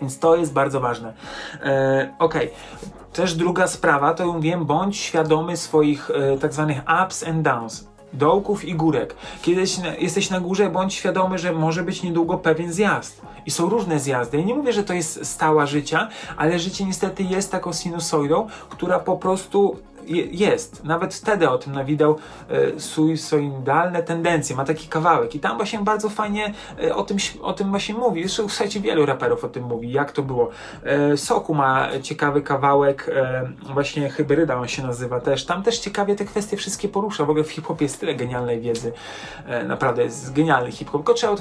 Więc 0.00 0.18
to 0.18 0.36
jest 0.36 0.52
bardzo 0.52 0.80
ważne. 0.80 1.14
E, 1.62 2.14
ok. 2.18 2.34
Też 3.12 3.34
druga 3.34 3.68
sprawa, 3.68 4.14
to 4.14 4.32
mówiłem, 4.32 4.64
bądź 4.64 4.96
świadomy 4.96 5.56
swoich 5.56 6.10
e, 6.10 6.38
tak 6.38 6.52
zwanych 6.52 6.80
ups 7.04 7.28
and 7.28 7.42
downs 7.42 7.88
dołków 8.12 8.64
i 8.64 8.74
górek. 8.74 9.14
Kiedy 9.42 9.64
jesteś 9.98 10.30
na 10.30 10.40
górze, 10.40 10.70
bądź 10.70 10.94
świadomy, 10.94 11.38
że 11.38 11.52
może 11.52 11.82
być 11.82 12.02
niedługo 12.02 12.38
pewien 12.38 12.72
zjazd. 12.72 13.20
I 13.46 13.50
są 13.50 13.68
różne 13.68 14.00
zjazdy. 14.00 14.38
Ja 14.38 14.44
nie 14.44 14.54
mówię, 14.54 14.72
że 14.72 14.84
to 14.84 14.94
jest 14.94 15.26
stała 15.26 15.66
życia, 15.66 16.08
ale 16.36 16.58
życie 16.58 16.84
niestety 16.84 17.22
jest 17.22 17.50
taką 17.50 17.72
sinusoidą, 17.72 18.48
która 18.70 18.98
po 18.98 19.16
prostu 19.16 19.76
jest. 20.30 20.84
Nawet 20.84 21.14
wtedy 21.14 21.50
o 21.50 21.58
tym 21.58 21.72
nawidał 21.72 22.18
e, 22.48 22.80
suicidalne 22.80 24.02
tendencje. 24.02 24.56
Ma 24.56 24.64
taki 24.64 24.88
kawałek 24.88 25.34
i 25.34 25.40
tam 25.40 25.56
właśnie 25.56 25.78
bardzo 25.78 26.08
fajnie 26.08 26.54
e, 26.82 26.94
o, 26.94 27.02
tym, 27.02 27.16
o 27.42 27.52
tym 27.52 27.70
właśnie 27.70 27.94
mówi. 27.94 28.22
Zresztą 28.22 28.48
słuchajcie, 28.48 28.80
wielu 28.80 29.06
raperów 29.06 29.44
o 29.44 29.48
tym 29.48 29.64
mówi, 29.64 29.92
jak 29.92 30.12
to 30.12 30.22
było. 30.22 30.50
E, 30.84 31.16
Soku 31.16 31.54
ma 31.54 31.88
ciekawy 32.02 32.42
kawałek, 32.42 33.10
e, 33.14 33.48
właśnie 33.72 34.10
Hybryda 34.10 34.56
on 34.56 34.68
się 34.68 34.82
nazywa 34.82 35.20
też. 35.20 35.44
Tam 35.44 35.62
też 35.62 35.78
ciekawie 35.78 36.16
te 36.16 36.24
kwestie 36.24 36.56
wszystkie 36.56 36.88
porusza. 36.88 37.24
W 37.24 37.30
ogóle 37.30 37.44
w 37.44 37.50
hip-hopie 37.50 37.84
jest 37.84 38.00
tyle 38.00 38.14
genialnej 38.14 38.60
wiedzy. 38.60 38.92
E, 39.46 39.64
naprawdę 39.64 40.02
jest 40.02 40.32
genialny 40.32 40.72
hip-hop. 40.72 41.00
Tylko 41.00 41.14
trzeba 41.14 41.34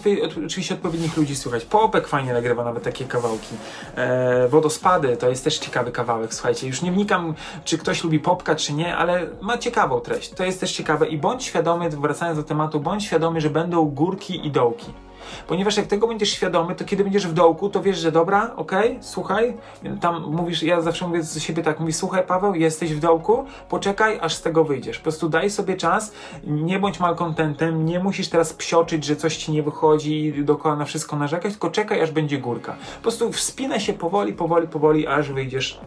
oczywiście 0.45 0.75
odpowiednich 0.75 1.17
ludzi 1.17 1.35
słuchać. 1.35 1.65
Popek 1.65 2.07
fajnie 2.07 2.33
nagrywa 2.33 2.63
nawet 2.63 2.83
takie 2.83 3.05
kawałki. 3.05 3.55
E, 3.95 4.47
wodospady 4.47 5.17
to 5.17 5.29
jest 5.29 5.43
też 5.43 5.59
ciekawy 5.59 5.91
kawałek. 5.91 6.33
Słuchajcie, 6.33 6.67
już 6.67 6.81
nie 6.81 6.91
wnikam, 6.91 7.33
czy 7.65 7.77
ktoś 7.77 8.03
lubi 8.03 8.19
popka, 8.19 8.55
czy 8.57 8.73
nie, 8.73 8.97
ale 8.97 9.27
ma 9.41 9.57
ciekawą 9.57 9.99
treść. 9.99 10.29
To 10.29 10.43
jest 10.43 10.59
też 10.59 10.71
ciekawe 10.71 11.07
i 11.07 11.17
bądź 11.17 11.43
świadomy, 11.43 11.89
wracając 11.89 12.37
do 12.37 12.43
tematu, 12.43 12.79
bądź 12.79 13.03
świadomy, 13.03 13.41
że 13.41 13.49
będą 13.49 13.85
górki 13.85 14.47
i 14.47 14.51
dołki. 14.51 14.93
Ponieważ 15.47 15.77
jak 15.77 15.87
tego 15.87 16.07
będziesz 16.07 16.29
świadomy, 16.29 16.75
to 16.75 16.85
kiedy 16.85 17.03
będziesz 17.03 17.27
w 17.27 17.33
dołku, 17.33 17.69
to 17.69 17.81
wiesz, 17.81 17.97
że 17.97 18.11
dobra, 18.11 18.55
okej, 18.55 18.89
okay, 18.91 19.03
słuchaj, 19.03 19.57
tam 20.01 20.23
mówisz, 20.31 20.63
ja 20.63 20.81
zawsze 20.81 21.07
mówię 21.07 21.19
do 21.33 21.39
siebie 21.39 21.63
tak, 21.63 21.79
mówisz, 21.79 21.95
słuchaj 21.95 22.23
Paweł, 22.27 22.55
jesteś 22.55 22.93
w 22.93 22.99
dołku, 22.99 23.45
poczekaj, 23.69 24.19
aż 24.21 24.33
z 24.33 24.41
tego 24.41 24.63
wyjdziesz. 24.63 24.97
Po 24.97 25.03
prostu 25.03 25.29
daj 25.29 25.49
sobie 25.49 25.75
czas, 25.75 26.11
nie 26.43 26.79
bądź 26.79 26.99
malkontentem, 26.99 27.85
nie 27.85 27.99
musisz 27.99 28.29
teraz 28.29 28.53
psioczyć, 28.53 29.05
że 29.05 29.15
coś 29.15 29.37
ci 29.37 29.51
nie 29.51 29.63
wychodzi 29.63 30.25
i 30.25 30.45
dookoła 30.45 30.75
na 30.75 30.85
wszystko 30.85 31.15
narzekać, 31.15 31.51
tylko 31.51 31.69
czekaj, 31.71 32.01
aż 32.01 32.11
będzie 32.11 32.37
górka. 32.37 32.75
Po 32.95 33.01
prostu 33.01 33.31
wspinaj 33.31 33.79
się 33.79 33.93
powoli, 33.93 34.33
powoli, 34.33 34.67
powoli, 34.67 35.07
aż 35.07 35.31
wyjdziesz 35.31 35.79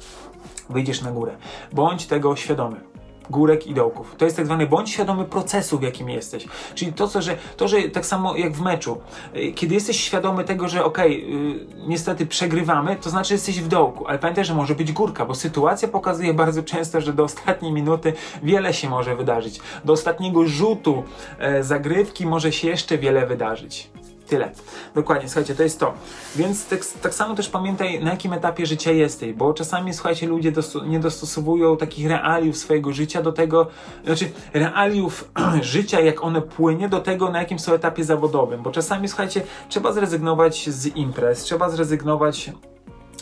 wyjdziesz 0.70 1.02
na 1.02 1.12
górę. 1.12 1.36
Bądź 1.72 2.06
tego 2.06 2.36
świadomy 2.36 2.90
górek 3.30 3.66
i 3.66 3.74
dołków. 3.74 4.14
To 4.18 4.24
jest 4.24 4.36
tak 4.36 4.46
zwany 4.46 4.66
bądź 4.66 4.90
świadomy 4.90 5.24
procesu, 5.24 5.78
w 5.78 5.82
jakim 5.82 6.10
jesteś. 6.10 6.46
Czyli 6.74 6.92
to, 6.92 7.08
co, 7.08 7.22
że, 7.22 7.36
to, 7.56 7.68
że 7.68 7.82
tak 7.82 8.06
samo 8.06 8.36
jak 8.36 8.52
w 8.52 8.60
meczu, 8.60 9.00
y, 9.36 9.52
kiedy 9.52 9.74
jesteś 9.74 10.00
świadomy 10.00 10.44
tego, 10.44 10.68
że 10.68 10.84
okej, 10.84 11.24
okay, 11.24 11.86
niestety 11.86 12.26
przegrywamy, 12.26 12.96
to 12.96 13.10
znaczy, 13.10 13.28
że 13.28 13.34
jesteś 13.34 13.60
w 13.60 13.68
dołku, 13.68 14.06
ale 14.06 14.18
pamiętaj, 14.18 14.44
że 14.44 14.54
może 14.54 14.74
być 14.74 14.92
górka, 14.92 15.24
bo 15.26 15.34
sytuacja 15.34 15.88
pokazuje 15.88 16.34
bardzo 16.34 16.62
często, 16.62 17.00
że 17.00 17.12
do 17.12 17.24
ostatniej 17.24 17.72
minuty 17.72 18.12
wiele 18.42 18.74
się 18.74 18.88
może 18.88 19.16
wydarzyć. 19.16 19.60
Do 19.84 19.92
ostatniego 19.92 20.46
rzutu 20.46 21.04
e, 21.38 21.62
zagrywki 21.64 22.26
może 22.26 22.52
się 22.52 22.68
jeszcze 22.68 22.98
wiele 22.98 23.26
wydarzyć. 23.26 23.90
Tyle. 24.30 24.50
Dokładnie, 24.94 25.28
słuchajcie, 25.28 25.54
to 25.54 25.62
jest 25.62 25.80
to. 25.80 25.92
Więc 26.36 26.66
tak, 26.66 26.80
tak 27.02 27.14
samo 27.14 27.34
też 27.34 27.48
pamiętaj, 27.48 28.04
na 28.04 28.10
jakim 28.10 28.32
etapie 28.32 28.66
życia 28.66 28.92
jesteś, 28.92 29.32
bo 29.32 29.54
czasami, 29.54 29.94
słuchajcie, 29.94 30.26
ludzie 30.26 30.52
nie 30.86 31.00
dostosowują 31.00 31.76
takich 31.76 32.08
realiów 32.08 32.56
swojego 32.56 32.92
życia 32.92 33.22
do 33.22 33.32
tego, 33.32 33.66
znaczy 34.04 34.30
realiów 34.54 35.30
życia, 35.62 36.00
jak 36.00 36.24
one 36.24 36.42
płynie, 36.42 36.88
do 36.88 37.00
tego, 37.00 37.30
na 37.30 37.38
jakim 37.38 37.58
są 37.58 37.72
etapie 37.72 38.04
zawodowym, 38.04 38.62
bo 38.62 38.70
czasami, 38.70 39.08
słuchajcie, 39.08 39.42
trzeba 39.68 39.92
zrezygnować 39.92 40.70
z 40.70 40.96
imprez, 40.96 41.42
trzeba 41.42 41.70
zrezygnować 41.70 42.50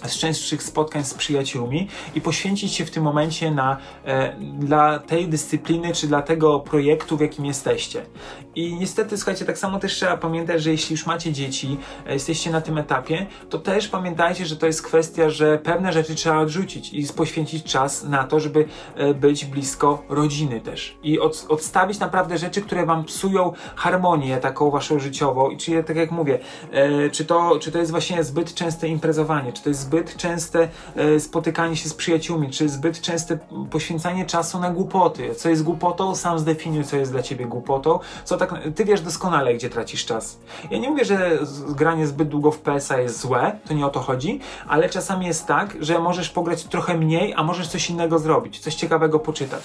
z 0.07 0.19
częstszych 0.19 0.63
spotkań 0.63 1.05
z 1.05 1.15
przyjaciółmi 1.15 1.89
i 2.15 2.21
poświęcić 2.21 2.75
się 2.75 2.85
w 2.85 2.91
tym 2.91 3.03
momencie 3.03 3.51
na, 3.51 3.77
e, 4.05 4.37
dla 4.59 4.99
tej 4.99 5.29
dyscypliny 5.29 5.93
czy 5.93 6.07
dla 6.07 6.23
tego 6.23 6.61
projektu, 6.61 7.17
w 7.17 7.21
jakim 7.21 7.45
jesteście. 7.45 8.07
I 8.55 8.75
niestety, 8.75 9.17
słuchajcie, 9.17 9.45
tak 9.45 9.59
samo 9.59 9.79
też 9.79 9.95
trzeba 9.95 10.17
pamiętać, 10.17 10.63
że 10.63 10.71
jeśli 10.71 10.95
już 10.95 11.07
macie 11.07 11.33
dzieci, 11.33 11.77
e, 12.07 12.13
jesteście 12.13 12.51
na 12.51 12.61
tym 12.61 12.79
etapie, 12.79 13.27
to 13.51 13.59
też 13.59 13.89
pamiętajcie, 13.89 14.47
że 14.47 14.57
to 14.57 14.67
jest 14.67 14.83
kwestia, 14.83 15.31
że 15.31 15.59
pewne 15.59 15.93
rzeczy 15.93 16.15
trzeba 16.15 16.39
odrzucić 16.39 16.93
i 16.93 17.07
poświęcić 17.07 17.65
czas 17.65 18.05
na 18.05 18.25
to, 18.25 18.41
żeby 18.41 18.65
e, 18.95 19.15
być 19.15 19.45
blisko 19.45 20.03
rodziny 20.09 20.61
też. 20.61 20.99
I 21.03 21.21
od, 21.21 21.47
odstawić 21.49 21.99
naprawdę 21.99 22.39
rzeczy, 22.39 22.63
które 22.63 22.87
wam 22.87 23.05
psują 23.05 23.53
harmonię 23.77 24.37
taką 24.37 24.71
waszą 24.71 24.99
życiową. 24.99 25.51
I 25.51 25.57
czy 25.57 25.85
tak 25.85 25.97
jak 25.97 26.11
mówię, 26.11 26.39
e, 26.73 27.11
czy, 27.11 27.25
to, 27.25 27.59
czy 27.61 27.73
to 27.73 27.79
jest 27.79 27.91
właśnie 27.91 28.25
zbyt 28.25 28.55
częste 28.55 28.89
imprezowanie, 28.89 29.53
czy 29.53 29.63
to 29.63 29.69
jest 29.69 29.81
zbyt 29.89 30.17
częste 30.17 30.69
e, 30.97 31.21
spotykanie 31.21 31.77
się 31.77 31.89
z 31.89 31.95
przyjaciółmi, 31.95 32.51
czy 32.51 32.69
zbyt 32.69 33.01
częste 33.01 33.39
poświęcanie 33.71 34.27
czasu 34.27 34.61
na 34.61 34.71
głupoty. 34.71 35.35
Co 35.35 35.49
jest 35.49 35.63
głupotą, 35.63 36.15
sam 36.15 36.39
zdefiniuj, 36.39 36.85
co 36.85 36.97
jest 36.97 37.13
dla 37.13 37.23
ciebie 37.23 37.47
głupotą. 37.47 37.99
Co 38.25 38.37
tak, 38.37 38.55
ty 38.75 38.85
wiesz 38.85 39.01
doskonale, 39.01 39.55
gdzie 39.55 39.71
tracisz 39.71 40.07
czas. 40.07 40.39
Ja 40.71 40.79
nie 40.79 40.91
mówię, 40.91 41.05
że 41.05 41.39
granie 41.69 42.07
zbyt 42.07 42.29
długo 42.29 42.51
w 42.51 42.59
PSA 42.59 43.01
jest 43.01 43.21
złe, 43.21 43.59
to 43.69 43.75
nie 43.75 43.87
o 43.87 43.91
to 43.91 44.01
chodzi, 44.01 44.41
ale 44.69 44.89
czasami 44.89 45.27
jest 45.27 45.47
tak, 45.47 45.77
że 45.81 45.99
możesz 45.99 46.31
pograć 46.31 46.65
trochę 46.65 46.99
mniej, 46.99 47.35
a 47.37 47.43
możesz 47.43 47.69
coś 47.69 47.91
innego 47.91 48.19
zrobić, 48.19 48.59
coś 48.59 48.75
ciekawego 48.75 49.19
poczytać. 49.19 49.63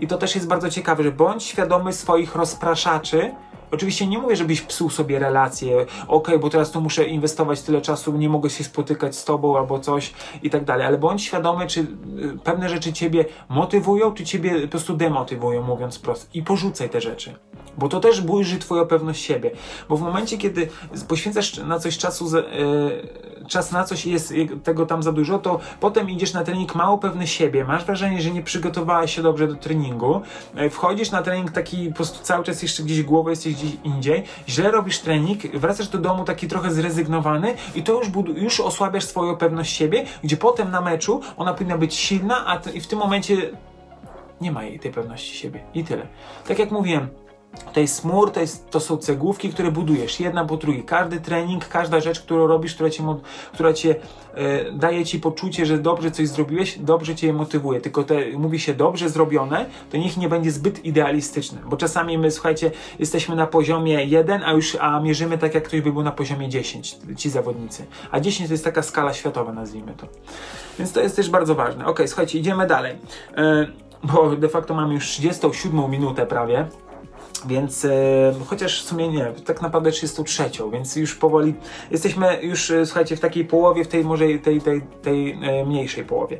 I 0.00 0.06
to 0.06 0.18
też 0.18 0.34
jest 0.34 0.46
bardzo 0.46 0.70
ciekawe, 0.70 1.02
że 1.02 1.12
bądź 1.12 1.44
świadomy 1.44 1.92
swoich 1.92 2.34
rozpraszaczy, 2.34 3.34
Oczywiście 3.76 4.06
nie 4.06 4.18
mówię, 4.18 4.36
żebyś 4.36 4.60
psuł 4.60 4.90
sobie 4.90 5.18
relacje, 5.18 5.86
ok, 6.08 6.28
bo 6.40 6.50
teraz 6.50 6.70
tu 6.70 6.80
muszę 6.80 7.04
inwestować 7.04 7.62
tyle 7.62 7.80
czasu, 7.80 8.16
nie 8.16 8.28
mogę 8.28 8.50
się 8.50 8.64
spotykać 8.64 9.16
z 9.16 9.24
tobą 9.24 9.56
albo 9.56 9.78
coś 9.78 10.12
i 10.42 10.50
tak 10.50 10.64
dalej, 10.64 10.86
ale 10.86 10.98
bądź 10.98 11.22
świadomy, 11.22 11.66
czy 11.66 11.80
y, 11.80 11.86
pewne 12.44 12.68
rzeczy 12.68 12.92
ciebie 12.92 13.24
motywują, 13.48 14.12
czy 14.12 14.24
ciebie 14.24 14.60
po 14.60 14.68
prostu 14.68 14.96
demotywują, 14.96 15.62
mówiąc 15.62 15.98
prosto. 15.98 16.26
I 16.34 16.42
porzucaj 16.42 16.88
te 16.88 17.00
rzeczy. 17.00 17.34
Bo 17.78 17.88
to 17.88 18.00
też 18.00 18.20
burzy 18.20 18.58
twoją 18.58 18.86
pewność 18.86 19.24
siebie. 19.24 19.50
Bo 19.88 19.96
w 19.96 20.00
momencie, 20.00 20.38
kiedy 20.38 20.68
poświęcasz 21.08 21.58
na 21.58 21.78
coś 21.78 21.98
czasu, 21.98 22.36
yy, 22.36 23.46
czas 23.48 23.72
na 23.72 23.84
coś 23.84 24.06
i 24.06 24.10
jest 24.10 24.34
tego 24.64 24.86
tam 24.86 25.02
za 25.02 25.12
dużo, 25.12 25.38
to 25.38 25.60
potem 25.80 26.10
idziesz 26.10 26.32
na 26.32 26.44
trening 26.44 26.74
mało 26.74 26.98
pewny 26.98 27.26
siebie, 27.26 27.64
masz 27.64 27.84
wrażenie, 27.84 28.22
że 28.22 28.30
nie 28.30 28.42
przygotowałeś 28.42 29.16
się 29.16 29.22
dobrze 29.22 29.48
do 29.48 29.54
treningu, 29.54 30.20
yy, 30.54 30.70
wchodzisz 30.70 31.10
na 31.10 31.22
trening 31.22 31.50
taki 31.50 31.88
po 31.88 31.94
prostu 31.94 32.24
cały 32.24 32.44
czas 32.44 32.62
jeszcze 32.62 32.82
gdzieś 32.82 33.02
głową 33.02 33.30
jesteś 33.30 33.54
gdzieś 33.54 33.70
indziej, 33.84 34.22
źle 34.48 34.70
robisz 34.70 34.98
trening, 34.98 35.56
wracasz 35.56 35.88
do 35.88 35.98
domu 35.98 36.24
taki 36.24 36.48
trochę 36.48 36.70
zrezygnowany 36.70 37.54
i 37.74 37.82
to 37.82 37.92
już, 37.92 38.08
już 38.36 38.60
osłabiasz 38.60 39.04
swoją 39.04 39.36
pewność 39.36 39.76
siebie, 39.76 40.04
gdzie 40.24 40.36
potem 40.36 40.70
na 40.70 40.80
meczu 40.80 41.20
ona 41.36 41.54
powinna 41.54 41.78
być 41.78 41.94
silna, 41.94 42.46
a 42.46 42.70
i 42.70 42.80
w 42.80 42.86
tym 42.86 42.98
momencie 42.98 43.36
nie 44.40 44.52
ma 44.52 44.64
jej 44.64 44.80
tej 44.80 44.92
pewności 44.92 45.36
siebie. 45.36 45.60
I 45.74 45.84
tyle. 45.84 46.06
Tak 46.48 46.58
jak 46.58 46.70
mówiłem, 46.70 47.08
to 47.72 47.80
jest 47.80 47.94
smur, 47.94 48.30
to, 48.30 48.40
jest, 48.40 48.70
to 48.70 48.80
są 48.80 48.96
cegłówki, 48.96 49.48
które 49.48 49.72
budujesz 49.72 50.20
jedna 50.20 50.44
po 50.44 50.56
drugiej. 50.56 50.84
Każdy 50.84 51.20
trening, 51.20 51.68
każda 51.68 52.00
rzecz, 52.00 52.20
którą 52.20 52.46
robisz, 52.46 52.74
która 52.74 52.90
cię, 52.90 53.02
która 53.52 53.72
cię 53.72 53.94
e, 54.34 54.72
daje 54.72 55.04
ci 55.04 55.20
poczucie, 55.20 55.66
że 55.66 55.78
dobrze 55.78 56.10
coś 56.10 56.28
zrobiłeś, 56.28 56.78
dobrze 56.78 57.14
cię 57.14 57.32
motywuje. 57.32 57.80
Tylko 57.80 58.02
te, 58.02 58.30
mówi 58.38 58.58
się 58.58 58.74
dobrze 58.74 59.08
zrobione, 59.08 59.66
to 59.90 59.96
niech 59.96 60.16
nie 60.16 60.28
będzie 60.28 60.50
zbyt 60.50 60.84
idealistyczne. 60.84 61.58
Bo 61.66 61.76
czasami 61.76 62.18
my, 62.18 62.30
słuchajcie, 62.30 62.70
jesteśmy 62.98 63.36
na 63.36 63.46
poziomie 63.46 64.04
1, 64.04 64.42
a 64.44 64.52
już 64.52 64.76
a 64.80 65.00
mierzymy 65.00 65.38
tak, 65.38 65.54
jak 65.54 65.64
ktoś 65.64 65.80
by 65.80 65.92
był 65.92 66.02
na 66.02 66.12
poziomie 66.12 66.48
10, 66.48 66.98
ci 67.16 67.30
zawodnicy. 67.30 67.86
A 68.10 68.20
10 68.20 68.48
to 68.48 68.54
jest 68.54 68.64
taka 68.64 68.82
skala 68.82 69.14
światowa, 69.14 69.52
nazwijmy 69.52 69.92
to. 69.96 70.06
Więc 70.78 70.92
to 70.92 71.00
jest 71.00 71.16
też 71.16 71.30
bardzo 71.30 71.54
ważne. 71.54 71.86
Ok, 71.86 72.00
słuchajcie, 72.06 72.38
idziemy 72.38 72.66
dalej. 72.66 72.96
E, 73.36 73.66
bo 74.02 74.36
de 74.36 74.48
facto 74.48 74.74
mamy 74.74 74.94
już 74.94 75.06
37 75.06 75.90
minutę 75.90 76.26
prawie. 76.26 76.66
Więc 77.46 77.84
e, 77.84 77.90
chociaż 78.46 78.82
w 78.82 78.88
sumie 78.88 79.08
nie, 79.08 79.32
tak 79.44 79.62
naprawdę 79.62 79.90
33, 79.90 80.50
więc 80.72 80.96
już 80.96 81.14
powoli 81.14 81.54
jesteśmy 81.90 82.38
już, 82.42 82.70
e, 82.70 82.86
słuchajcie, 82.86 83.16
w 83.16 83.20
takiej 83.20 83.44
połowie, 83.44 83.84
w 83.84 83.88
tej 83.88 84.04
może 84.04 84.24
tej, 84.38 84.60
tej, 84.60 84.82
tej 85.02 85.32
e, 85.32 85.64
mniejszej 85.64 86.04
połowie. 86.04 86.38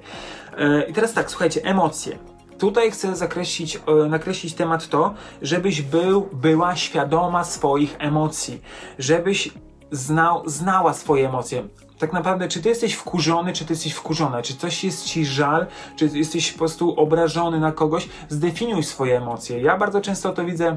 E, 0.59 0.83
I 0.89 0.93
teraz 0.93 1.13
tak, 1.13 1.31
słuchajcie, 1.31 1.61
emocje. 1.65 2.19
Tutaj 2.59 2.91
chcę 2.91 3.17
zakreślić, 3.17 3.77
e, 3.77 4.09
nakreślić 4.09 4.55
temat 4.55 4.89
to, 4.89 5.15
żebyś 5.43 5.83
był, 5.83 6.29
była 6.33 6.77
świadoma 6.77 7.45
swoich 7.45 7.97
emocji, 7.99 8.63
żebyś 8.99 9.51
znał, 9.91 10.43
znała 10.47 10.95
swoje 10.95 11.29
emocje. 11.29 11.63
Tak 11.99 12.13
naprawdę, 12.13 12.49
czy 12.49 12.63
ty 12.63 12.69
jesteś 12.69 12.95
wkurzony, 12.95 13.53
czy 13.53 13.65
ty 13.65 13.73
jesteś 13.73 13.93
wkurzona, 13.93 14.43
czy 14.43 14.57
coś 14.57 14.85
jest 14.85 15.05
ci 15.05 15.27
żal, 15.27 15.67
czy 15.97 16.11
jesteś 16.13 16.53
po 16.53 16.59
prostu 16.59 17.01
obrażony 17.01 17.61
na 17.61 17.73
kogoś, 17.73 18.09
zdefiniuj 18.29 18.83
swoje 18.83 19.17
emocje. 19.17 19.61
Ja 19.61 19.79
bardzo 19.79 20.01
często 20.01 20.33
to 20.33 20.45
widzę 20.45 20.77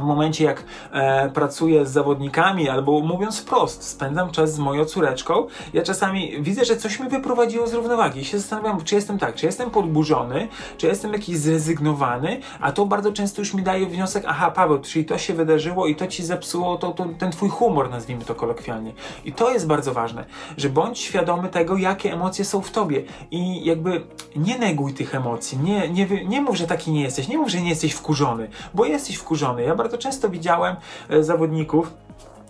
w 0.00 0.04
momencie 0.04 0.44
jak 0.44 0.64
e, 0.92 1.30
pracuję 1.30 1.86
z 1.86 1.90
zawodnikami, 1.90 2.68
albo 2.68 3.00
mówiąc 3.00 3.40
wprost, 3.40 3.82
spędzam 3.82 4.30
czas 4.30 4.54
z 4.54 4.58
moją 4.58 4.84
córeczką, 4.84 5.46
ja 5.72 5.82
czasami 5.82 6.42
widzę, 6.42 6.64
że 6.64 6.76
coś 6.76 7.00
mi 7.00 7.08
wyprowadziło 7.08 7.66
z 7.66 7.74
równowagi 7.74 8.20
i 8.20 8.24
się 8.24 8.38
zastanawiam, 8.38 8.84
czy 8.84 8.94
jestem 8.94 9.18
tak, 9.18 9.34
czy 9.34 9.46
jestem 9.46 9.70
podburzony, 9.70 10.48
czy 10.78 10.86
jestem 10.86 11.12
jakiś 11.12 11.36
zrezygnowany, 11.36 12.40
a 12.60 12.72
to 12.72 12.86
bardzo 12.86 13.12
często 13.12 13.42
już 13.42 13.54
mi 13.54 13.62
daje 13.62 13.86
wniosek, 13.86 14.24
aha 14.26 14.50
Paweł, 14.50 14.78
czyli 14.78 15.04
to 15.04 15.18
się 15.18 15.34
wydarzyło 15.34 15.86
i 15.86 15.96
to 15.96 16.06
ci 16.06 16.24
zepsuło 16.24 16.78
to, 16.78 16.90
to, 16.90 17.06
ten 17.18 17.32
twój 17.32 17.48
humor, 17.48 17.90
nazwijmy 17.90 18.24
to 18.24 18.34
kolokwialnie. 18.34 18.92
I 19.24 19.32
to 19.32 19.52
jest 19.52 19.66
bardzo 19.66 19.92
ważne, 19.92 20.24
że 20.56 20.68
bądź 20.68 20.98
świadomy 20.98 21.48
tego, 21.48 21.76
jakie 21.76 22.12
emocje 22.12 22.44
są 22.44 22.60
w 22.60 22.70
tobie 22.70 23.02
i 23.30 23.64
jakby 23.64 24.02
nie 24.36 24.58
neguj 24.58 24.94
tych 24.94 25.14
emocji, 25.14 25.58
nie, 25.58 25.88
nie, 25.88 26.06
nie 26.24 26.40
mów, 26.40 26.56
że 26.56 26.66
taki 26.66 26.90
nie 26.90 27.02
jesteś, 27.02 27.28
nie 27.28 27.38
mów, 27.38 27.50
że 27.50 27.60
nie 27.60 27.68
jesteś 27.68 27.92
wkurzony, 27.92 28.48
bo 28.74 28.84
jesteś 28.84 29.16
wkurzony. 29.16 29.62
Ja 29.62 29.74
bardzo 29.74 29.89
często 29.98 30.28
widziałem 30.28 30.76
e, 31.10 31.22
zawodników, 31.24 31.92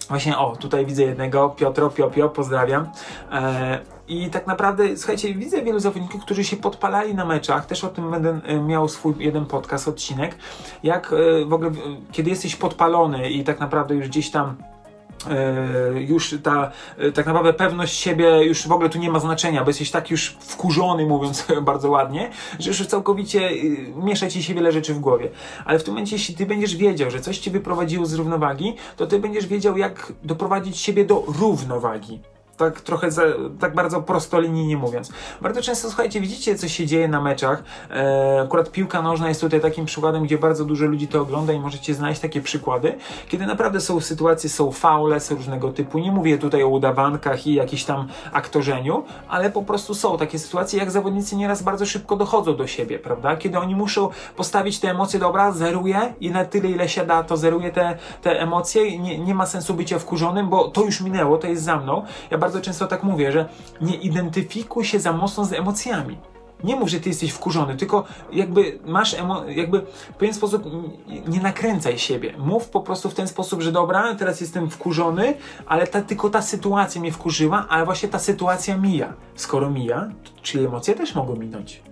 Właśnie, 0.09 0.39
o, 0.39 0.57
tutaj 0.57 0.87
widzę 0.87 1.03
jednego, 1.03 1.49
Piotro, 1.49 1.91
Piopio, 1.91 2.29
pozdrawiam. 2.29 2.91
E, 3.33 3.79
I 4.09 4.31
tak 4.31 4.47
naprawdę, 4.47 4.97
słuchajcie, 4.97 5.35
widzę 5.35 5.63
wielu 5.63 5.81
zawodników, 5.81 6.23
którzy 6.23 6.45
się 6.45 6.57
podpalali 6.57 7.15
na 7.15 7.25
meczach, 7.25 7.67
też 7.67 7.85
o 7.85 7.89
tym 7.89 8.11
będę 8.11 8.41
e, 8.45 8.61
miał 8.61 8.89
swój 8.89 9.15
jeden 9.19 9.47
podcast, 9.47 9.89
odcinek, 9.89 10.37
jak 10.83 11.15
w 11.47 11.53
ogóle, 11.53 11.71
kiedy 12.13 12.31
jesteś 12.31 12.57
podpalony 12.57 13.31
i 13.31 13.45
tak 13.45 13.61
naprawdę 13.61 13.95
już 13.95 14.09
gdzieś 14.09 14.31
tam 14.31 14.57
już 16.09 16.35
ta 16.43 16.71
e, 16.99 17.13
tak 17.13 17.27
naprawdę 17.27 17.53
pewność 17.53 17.99
siebie 17.99 18.45
już 18.45 18.69
w 18.69 18.73
ogóle 18.73 18.89
tu 18.89 18.99
nie 18.99 19.11
ma 19.11 19.19
znaczenia, 19.19 19.65
bo 19.65 19.71
jesteś 19.71 19.91
tak 19.91 20.11
już 20.11 20.37
wkurzony, 20.41 21.07
mówiąc 21.07 21.47
bardzo 21.63 21.91
ładnie, 21.91 22.31
że 22.59 22.69
już 22.69 22.87
całkowicie 22.87 23.49
e, 23.49 23.53
miesza 24.05 24.29
ci 24.29 24.43
się 24.43 24.55
wiele 24.55 24.73
rzeczy 24.73 24.95
w 24.95 24.99
głowie. 24.99 25.31
Ale 25.65 25.79
w 25.79 25.85
tym 25.85 25.95
momencie, 25.95 26.17
jeśli 26.17 26.35
ty 26.35 26.47
będziesz 26.47 26.77
wiedział, 26.77 27.11
że 27.11 27.21
coś 27.21 27.39
ci 27.39 27.51
wyprowadziło 27.51 28.07
z 28.07 28.15
równowagi, 28.15 28.77
to 28.97 29.07
ty 29.07 29.19
będziesz 29.19 29.47
wiedział, 29.47 29.79
jak 29.79 30.13
doprowadzić 30.25 30.79
siebie 30.79 31.05
do 31.05 31.25
równowagi 31.39 32.21
tak 32.61 32.81
trochę 32.81 33.11
za, 33.11 33.23
tak 33.61 33.75
bardzo 33.75 34.03
prostolinijnie 34.03 34.77
mówiąc. 34.77 35.13
Bardzo 35.41 35.63
często, 35.63 35.89
słuchajcie, 35.89 36.21
widzicie, 36.21 36.55
co 36.55 36.69
się 36.69 36.87
dzieje 36.87 37.09
na 37.09 37.21
meczach. 37.21 37.63
E, 37.91 38.41
akurat 38.45 38.71
piłka 38.71 39.03
nożna 39.03 39.29
jest 39.29 39.41
tutaj 39.41 39.61
takim 39.61 39.85
przykładem, 39.85 40.23
gdzie 40.25 40.39
bardzo 40.39 40.65
dużo 40.65 40.87
ludzi 40.87 41.09
to 41.09 41.21
ogląda 41.21 41.53
i 41.53 41.61
możecie 41.61 41.95
znaleźć 41.95 42.21
takie 42.21 42.41
przykłady, 42.41 42.95
kiedy 43.29 43.47
naprawdę 43.47 43.81
są 43.81 44.01
sytuacje, 44.01 44.51
są 44.51 44.73
faule, 44.73 45.21
są 45.21 45.35
różnego 45.35 45.73
typu. 45.73 45.99
Nie 45.99 46.13
mówię 46.13 46.39
tutaj 46.39 46.63
o 46.63 46.69
udawankach 46.69 47.47
i 47.47 47.55
jakiś 47.55 47.85
tam 47.85 48.09
aktorzeniu, 48.33 49.05
ale 49.29 49.51
po 49.51 49.63
prostu 49.63 49.95
są 49.95 50.19
takie 50.19 50.39
sytuacje, 50.39 50.79
jak 50.79 50.91
zawodnicy 50.91 51.37
nieraz 51.37 51.63
bardzo 51.63 51.87
szybko 51.87 52.17
dochodzą 52.17 52.57
do 52.57 52.67
siebie, 52.67 52.99
prawda? 52.99 53.37
Kiedy 53.37 53.59
oni 53.59 53.75
muszą 53.75 54.09
postawić 54.37 54.81
te 54.81 54.91
emocje, 54.91 55.21
dobra, 55.21 55.53
zeruję 55.53 56.15
i 56.21 56.31
na 56.31 56.45
tyle, 56.45 56.69
ile 56.69 56.89
się 56.89 57.07
da, 57.07 57.23
to 57.23 57.37
zeruję 57.37 57.73
te, 57.73 57.99
te 58.23 58.41
emocje. 58.41 58.99
Nie, 58.99 59.19
nie 59.19 59.35
ma 59.35 59.47
sensu 59.47 59.75
bycia 59.75 59.99
wkurzonym, 59.99 60.49
bo 60.49 60.69
to 60.69 60.83
już 60.83 61.01
minęło, 61.01 61.39
to 61.39 61.47
jest 61.47 61.63
za 61.63 61.77
mną. 61.77 62.03
Ja 62.31 62.39
bardzo 62.39 62.50
bardzo 62.51 62.65
często 62.65 62.87
tak 62.87 63.03
mówię, 63.03 63.33
że 63.33 63.49
nie 63.81 63.95
identyfikuj 63.95 64.85
się 64.85 65.01
za 65.01 65.13
mocno 65.13 65.45
z 65.45 65.53
emocjami. 65.53 66.19
Nie 66.65 66.77
mów, 66.77 66.89
że 66.89 67.01
ty 67.01 67.09
jesteś 67.09 67.31
wkurzony, 67.31 67.77
tylko 67.77 68.05
jakby 68.33 68.79
masz 68.85 69.15
emo 69.15 69.45
jakby 69.45 69.81
w 69.81 70.15
pewien 70.19 70.35
sposób 70.35 70.65
nie 71.29 71.41
nakręcaj 71.41 71.99
siebie. 71.99 72.35
Mów 72.39 72.69
po 72.69 72.81
prostu 72.81 73.11
w 73.11 73.15
ten 73.15 73.29
sposób, 73.29 73.63
że 73.63 73.73
dobra, 73.73 74.15
teraz 74.15 74.41
jestem 74.41 74.71
wkurzony, 74.71 75.35
ale 75.67 75.87
ta, 75.87 76.03
tylko 76.03 76.31
ta 76.31 76.43
sytuacja 76.43 77.01
mnie 77.01 77.13
wkurzyła, 77.13 77.67
ale 77.69 77.85
właśnie 77.85 78.09
ta 78.09 78.19
sytuacja 78.19 78.77
mija. 78.77 79.13
Skoro 79.35 79.71
mija, 79.71 80.11
to, 80.25 80.31
czyli 80.43 80.67
emocje 80.67 80.95
też 80.95 81.15
mogą 81.15 81.37
minąć. 81.37 81.83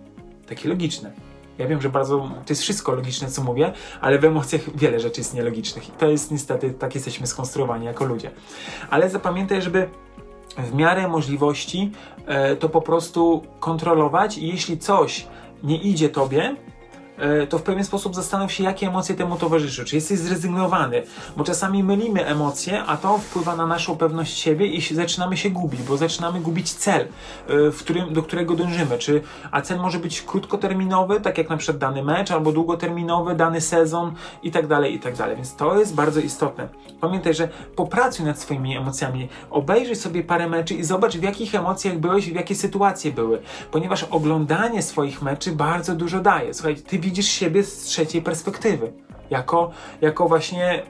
Takie 0.48 0.68
logiczne. 0.68 1.12
Ja 1.58 1.66
wiem, 1.66 1.82
że 1.82 1.88
bardzo 1.88 2.18
to 2.18 2.52
jest 2.52 2.62
wszystko 2.62 2.92
logiczne, 2.92 3.28
co 3.28 3.42
mówię, 3.42 3.72
ale 4.00 4.18
w 4.18 4.24
emocjach 4.24 4.76
wiele 4.76 5.00
rzeczy 5.00 5.20
jest 5.20 5.34
nielogicznych. 5.34 5.88
I 5.88 5.92
to 5.92 6.10
jest 6.10 6.30
niestety, 6.30 6.70
tak 6.70 6.94
jesteśmy 6.94 7.26
skonstruowani 7.26 7.86
jako 7.86 8.04
ludzie. 8.04 8.30
Ale 8.90 9.10
zapamiętaj, 9.10 9.62
żeby 9.62 9.88
w 10.56 10.74
miarę 10.74 11.08
możliwości 11.08 11.92
e, 12.26 12.56
to 12.56 12.68
po 12.68 12.82
prostu 12.82 13.42
kontrolować 13.60 14.38
i 14.38 14.48
jeśli 14.48 14.78
coś 14.78 15.26
nie 15.62 15.76
idzie 15.76 16.08
tobie, 16.08 16.56
to 17.48 17.58
w 17.58 17.62
pewien 17.62 17.84
sposób 17.84 18.14
zastanów 18.14 18.52
się, 18.52 18.64
jakie 18.64 18.86
emocje 18.86 19.14
temu 19.14 19.36
towarzyszą. 19.36 19.84
Czy 19.84 19.96
jesteś 19.96 20.18
zrezygnowany? 20.18 21.02
Bo 21.36 21.44
czasami 21.44 21.84
mylimy 21.84 22.26
emocje, 22.26 22.84
a 22.84 22.96
to 22.96 23.18
wpływa 23.18 23.56
na 23.56 23.66
naszą 23.66 23.96
pewność 23.96 24.38
siebie 24.38 24.66
i 24.66 24.94
zaczynamy 24.94 25.36
się 25.36 25.50
gubić, 25.50 25.82
bo 25.82 25.96
zaczynamy 25.96 26.40
gubić 26.40 26.72
cel, 26.72 27.00
e, 27.00 27.70
którym, 27.78 28.12
do 28.12 28.22
którego 28.22 28.54
dążymy. 28.54 28.98
Czy, 28.98 29.22
a 29.50 29.62
cel 29.62 29.78
może 29.78 29.98
być 29.98 30.22
krótkoterminowy, 30.22 31.20
tak 31.20 31.38
jak 31.38 31.48
na 31.48 31.56
przykład 31.56 31.78
dany 31.78 32.02
mecz, 32.02 32.30
albo 32.30 32.52
długoterminowy, 32.52 33.34
dany 33.34 33.60
sezon 33.60 34.14
i 34.42 34.50
tak 34.50 34.66
dalej, 34.66 34.94
i 34.94 35.00
tak 35.00 35.16
dalej. 35.16 35.36
Więc 35.36 35.56
to 35.56 35.78
jest 35.78 35.94
bardzo 35.94 36.20
istotne. 36.20 36.68
Pamiętaj, 37.00 37.34
że 37.34 37.48
popracuj 37.76 38.26
nad 38.26 38.38
swoimi 38.38 38.76
emocjami, 38.76 39.28
obejrzyj 39.50 39.96
sobie 39.96 40.22
parę 40.22 40.48
meczy 40.48 40.74
i 40.74 40.84
zobacz, 40.84 41.16
w 41.16 41.22
jakich 41.22 41.54
emocjach 41.54 41.98
byłeś, 41.98 42.30
w 42.30 42.34
jakie 42.34 42.54
sytuacje 42.54 43.12
były. 43.12 43.42
Ponieważ 43.70 44.04
oglądanie 44.04 44.82
swoich 44.82 45.22
meczy 45.22 45.52
bardzo 45.52 45.94
dużo 45.94 46.20
daje. 46.20 46.54
Słuchaj, 46.54 46.76
ty 46.76 46.98
widzisz 47.08 47.28
siebie 47.28 47.64
z 47.64 47.82
trzeciej 47.82 48.22
perspektywy. 48.22 48.92
Jako, 49.30 49.70
jako 50.00 50.28
właśnie 50.28 50.82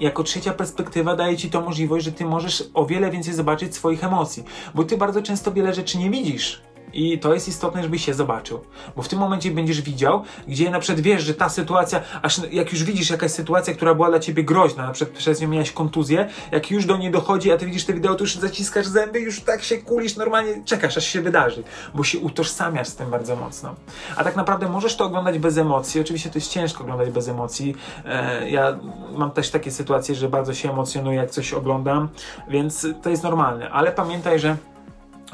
jako 0.00 0.22
trzecia 0.22 0.52
perspektywa 0.52 1.16
daje 1.16 1.36
ci 1.36 1.50
to 1.50 1.60
możliwość, 1.60 2.04
że 2.04 2.12
ty 2.12 2.24
możesz 2.24 2.64
o 2.74 2.86
wiele 2.86 3.10
więcej 3.10 3.34
zobaczyć 3.34 3.74
swoich 3.74 4.04
emocji, 4.04 4.44
bo 4.74 4.84
ty 4.84 4.96
bardzo 4.96 5.22
często 5.22 5.52
wiele 5.52 5.74
rzeczy 5.74 5.98
nie 5.98 6.10
widzisz. 6.10 6.65
I 6.96 7.18
to 7.18 7.34
jest 7.34 7.48
istotne, 7.48 7.82
żebyś 7.82 8.04
się 8.04 8.14
zobaczył. 8.14 8.60
Bo 8.96 9.02
w 9.02 9.08
tym 9.08 9.18
momencie 9.18 9.50
będziesz 9.50 9.82
widział, 9.82 10.22
gdzie 10.48 10.70
na 10.70 10.80
przykład 10.80 11.00
wiesz, 11.00 11.22
że 11.22 11.34
ta 11.34 11.48
sytuacja, 11.48 12.00
aż 12.22 12.40
jak 12.52 12.72
już 12.72 12.84
widzisz 12.84 13.10
jakaś 13.10 13.30
sytuacja, 13.30 13.74
która 13.74 13.94
była 13.94 14.08
dla 14.08 14.20
ciebie 14.20 14.44
groźna, 14.44 14.86
na 14.86 14.92
przykład 14.92 15.18
przez 15.18 15.40
nią 15.40 15.48
miałeś 15.48 15.72
kontuzję, 15.72 16.28
jak 16.52 16.70
już 16.70 16.86
do 16.86 16.96
niej 16.96 17.10
dochodzi, 17.10 17.52
a 17.52 17.56
ty 17.56 17.66
widzisz 17.66 17.84
te 17.84 17.92
wideo, 17.92 18.14
to 18.14 18.24
już 18.24 18.36
zaciskasz 18.36 18.86
zęby, 18.86 19.20
już 19.20 19.40
tak 19.40 19.62
się 19.62 19.78
kulisz, 19.78 20.16
normalnie 20.16 20.64
czekasz, 20.64 20.96
aż 20.96 21.06
się 21.06 21.20
wydarzy, 21.20 21.62
bo 21.94 22.04
się 22.04 22.18
utożsamiasz 22.18 22.88
z 22.88 22.96
tym 22.96 23.10
bardzo 23.10 23.36
mocno. 23.36 23.74
A 24.16 24.24
tak 24.24 24.36
naprawdę 24.36 24.68
możesz 24.68 24.96
to 24.96 25.04
oglądać 25.04 25.38
bez 25.38 25.58
emocji. 25.58 26.00
Oczywiście 26.00 26.30
to 26.30 26.38
jest 26.38 26.50
ciężko 26.50 26.84
oglądać 26.84 27.10
bez 27.10 27.28
emocji. 27.28 27.74
E, 28.04 28.50
ja 28.50 28.78
mam 29.16 29.30
też 29.30 29.50
takie 29.50 29.70
sytuacje, 29.70 30.14
że 30.14 30.28
bardzo 30.28 30.54
się 30.54 30.70
emocjonuję, 30.70 31.18
jak 31.18 31.30
coś 31.30 31.52
oglądam, 31.52 32.08
więc 32.48 32.86
to 33.02 33.10
jest 33.10 33.22
normalne. 33.22 33.70
Ale 33.70 33.92
pamiętaj, 33.92 34.38
że 34.38 34.56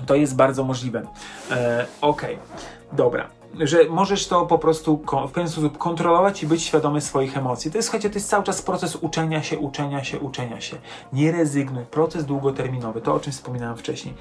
to 0.06 0.14
jest 0.14 0.36
bardzo 0.36 0.64
możliwe. 0.64 1.02
E, 1.50 1.86
ok, 2.00 2.22
dobra. 2.92 3.28
Że 3.60 3.84
możesz 3.90 4.26
to 4.26 4.46
po 4.46 4.58
prostu 4.58 5.02
w 5.28 5.32
pewien 5.32 5.48
sposób 5.48 5.78
kontrolować 5.78 6.42
i 6.42 6.46
być 6.46 6.62
świadomy 6.62 7.00
swoich 7.00 7.36
emocji. 7.36 7.70
To 7.70 7.78
jest, 7.78 7.88
słuchajcie, 7.88 8.10
to 8.10 8.14
jest 8.14 8.28
cały 8.28 8.44
czas 8.44 8.62
proces 8.62 8.96
uczenia 8.96 9.42
się, 9.42 9.58
uczenia 9.58 10.04
się, 10.04 10.18
uczenia 10.18 10.60
się. 10.60 10.76
Nie 11.12 11.32
rezygnuj. 11.32 11.84
Proces 11.84 12.24
długoterminowy, 12.24 13.00
to 13.00 13.14
o 13.14 13.20
czym 13.20 13.32
wspominałem 13.32 13.76
wcześniej. 13.76 14.14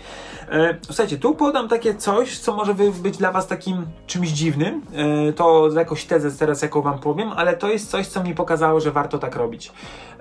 E, 0.50 0.78
słuchajcie, 0.86 1.18
tu 1.18 1.36
podam 1.36 1.68
takie 1.68 1.96
coś, 1.96 2.40
co 2.40 2.56
może 2.56 2.74
być 2.74 3.18
dla 3.18 3.32
Was 3.32 3.48
takim 3.48 3.86
czymś 4.08 4.30
dziwnym. 4.30 4.82
E, 5.30 5.34
to 5.34 5.70
jakąś 5.76 6.06
tezę 6.06 6.32
teraz, 6.32 6.62
jaką 6.62 6.82
Wam 6.82 7.00
powiem, 7.00 7.32
ale 7.36 7.58
to 7.58 7.68
jest 7.68 7.90
coś, 7.90 8.08
co 8.08 8.24
mi 8.24 8.36
pokazało, 8.36 8.80
że 8.80 8.92
warto 8.92 9.18
tak 9.18 9.36
robić. 9.36 9.72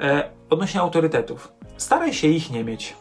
E, 0.00 0.30
odnośnie 0.50 0.80
autorytetów. 0.80 1.52
Staraj 1.76 2.14
się 2.14 2.28
ich 2.28 2.50
nie 2.50 2.64
mieć 2.64 2.96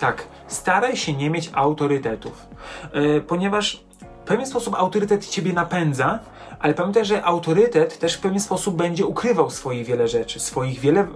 tak, 0.00 0.26
staraj 0.46 0.96
się 0.96 1.12
nie 1.12 1.30
mieć 1.30 1.50
autorytetów, 1.54 2.46
yy, 2.94 3.20
ponieważ 3.20 3.84
w 4.24 4.28
pewien 4.28 4.46
sposób 4.46 4.74
autorytet 4.74 5.28
ciebie 5.28 5.52
napędza, 5.52 6.18
ale 6.60 6.74
pamiętaj, 6.74 7.04
że 7.04 7.24
autorytet 7.24 7.98
też 7.98 8.14
w 8.14 8.20
pewien 8.20 8.40
sposób 8.40 8.76
będzie 8.76 9.06
ukrywał 9.06 9.50
swoje 9.50 9.84
wiele 9.84 10.08
rzeczy, 10.08 10.40
swoich 10.40 10.80
wiele 10.80 11.00
y, 11.00 11.06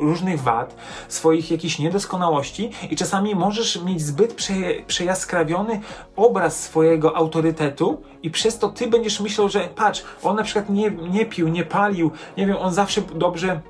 różnych 0.00 0.40
wad, 0.40 0.76
swoich 1.08 1.50
jakichś 1.50 1.78
niedoskonałości 1.78 2.70
i 2.90 2.96
czasami 2.96 3.34
możesz 3.34 3.82
mieć 3.82 4.02
zbyt 4.02 4.34
prze, 4.34 4.54
przejaskrawiony 4.86 5.80
obraz 6.16 6.62
swojego 6.62 7.16
autorytetu 7.16 8.02
i 8.22 8.30
przez 8.30 8.58
to 8.58 8.68
ty 8.68 8.86
będziesz 8.86 9.20
myślał, 9.20 9.48
że 9.48 9.60
patrz, 9.60 10.04
on 10.22 10.36
na 10.36 10.42
przykład 10.42 10.70
nie, 10.70 10.90
nie 10.90 11.26
pił, 11.26 11.48
nie 11.48 11.64
palił, 11.64 12.10
nie 12.36 12.46
wiem, 12.46 12.56
on 12.56 12.72
zawsze 12.72 13.02
dobrze 13.14 13.60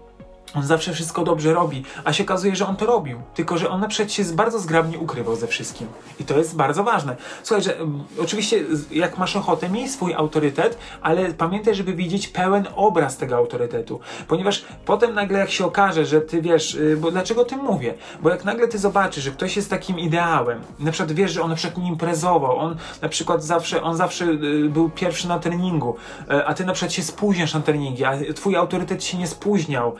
on 0.55 0.66
zawsze 0.66 0.92
wszystko 0.92 1.24
dobrze 1.24 1.55
robi, 1.55 1.84
a 2.05 2.12
się 2.12 2.24
okazuje, 2.24 2.57
że 2.57 2.66
on 2.66 2.76
to 2.76 2.86
robił. 2.86 3.20
Tylko, 3.34 3.59
że 3.59 3.70
on 3.70 3.80
na 3.80 3.90
się 3.90 4.24
bardzo 4.32 4.59
zgrabnie 4.59 4.99
ukrywał 4.99 5.36
ze 5.36 5.46
wszystkim. 5.46 5.88
I 6.20 6.24
to 6.24 6.38
jest 6.38 6.57
bardzo 6.57 6.84
ważne. 6.84 7.16
Słuchaj, 7.42 7.64
że 7.64 7.74
um, 7.74 8.05
oczywiście 8.20 8.64
jak 8.90 9.18
masz 9.18 9.36
ochotę, 9.36 9.68
miej 9.68 9.88
swój 9.88 10.14
autorytet, 10.14 10.78
ale 11.03 11.34
pamiętaj, 11.34 11.74
żeby 11.74 11.94
widzieć 11.94 12.28
pełen 12.28 12.66
obraz 12.76 13.16
tego 13.16 13.36
autorytetu. 13.36 14.01
Ponieważ 14.28 14.64
potem 14.84 15.14
nagle 15.14 15.38
jak 15.38 15.51
się 15.51 15.66
okaże, 15.66 16.07
że 16.07 16.20
ty 16.20 16.42
wiesz, 16.42 16.74
yy, 16.74 16.96
bo 16.96 17.11
dlaczego 17.11 17.44
tym 17.44 17.61
mówię? 17.61 17.94
Bo 18.22 18.30
jak 18.30 18.44
nagle 18.44 18.68
ty 18.68 18.78
zobaczysz, 18.78 19.24
że 19.24 19.30
ktoś 19.30 19.57
jest 19.57 19.70
takim 19.70 19.99
ideałem, 19.99 20.61
na 20.78 20.92
przykład 20.92 21.12
wiesz, 21.12 21.32
że 21.32 21.42
on 21.42 21.51
na 21.51 21.57
przykład 21.57 21.86
imprezował, 21.86 22.59
on 22.59 22.76
na 23.03 23.09
przykład 23.09 23.44
zawsze, 23.44 23.82
on 23.82 23.96
zawsze 23.96 24.24
yy, 24.24 24.68
był 24.68 24.90
pierwszy 24.90 25.28
na 25.28 25.38
treningu, 25.38 25.96
yy, 26.30 26.46
a 26.46 26.55
ty 26.55 26.64
na 26.64 26.72
przykład 26.72 26.92
się 26.92 27.03
spóźniasz 27.03 27.55
na 27.55 27.61
treningi, 27.61 28.05
a 28.05 28.18
twój 28.34 28.57
autorytet 28.57 29.05
się 29.05 29.18
nie 29.18 29.26
spóźniał. 29.26 29.94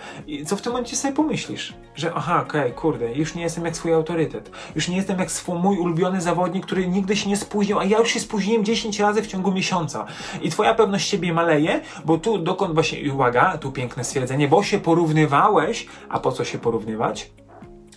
Co 0.47 0.57
w 0.57 0.63
tym 0.63 0.73
momencie 0.73 0.97
sobie 0.97 1.15
pomyślisz? 1.15 1.75
Że 1.95 2.13
aha, 2.15 2.45
okej, 2.49 2.61
okay, 2.61 2.73
kurde, 2.73 3.15
już 3.15 3.35
nie 3.35 3.43
jestem 3.43 3.65
jak 3.65 3.77
swój 3.77 3.93
autorytet. 3.93 4.51
Już 4.77 4.89
nie 4.89 4.97
jestem 4.97 5.19
jak 5.19 5.31
swój, 5.31 5.59
mój 5.59 5.79
ulubiony 5.79 6.21
zawodnik, 6.21 6.67
który 6.67 6.89
nigdy 6.89 7.17
się 7.17 7.29
nie 7.29 7.37
spóźnił, 7.37 7.79
a 7.79 7.85
ja 7.85 7.99
już 7.99 8.11
się 8.11 8.21
spóźniłem 8.21 8.65
10 8.65 9.01
razy 9.01 9.23
w 9.23 9.27
ciągu 9.27 9.53
miesiąca. 9.53 10.07
I 10.43 10.51
twoja 10.51 10.75
pewność 10.75 11.09
siebie 11.09 11.33
maleje, 11.33 11.81
bo 12.05 12.19
tu 12.19 12.39
dokąd 12.39 12.75
właśnie, 12.75 13.13
uwaga, 13.13 13.59
tu 13.59 13.73
piękne 13.73 14.05
stwierdzenie, 14.05 14.49
bo 14.49 14.63
się 14.63 14.79
porównywałeś, 14.79 15.87
a 16.09 16.21
po 16.21 16.33
co 16.33 16.45
się 16.45 16.59
porównywać? 16.59 17.31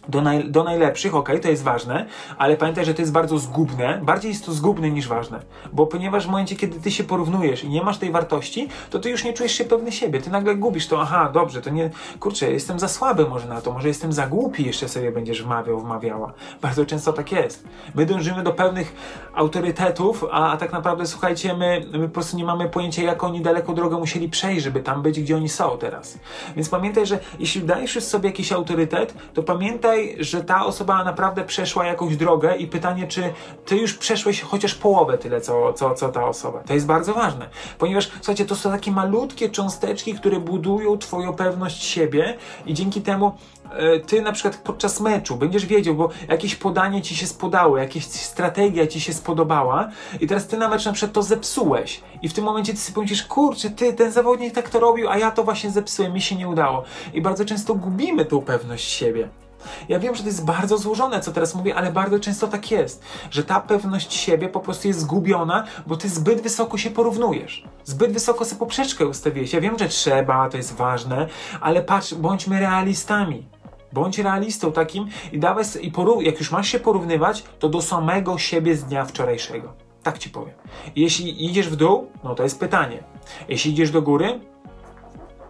Do, 0.07 0.21
naj, 0.21 0.51
do 0.51 0.63
najlepszych, 0.63 1.15
ok, 1.15 1.29
to 1.41 1.49
jest 1.49 1.63
ważne, 1.63 2.05
ale 2.37 2.57
pamiętaj, 2.57 2.85
że 2.85 2.93
to 2.93 3.01
jest 3.01 3.11
bardzo 3.11 3.37
zgubne, 3.37 4.01
bardziej 4.03 4.31
jest 4.31 4.45
to 4.45 4.51
zgubne 4.51 4.91
niż 4.91 5.07
ważne, 5.07 5.39
bo 5.73 5.87
ponieważ 5.87 6.27
w 6.27 6.29
momencie, 6.29 6.55
kiedy 6.55 6.79
ty 6.79 6.91
się 6.91 7.03
porównujesz 7.03 7.63
i 7.63 7.69
nie 7.69 7.83
masz 7.83 7.97
tej 7.97 8.11
wartości, 8.11 8.67
to 8.89 8.99
ty 8.99 9.09
już 9.09 9.23
nie 9.23 9.33
czujesz 9.33 9.51
się 9.51 9.65
pewny 9.65 9.91
siebie, 9.91 10.21
ty 10.21 10.29
nagle 10.29 10.55
gubisz 10.55 10.87
to, 10.87 11.01
aha, 11.01 11.29
dobrze, 11.33 11.61
to 11.61 11.69
nie, 11.69 11.89
kurczę, 12.19 12.51
jestem 12.51 12.79
za 12.79 12.87
słaby 12.87 13.25
może 13.25 13.47
na 13.47 13.61
to, 13.61 13.71
może 13.71 13.87
jestem 13.87 14.13
za 14.13 14.27
głupi, 14.27 14.65
jeszcze 14.65 14.89
sobie 14.89 15.11
będziesz 15.11 15.43
wmawiał, 15.43 15.79
wmawiała. 15.79 16.33
Bardzo 16.61 16.85
często 16.85 17.13
tak 17.13 17.31
jest. 17.31 17.63
My 17.95 18.05
dążymy 18.05 18.43
do 18.43 18.53
pełnych 18.53 18.95
autorytetów, 19.33 20.25
a, 20.31 20.51
a 20.51 20.57
tak 20.57 20.71
naprawdę, 20.71 21.05
słuchajcie, 21.05 21.53
my, 21.53 21.85
my 21.93 22.07
po 22.07 22.13
prostu 22.13 22.37
nie 22.37 22.45
mamy 22.45 22.69
pojęcia, 22.69 23.03
jak 23.03 23.23
oni 23.23 23.41
daleko 23.41 23.73
drogę 23.73 23.97
musieli 23.97 24.29
przejść, 24.29 24.63
żeby 24.63 24.79
tam 24.79 25.01
być, 25.01 25.21
gdzie 25.21 25.35
oni 25.35 25.49
są 25.49 25.77
teraz. 25.77 26.19
Więc 26.55 26.69
pamiętaj, 26.69 27.05
że 27.05 27.19
jeśli 27.39 27.61
dajesz 27.61 28.03
sobie 28.03 28.29
jakiś 28.29 28.51
autorytet, 28.51 29.13
to 29.33 29.43
pamiętaj, 29.43 29.90
pamiętaj, 29.91 30.23
że 30.23 30.43
ta 30.43 30.65
osoba 30.65 31.03
naprawdę 31.03 31.43
przeszła 31.43 31.85
jakąś 31.85 32.17
drogę 32.17 32.55
i 32.55 32.67
pytanie, 32.67 33.07
czy 33.07 33.33
ty 33.65 33.77
już 33.77 33.93
przeszłeś 33.93 34.41
chociaż 34.41 34.75
połowę 34.75 35.17
tyle, 35.17 35.41
co, 35.41 35.73
co, 35.73 35.93
co 35.93 36.09
ta 36.09 36.25
osoba. 36.25 36.59
To 36.59 36.73
jest 36.73 36.85
bardzo 36.85 37.13
ważne, 37.13 37.49
ponieważ 37.77 38.11
słuchajcie, 38.15 38.45
to 38.45 38.55
są 38.55 38.71
takie 38.71 38.91
malutkie 38.91 39.49
cząsteczki, 39.49 40.13
które 40.13 40.39
budują 40.39 40.97
twoją 40.97 41.33
pewność 41.33 41.83
siebie 41.83 42.37
i 42.65 42.73
dzięki 42.73 43.01
temu 43.01 43.31
e, 43.71 43.99
ty 43.99 44.21
na 44.21 44.31
przykład 44.31 44.57
podczas 44.57 44.99
meczu 44.99 45.35
będziesz 45.35 45.65
wiedział, 45.65 45.95
bo 45.95 46.09
jakieś 46.29 46.55
podanie 46.55 47.01
ci 47.01 47.15
się 47.15 47.27
spodało, 47.27 47.77
jakaś 47.77 48.05
strategia 48.05 48.87
ci 48.87 49.01
się 49.01 49.13
spodobała 49.13 49.89
i 50.19 50.27
teraz 50.27 50.47
ty 50.47 50.57
na 50.57 50.67
mecz 50.67 50.85
na 50.85 50.93
przykład 50.93 51.13
to 51.13 51.23
zepsułeś 51.23 52.01
i 52.21 52.29
w 52.29 52.33
tym 52.33 52.43
momencie 52.43 52.73
ty 52.73 52.79
sobie 52.79 52.95
pomyślisz, 52.95 53.23
kurczę, 53.23 53.69
ty, 53.69 53.93
ten 53.93 54.11
zawodnik 54.11 54.53
tak 54.53 54.69
to 54.69 54.79
robił, 54.79 55.09
a 55.09 55.17
ja 55.17 55.31
to 55.31 55.43
właśnie 55.43 55.71
zepsułem, 55.71 56.13
mi 56.13 56.21
się 56.21 56.35
nie 56.35 56.47
udało. 56.47 56.83
I 57.13 57.21
bardzo 57.21 57.45
często 57.45 57.75
gubimy 57.75 58.25
tą 58.25 58.41
pewność 58.41 58.89
siebie. 58.91 59.40
Ja 59.89 59.99
wiem, 59.99 60.15
że 60.15 60.21
to 60.21 60.29
jest 60.29 60.45
bardzo 60.45 60.77
złożone, 60.77 61.19
co 61.19 61.31
teraz 61.31 61.55
mówię, 61.55 61.75
ale 61.75 61.91
bardzo 61.91 62.19
często 62.19 62.47
tak 62.47 62.71
jest, 62.71 63.03
że 63.31 63.43
ta 63.43 63.59
pewność 63.59 64.13
siebie 64.13 64.49
po 64.49 64.59
prostu 64.59 64.87
jest 64.87 64.99
zgubiona, 64.99 65.63
bo 65.87 65.97
ty 65.97 66.09
zbyt 66.09 66.41
wysoko 66.41 66.77
się 66.77 66.89
porównujesz. 66.89 67.63
Zbyt 67.83 68.11
wysoko 68.11 68.45
sobie 68.45 68.59
poprzeczkę 68.59 69.05
ustawiłeś. 69.07 69.53
Ja 69.53 69.61
wiem, 69.61 69.79
że 69.79 69.87
trzeba, 69.87 70.49
to 70.49 70.57
jest 70.57 70.75
ważne, 70.75 71.27
ale 71.61 71.81
patrz, 71.81 72.13
bądźmy 72.13 72.59
realistami. 72.59 73.47
Bądź 73.93 74.19
realistą 74.19 74.71
takim 74.71 75.07
i 75.31 75.39
dawaj, 75.39 75.65
i 75.81 75.91
jak 76.19 76.39
już 76.39 76.51
masz 76.51 76.67
się 76.67 76.79
porównywać, 76.79 77.43
to 77.59 77.69
do 77.69 77.81
samego 77.81 78.37
siebie 78.37 78.75
z 78.75 78.83
dnia 78.83 79.05
wczorajszego. 79.05 79.73
Tak 80.03 80.17
ci 80.17 80.29
powiem. 80.29 80.55
Jeśli 80.95 81.45
idziesz 81.45 81.69
w 81.69 81.75
dół, 81.75 82.11
no 82.23 82.35
to 82.35 82.43
jest 82.43 82.59
pytanie. 82.59 83.03
Jeśli 83.49 83.71
idziesz 83.71 83.91
do 83.91 84.01
góry, 84.01 84.39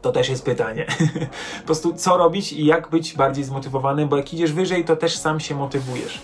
to 0.01 0.11
też 0.11 0.29
jest 0.29 0.45
pytanie. 0.45 0.85
po 1.61 1.65
prostu 1.65 1.93
co 1.93 2.17
robić 2.17 2.53
i 2.53 2.65
jak 2.65 2.89
być 2.89 3.13
bardziej 3.13 3.43
zmotywowany, 3.43 4.07
bo 4.07 4.17
jak 4.17 4.33
idziesz 4.33 4.53
wyżej, 4.53 4.85
to 4.85 4.95
też 4.95 5.17
sam 5.17 5.39
się 5.39 5.55
motywujesz. 5.55 6.21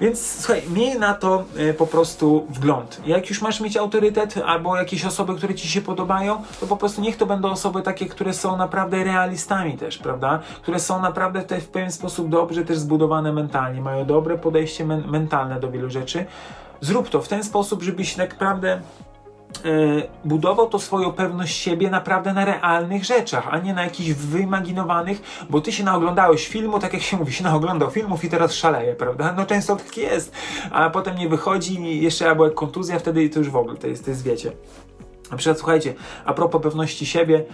Więc 0.00 0.40
słuchaj, 0.42 0.62
miej 0.70 0.98
na 0.98 1.14
to 1.14 1.44
y, 1.58 1.74
po 1.74 1.86
prostu 1.86 2.46
wgląd. 2.50 3.00
Jak 3.06 3.28
już 3.28 3.42
masz 3.42 3.60
mieć 3.60 3.76
autorytet 3.76 4.34
albo 4.46 4.76
jakieś 4.76 5.04
osoby, 5.04 5.34
które 5.34 5.54
ci 5.54 5.68
się 5.68 5.80
podobają, 5.80 6.42
to 6.60 6.66
po 6.66 6.76
prostu 6.76 7.00
niech 7.00 7.16
to 7.16 7.26
będą 7.26 7.50
osoby 7.50 7.82
takie, 7.82 8.06
które 8.06 8.34
są 8.34 8.56
naprawdę 8.56 9.04
realistami 9.04 9.78
też, 9.78 9.98
prawda? 9.98 10.40
Które 10.62 10.80
są 10.80 11.02
naprawdę 11.02 11.42
te 11.42 11.60
w 11.60 11.68
pewien 11.68 11.92
sposób 11.92 12.28
dobrze 12.28 12.64
też 12.64 12.78
zbudowane 12.78 13.32
mentalnie, 13.32 13.80
mają 13.80 14.06
dobre 14.06 14.38
podejście 14.38 14.84
men 14.84 15.08
mentalne 15.10 15.60
do 15.60 15.70
wielu 15.70 15.90
rzeczy. 15.90 16.26
Zrób 16.80 17.08
to 17.08 17.22
w 17.22 17.28
ten 17.28 17.44
sposób, 17.44 17.82
żebyś 17.82 18.16
naprawdę 18.16 18.80
budował 20.24 20.68
to 20.68 20.78
swoją 20.78 21.12
pewność 21.12 21.56
siebie 21.56 21.90
naprawdę 21.90 22.32
na 22.32 22.44
realnych 22.44 23.04
rzeczach, 23.04 23.48
a 23.50 23.58
nie 23.58 23.74
na 23.74 23.84
jakichś 23.84 24.10
wyimaginowanych, 24.10 25.46
bo 25.50 25.60
ty 25.60 25.72
się 25.72 25.84
naoglądałeś 25.84 26.48
filmu, 26.48 26.78
tak 26.78 26.92
jak 26.92 27.02
się 27.02 27.16
mówi, 27.16 27.32
się 27.32 27.44
naoglądał 27.44 27.90
filmów 27.90 28.24
i 28.24 28.30
teraz 28.30 28.54
szaleje, 28.54 28.94
prawda? 28.94 29.34
No 29.36 29.46
często 29.46 29.76
tak 29.76 29.96
jest, 29.96 30.32
a 30.70 30.90
potem 30.90 31.16
nie 31.16 31.28
wychodzi 31.28 32.02
jeszcze 32.02 32.28
albo 32.28 32.44
jak 32.44 32.54
kontuzja, 32.54 32.98
wtedy 32.98 33.28
to 33.28 33.38
już 33.38 33.50
w 33.50 33.56
ogóle, 33.56 33.76
to 33.76 33.86
jest, 33.86 34.04
to 34.04 34.10
jest 34.10 34.22
wiecie. 34.22 34.52
Na 35.30 35.36
przykład 35.36 35.58
słuchajcie, 35.58 35.94
a 36.24 36.34
propos 36.34 36.62
pewności 36.62 37.06
siebie, 37.06 37.44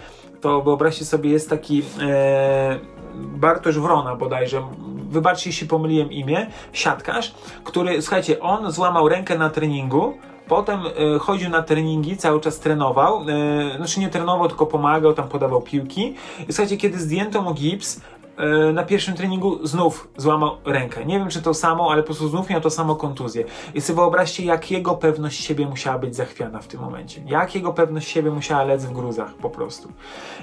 to 0.41 0.61
wyobraźcie 0.61 1.05
sobie, 1.05 1.29
jest 1.29 1.49
taki 1.49 1.83
e, 2.01 2.79
Bartosz 3.15 3.79
Wrona 3.79 4.15
bodajże, 4.15 4.63
wybaczcie 5.09 5.49
jeśli 5.49 5.67
pomyliłem 5.67 6.11
imię, 6.11 6.47
siatkarz, 6.73 7.35
który, 7.63 8.01
słuchajcie, 8.01 8.39
on 8.39 8.71
złamał 8.71 9.09
rękę 9.09 9.37
na 9.37 9.49
treningu, 9.49 10.13
Potem 10.47 10.79
e, 10.79 11.19
chodził 11.19 11.49
na 11.49 11.61
treningi, 11.61 12.17
cały 12.17 12.41
czas 12.41 12.59
trenował. 12.59 13.21
E, 13.21 13.77
znaczy 13.77 13.99
nie 13.99 14.09
trenował, 14.09 14.47
tylko 14.47 14.65
pomagał, 14.65 15.13
tam 15.13 15.27
podawał 15.27 15.61
piłki. 15.61 16.15
Słuchajcie, 16.47 16.77
kiedy 16.77 16.99
zdjęto 16.99 17.41
mu 17.41 17.53
gips, 17.53 18.01
e, 18.37 18.73
na 18.73 18.83
pierwszym 18.83 19.15
treningu 19.15 19.67
znów 19.67 20.07
złamał 20.17 20.57
rękę. 20.65 21.05
Nie 21.05 21.19
wiem, 21.19 21.29
czy 21.29 21.41
to 21.41 21.53
samo, 21.53 21.91
ale 21.91 22.01
po 22.01 22.05
prostu 22.05 22.27
znów 22.27 22.49
miał 22.49 22.61
to 22.61 22.69
samo 22.69 22.95
kontuzję. 22.95 23.45
I 23.73 23.81
sobie 23.81 23.95
wyobraźcie, 23.95 24.45
jak 24.45 24.71
jego 24.71 24.95
pewność 24.95 25.43
siebie 25.43 25.67
musiała 25.67 25.99
być 25.99 26.15
zachwiana 26.15 26.59
w 26.59 26.67
tym 26.67 26.81
momencie. 26.81 27.21
Jak 27.27 27.55
jego 27.55 27.73
pewność 27.73 28.07
siebie 28.07 28.31
musiała 28.31 28.63
lec 28.63 28.85
w 28.85 28.91
gruzach 28.91 29.33
po 29.33 29.49
prostu. 29.49 29.89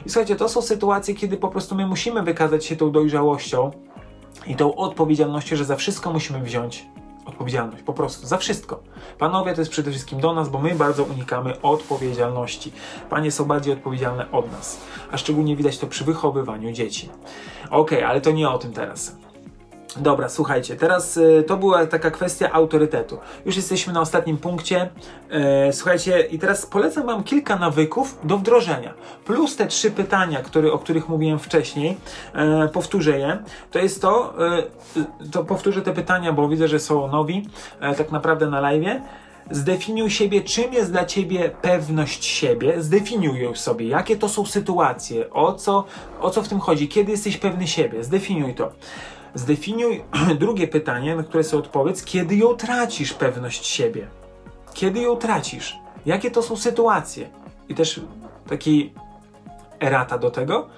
I 0.07 0.11
słuchajcie, 0.11 0.37
to 0.37 0.49
są 0.49 0.63
sytuacje, 0.63 1.15
kiedy 1.15 1.37
po 1.37 1.49
prostu 1.49 1.75
my 1.75 1.87
musimy 1.87 2.23
wykazać 2.23 2.65
się 2.65 2.77
tą 2.77 2.93
dojrzałością 2.93 3.71
i 4.47 4.57
tą 4.57 4.75
odpowiedzialnością, 4.75 5.57
że 5.57 5.65
za 5.65 5.77
wszystko 5.77 6.13
musimy 6.13 6.41
wziąć 6.41 6.87
odpowiedzialność, 7.31 7.83
po 7.83 7.93
prostu, 7.93 8.27
za 8.27 8.37
wszystko. 8.37 8.81
Panowie 9.19 9.55
to 9.55 9.61
jest 9.61 9.71
przede 9.71 9.91
wszystkim 9.91 10.21
do 10.21 10.33
nas, 10.33 10.49
bo 10.49 10.59
my 10.59 10.75
bardzo 10.75 11.05
unikamy 11.05 11.61
odpowiedzialności. 11.61 12.73
Panie 13.11 13.31
są 13.31 13.45
bardziej 13.45 13.73
odpowiedzialne 13.73 14.31
od 14.31 14.53
nas, 14.53 14.81
a 15.13 15.17
szczególnie 15.17 15.57
widać 15.57 15.79
to 15.79 15.87
przy 15.87 16.05
wychowywaniu 16.05 16.73
dzieci. 16.73 17.09
Ok, 17.71 17.91
ale 17.93 18.21
to 18.21 18.31
nie 18.31 18.49
o 18.49 18.59
tym 18.59 18.73
teraz. 18.73 19.17
Dobra, 19.97 20.29
słuchajcie, 20.29 20.77
teraz 20.77 21.17
y, 21.17 21.45
to 21.47 21.57
była 21.57 21.87
taka 21.87 22.11
kwestia 22.11 22.53
autorytetu. 22.53 23.19
Już 23.47 23.57
jesteśmy 23.57 23.93
na 23.93 24.01
ostatnim 24.01 24.39
punkcie. 24.39 24.91
E, 25.31 25.73
słuchajcie, 25.73 26.21
i 26.21 26.39
teraz 26.39 26.67
polecam 26.67 27.07
Wam 27.07 27.25
kilka 27.25 27.57
nawyków 27.57 28.19
do 28.25 28.39
wdrożenia. 28.39 28.95
Plus 29.25 29.57
te 29.57 29.67
trzy 29.67 29.91
pytania, 29.91 30.43
które, 30.43 30.73
o 30.73 30.79
których 30.79 31.09
mówiłem 31.09 31.39
wcześniej. 31.39 31.97
E, 32.35 32.69
powtórzę 32.69 33.19
je. 33.19 33.39
To 33.71 33.79
jest 33.79 34.03
to, 34.03 34.35
e, 34.49 34.63
to 35.33 35.45
powtórzę 35.45 35.83
te 35.83 35.93
pytania, 35.93 36.33
bo 36.33 36.49
widzę, 36.49 36.69
że 36.69 36.79
są 36.79 37.09
nowi, 37.09 37.49
e, 37.81 37.95
tak 37.95 38.13
naprawdę 38.13 38.51
na 38.51 38.61
live. 38.61 39.01
Zdefiniuj 39.51 40.11
siebie, 40.11 40.41
czym 40.41 40.73
jest 40.73 40.93
dla 40.93 41.05
ciebie 41.05 41.51
pewność 41.63 42.25
siebie. 42.25 42.83
Zdefiniuj 42.83 43.43
ją 43.43 43.55
sobie, 43.55 43.87
jakie 43.87 44.17
to 44.17 44.29
są 44.29 44.47
sytuacje, 44.47 45.31
o 45.31 45.53
co, 45.53 45.85
o 46.21 46.31
co 46.31 46.43
w 46.43 46.49
tym 46.49 46.61
chodzi, 46.61 46.89
kiedy 46.89 47.13
jesteś 47.13 47.37
pewny 47.37 47.67
siebie. 47.67 48.05
Zdefiniuj 48.05 48.55
to. 48.55 48.73
Zdefiniuj 49.35 50.05
drugie 50.41 50.69
pytanie, 50.69 51.17
na 51.17 51.23
które 51.23 51.45
sobie 51.45 51.63
odpowiedz, 51.63 52.05
kiedy 52.05 52.37
ją 52.37 52.55
tracisz 52.55 53.13
pewność 53.13 53.67
siebie. 53.67 54.09
Kiedy 54.75 55.01
ją 55.01 55.17
tracisz? 55.17 55.77
Jakie 56.07 56.31
to 56.31 56.43
są 56.43 56.57
sytuacje? 56.57 57.31
I 57.69 57.75
też 57.75 58.01
taki 58.49 58.93
erata 59.81 60.19
do 60.19 60.31
tego. 60.31 60.69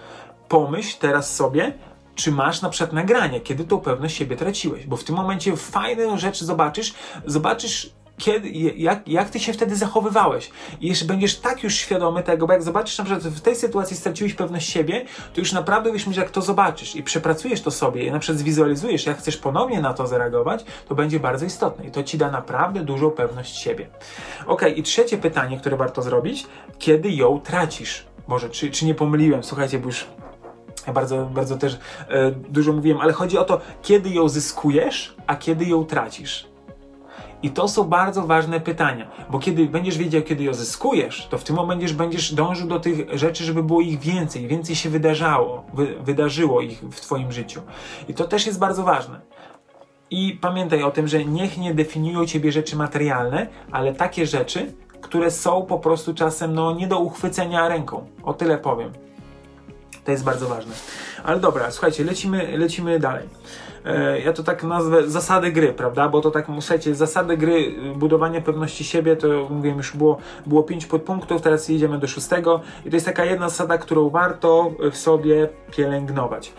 Pomyśl 0.49 0.97
teraz 1.01 1.35
sobie, 1.35 1.73
czy 2.15 2.33
masz 2.33 2.63
na 2.63 2.69
przykład 2.69 2.93
nagranie, 2.93 3.41
kiedy 3.41 3.65
tą 3.65 3.81
pewność 3.81 4.17
siebie 4.17 4.37
traciłeś, 4.37 4.87
bo 4.87 4.97
w 4.97 5.05
tym 5.05 5.17
momencie 5.17 5.57
fajną 5.57 6.19
rzecz 6.19 6.43
zobaczysz, 6.43 6.95
zobaczysz 7.27 7.93
kiedy, 8.23 8.49
jak, 8.77 9.09
jak 9.09 9.31
ty 9.31 9.41
się 9.41 9.53
wtedy 9.53 9.77
zachowywałeś. 9.77 10.51
I 10.81 10.89
jeszcze 10.89 11.05
będziesz 11.05 11.39
tak 11.39 11.63
już 11.63 11.75
świadomy 11.75 12.23
tego, 12.23 12.47
bo 12.47 12.53
jak 12.53 12.63
zobaczysz 12.63 12.99
na 12.99 13.05
przykład 13.05 13.25
w 13.35 13.41
tej 13.41 13.57
sytuacji 13.57 13.97
straciłeś 13.97 14.35
pewność 14.35 14.71
siebie, 14.71 15.05
to 15.35 15.41
już 15.41 15.53
naprawdę 15.53 15.99
że 16.11 16.21
jak 16.21 16.31
to 16.31 16.43
zobaczysz 16.43 16.97
i 16.97 17.03
przepracujesz 17.03 17.61
to 17.61 17.71
sobie 17.71 18.05
i 18.05 18.11
na 18.11 18.19
przykład 18.19 18.39
zwizualizujesz, 18.39 19.07
jak 19.07 19.19
chcesz 19.19 19.37
ponownie 19.37 19.81
na 19.81 19.95
to 19.95 20.07
zareagować, 20.07 20.65
to 20.89 20.95
będzie 20.95 21.21
bardzo 21.21 21.47
istotne 21.47 21.87
i 21.87 21.91
to 21.91 22.03
ci 22.03 22.19
da 22.19 22.31
naprawdę 22.31 22.81
dużą 22.81 23.11
pewność 23.11 23.57
siebie. 23.57 23.87
Ok, 24.47 24.63
i 24.77 24.83
trzecie 24.83 25.19
pytanie, 25.19 25.59
które 25.59 25.77
warto 25.77 26.03
zrobić, 26.03 26.47
kiedy 26.79 27.11
ją 27.11 27.41
tracisz? 27.41 28.07
Może, 28.27 28.51
czy, 28.51 28.71
czy 28.71 28.87
nie 28.87 28.95
pomyliłem? 28.95 29.45
Słuchajcie, 29.45 29.79
bo 29.79 29.87
już 29.87 30.07
ja 30.87 30.93
bardzo, 30.93 31.27
bardzo 31.27 31.57
też 31.57 31.79
e, 32.09 32.31
dużo 32.31 32.73
mówiłem, 32.73 33.01
ale 33.01 33.13
chodzi 33.13 33.39
o 33.39 33.45
to, 33.45 33.61
kiedy 33.83 34.11
ją 34.11 34.29
zyskujesz, 34.29 35.17
a 35.27 35.37
kiedy 35.37 35.65
ją 35.65 35.85
tracisz. 35.85 36.52
I 37.43 37.51
to 37.51 37.69
są 37.69 37.85
bardzo 37.85 38.23
ważne 38.27 38.61
pytania, 38.61 39.11
bo 39.31 39.39
kiedy 39.39 39.67
będziesz 39.67 39.99
wiedział, 39.99 40.23
kiedy 40.23 40.45
je 40.45 40.55
zyskujesz, 40.55 41.27
to 41.31 41.39
w 41.39 41.45
tym 41.45 41.57
momencie 41.57 41.95
będziesz 41.95 42.35
dążył 42.35 42.69
do 42.69 42.81
tych 42.81 43.19
rzeczy, 43.19 43.45
żeby 43.45 43.63
było 43.63 43.81
ich 43.81 44.01
więcej, 44.01 44.47
więcej 44.47 44.77
się 44.77 44.91
wydarzało, 44.91 45.65
wy, 45.75 45.95
wydarzyło 46.01 46.61
ich 46.61 46.81
w 46.81 47.01
Twoim 47.01 47.33
życiu. 47.33 47.61
I 48.09 48.15
to 48.15 48.25
też 48.25 48.47
jest 48.47 48.59
bardzo 48.59 48.83
ważne. 48.83 49.21
I 50.11 50.39
pamiętaj 50.41 50.83
o 50.83 50.91
tym, 50.91 51.09
że 51.09 51.25
niech 51.25 51.59
nie 51.59 51.75
definiują 51.75 52.27
Ciebie 52.27 52.53
rzeczy 52.53 52.77
materialne, 52.77 53.47
ale 53.71 53.95
takie 53.95 54.27
rzeczy, 54.27 54.73
które 55.01 55.31
są 55.31 55.63
po 55.63 55.79
prostu 55.79 56.15
czasem 56.15 56.55
no, 56.55 56.75
nie 56.75 56.87
do 56.87 56.99
uchwycenia 56.99 57.69
ręką. 57.69 58.07
O 58.23 58.35
tyle 58.35 58.59
powiem. 58.59 58.93
To 60.05 60.11
jest 60.11 60.25
bardzo 60.25 60.49
ważne. 60.49 60.73
Ale 61.25 61.41
dobra, 61.41 61.71
słuchajcie, 61.71 62.05
lecimy, 62.05 62.59
lecimy 62.59 62.99
dalej. 62.99 63.29
E, 63.85 64.21
ja 64.21 64.33
to 64.33 64.43
tak 64.43 64.63
nazwę 64.63 65.11
zasady 65.11 65.53
gry, 65.53 65.73
prawda? 65.73 66.09
Bo 66.09 66.21
to 66.21 66.31
tak, 66.31 66.47
słuchajcie, 66.61 66.95
zasady 66.95 67.37
gry, 67.37 67.75
y, 67.95 67.99
budowania 67.99 68.41
pewności 68.41 68.85
siebie, 68.85 69.17
to 69.17 69.27
mówiłem 69.51 69.79
już 69.79 69.97
było, 69.97 70.19
było 70.47 70.63
pięć 70.63 70.87
podpunktów, 70.87 71.43
teraz 71.43 71.69
jedziemy 71.69 71.99
do 71.99 72.09
szóstego 72.09 72.61
i 72.85 72.91
to 72.91 72.97
jest 72.97 73.07
taka 73.07 73.25
jedna 73.25 73.49
zasada, 73.49 73.79
którą 73.79 74.11
warto 74.11 74.71
w 74.93 74.97
sobie 74.97 75.49
pielęgnować. 75.77 76.53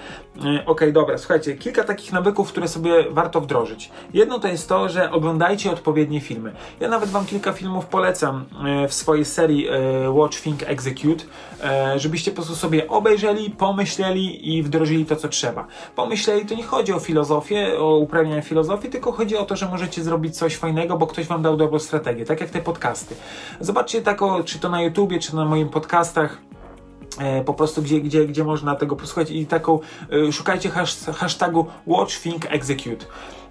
E, 0.45 0.65
ok, 0.65 0.81
dobra, 0.91 1.17
słuchajcie, 1.17 1.55
kilka 1.55 1.83
takich 1.83 2.13
nawyków, 2.13 2.49
które 2.49 2.67
sobie 2.67 3.09
warto 3.09 3.41
wdrożyć. 3.41 3.91
Jedno 4.13 4.39
to 4.39 4.47
jest 4.47 4.69
to, 4.69 4.89
że 4.89 5.11
oglądajcie 5.11 5.71
odpowiednie 5.71 6.21
filmy. 6.21 6.53
Ja 6.79 6.89
nawet 6.89 7.09
Wam 7.09 7.25
kilka 7.25 7.51
filmów 7.51 7.85
polecam 7.85 8.45
e, 8.65 8.87
w 8.87 8.93
swojej 8.93 9.25
serii 9.25 9.67
Watch, 10.09 10.41
Think, 10.41 10.63
Execute, 10.63 11.23
żebyście 11.95 12.31
po 12.31 12.35
prostu 12.35 12.55
sobie 12.55 12.87
obejrzeli, 12.87 13.49
pomyśleli 13.49 14.55
i 14.55 14.63
wdrożyli 14.63 15.05
to, 15.05 15.15
co 15.15 15.27
trzeba. 15.27 15.67
Pomyśleli, 15.95 16.45
to 16.45 16.55
nie 16.55 16.63
chodzi 16.63 16.93
o 16.93 16.99
film 16.99 17.12
filozofię, 17.13 17.79
o 17.79 17.97
uprawianie 17.97 18.41
filozofii, 18.41 18.89
tylko 18.89 19.11
chodzi 19.11 19.37
o 19.37 19.45
to, 19.45 19.55
że 19.55 19.69
możecie 19.69 20.03
zrobić 20.03 20.37
coś 20.37 20.55
fajnego, 20.55 20.97
bo 20.97 21.07
ktoś 21.07 21.27
wam 21.27 21.41
dał 21.41 21.57
dobrą 21.57 21.79
strategię, 21.79 22.25
tak 22.25 22.41
jak 22.41 22.49
te 22.49 22.61
podcasty. 22.61 23.15
Zobaczcie 23.59 24.01
tako, 24.01 24.43
czy 24.43 24.59
to 24.59 24.69
na 24.69 24.81
YouTubie, 24.81 25.19
czy 25.19 25.35
na 25.35 25.45
moim 25.45 25.69
podcastach, 25.69 26.37
po 27.45 27.53
prostu 27.53 27.81
gdzie, 27.81 28.01
gdzie, 28.01 28.25
gdzie 28.25 28.43
można 28.43 28.75
tego 28.75 28.95
posłuchać 28.95 29.31
i 29.31 29.45
taką 29.45 29.79
e, 30.27 30.31
szukajcie 30.31 30.69
hashtagu 31.15 31.65
Watch, 31.87 32.21
Think, 32.21 32.45
Execute. 32.49 33.05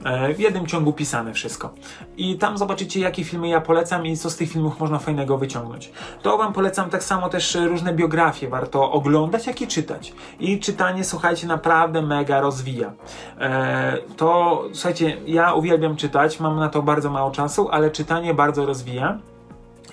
E, 0.05 0.35
w 0.35 0.41
jednym 0.41 0.67
ciągu 0.67 0.93
pisane 0.93 1.35
wszystko. 1.35 1.71
I 2.17 2.39
tam 2.39 2.59
zobaczycie, 2.59 3.01
jakie 3.01 3.25
filmy 3.25 3.49
ja 3.49 3.61
polecam 3.61 4.07
i 4.07 4.17
co 4.17 4.31
z 4.31 4.37
tych 4.37 4.51
filmów 4.51 4.81
można 4.81 4.99
fajnego 4.99 5.39
wyciągnąć. 5.39 5.93
To 6.23 6.39
Wam 6.39 6.53
polecam 6.53 6.91
tak 6.91 7.05
samo 7.05 7.29
też 7.29 7.55
różne 7.55 7.95
biografie, 7.95 8.49
warto 8.49 8.93
oglądać, 8.93 9.47
jak 9.47 9.63
i 9.63 9.67
czytać. 9.67 10.13
I 10.41 10.61
czytanie, 10.61 11.05
słuchajcie, 11.05 11.47
naprawdę 11.47 12.03
mega 12.03 12.41
rozwija. 12.41 12.93
E, 13.41 13.99
to, 14.17 14.63
słuchajcie, 14.73 15.17
ja 15.27 15.55
uwielbiam 15.55 15.97
czytać, 15.97 16.41
mam 16.41 16.57
na 16.57 16.69
to 16.69 16.83
bardzo 16.83 17.11
mało 17.11 17.31
czasu, 17.31 17.69
ale 17.71 17.91
czytanie 17.91 18.35
bardzo 18.35 18.67
rozwija. 18.67 19.19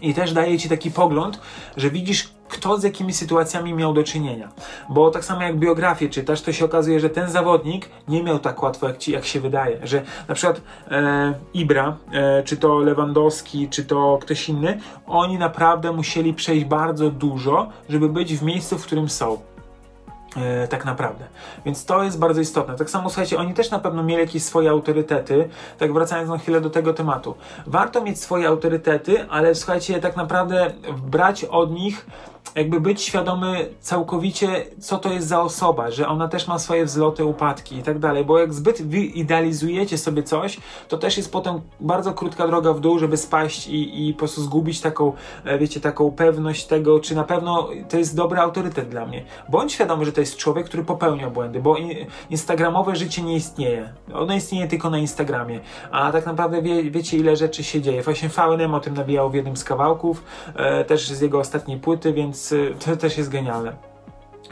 I 0.01 0.13
też 0.13 0.34
daje 0.34 0.57
ci 0.57 0.70
taki 0.70 0.91
pogląd, 0.91 1.39
że 1.78 1.89
widzisz, 1.89 2.39
kto 2.50 2.78
z 2.78 2.84
jakimi 2.84 3.14
sytuacjami 3.14 3.74
miał 3.74 3.93
do 3.93 4.04
czynienia. 4.04 4.50
Bo 4.89 5.12
tak 5.12 5.26
samo 5.26 5.41
jak 5.43 5.58
biografię 5.58 6.10
czytasz, 6.10 6.41
to 6.41 6.54
się 6.54 6.66
okazuje, 6.66 7.00
że 7.00 7.10
ten 7.10 7.30
zawodnik 7.30 7.89
nie 8.08 8.24
miał 8.24 8.39
tak 8.39 8.64
łatwo, 8.64 8.88
jak, 8.88 8.97
ci, 8.97 9.12
jak 9.12 9.26
się 9.26 9.39
wydaje. 9.39 9.80
Że 9.84 10.02
na 10.28 10.36
przykład 10.36 10.62
e, 10.91 11.34
Ibra, 11.54 11.97
e, 12.12 12.43
czy 12.43 12.58
to 12.58 12.78
Lewandowski, 12.80 13.70
czy 13.70 13.86
to 13.86 14.20
ktoś 14.22 14.50
inny, 14.50 14.80
oni 15.08 15.38
naprawdę 15.38 15.91
musieli 15.91 16.34
przejść 16.34 16.66
bardzo 16.66 17.10
dużo, 17.10 17.70
żeby 17.89 18.10
być 18.10 18.36
w 18.36 18.43
miejscu, 18.43 18.78
w 18.78 18.86
którym 18.86 19.10
są. 19.10 19.38
E, 20.38 20.68
tak 20.68 20.86
naprawdę. 20.86 21.26
Więc 21.66 21.86
to 21.86 22.04
jest 22.04 22.20
bardzo 22.20 22.41
istotne. 22.41 22.76
Tak 22.76 22.89
samo 22.89 23.10
słuchajcie, 23.10 23.38
oni 23.38 23.54
też 23.54 23.72
na 23.72 23.80
pewno 23.80 24.04
mieli 24.04 24.22
jakieś 24.22 24.43
swoje 24.43 24.70
autorytety. 24.70 25.50
Tak 25.78 25.93
wracając 25.93 26.30
na 26.30 26.38
chwilę 26.38 26.62
do 26.62 26.70
tego 26.70 26.93
tematu. 26.93 27.36
Warto 27.68 28.02
mieć 28.02 28.20
swoje 28.20 28.47
autorytety, 28.47 29.30
ale 29.30 29.56
słuchajcie, 29.56 30.00
tak 30.00 30.16
naprawdę 30.16 30.74
brać 31.08 31.45
od 31.45 31.72
nich 31.72 32.06
jakby 32.56 32.82
być 32.82 33.02
świadomy 33.02 33.70
całkowicie, 33.80 34.66
co 34.80 34.98
to 34.98 35.14
jest 35.14 35.28
za 35.28 35.42
osoba, 35.42 35.92
że 35.92 36.08
ona 36.08 36.28
też 36.28 36.48
ma 36.48 36.60
swoje 36.60 36.86
wzloty, 36.86 37.26
upadki 37.26 37.78
i 37.78 37.84
tak 37.84 38.00
dalej, 38.00 38.26
bo 38.26 38.40
jak 38.40 38.54
zbyt 38.54 38.82
wy 38.82 38.98
idealizujecie 38.98 39.98
sobie 39.98 40.24
coś, 40.24 40.58
to 40.88 40.98
też 40.98 41.18
jest 41.18 41.32
potem 41.32 41.62
bardzo 41.80 42.14
krótka 42.14 42.48
droga 42.48 42.74
w 42.74 42.80
dół, 42.80 43.00
żeby 43.00 43.18
spaść 43.18 43.68
i, 43.68 44.08
i 44.08 44.14
po 44.14 44.20
prostu 44.20 44.42
zgubić 44.42 44.82
taką, 44.82 45.14
e, 45.46 45.58
wiecie, 45.58 45.82
taką 45.82 46.12
pewność 46.12 46.66
tego, 46.66 47.00
czy 47.00 47.16
na 47.16 47.24
pewno 47.24 47.70
to 47.90 47.98
jest 47.98 48.16
dobry 48.16 48.40
autorytet 48.40 48.90
dla 48.90 49.06
mnie. 49.06 49.26
Bądź 49.50 49.74
świadomy, 49.74 50.06
że 50.06 50.12
to 50.12 50.22
jest 50.22 50.38
człowiek, 50.38 50.66
który 50.66 50.84
popełnia 50.84 51.30
błędy, 51.30 51.60
bo 51.60 51.76
instagramowe 52.30 52.96
życie 52.96 53.22
nie 53.22 53.36
istnieje. 53.36 53.94
Ono 54.14 54.34
istnieje 54.34 54.68
tylko 54.68 54.90
na 54.90 54.98
Instagramie, 54.98 55.60
a 55.92 56.12
tak 56.12 56.26
naprawdę 56.26 56.62
wie, 56.62 56.92
wiecie, 56.92 57.18
ile 57.18 57.36
rzeczy 57.36 57.64
się 57.64 57.82
dzieje. 57.82 58.04
Właśnie 58.04 58.30
VNM 58.30 58.74
o 58.74 58.80
tym 58.80 58.94
nawijał 58.94 59.30
w 59.30 59.34
jednym 59.34 59.58
z 59.58 59.64
kawałków, 59.64 60.24
e, 60.56 60.86
też 60.86 61.08
z 61.10 61.22
jego 61.22 61.40
ostatniej 61.40 61.78
płyty, 61.78 62.14
więc 62.14 62.28
e, 62.30 62.73
to 62.86 62.97
też 62.97 63.17
jest 63.17 63.30
genialne 63.30 63.89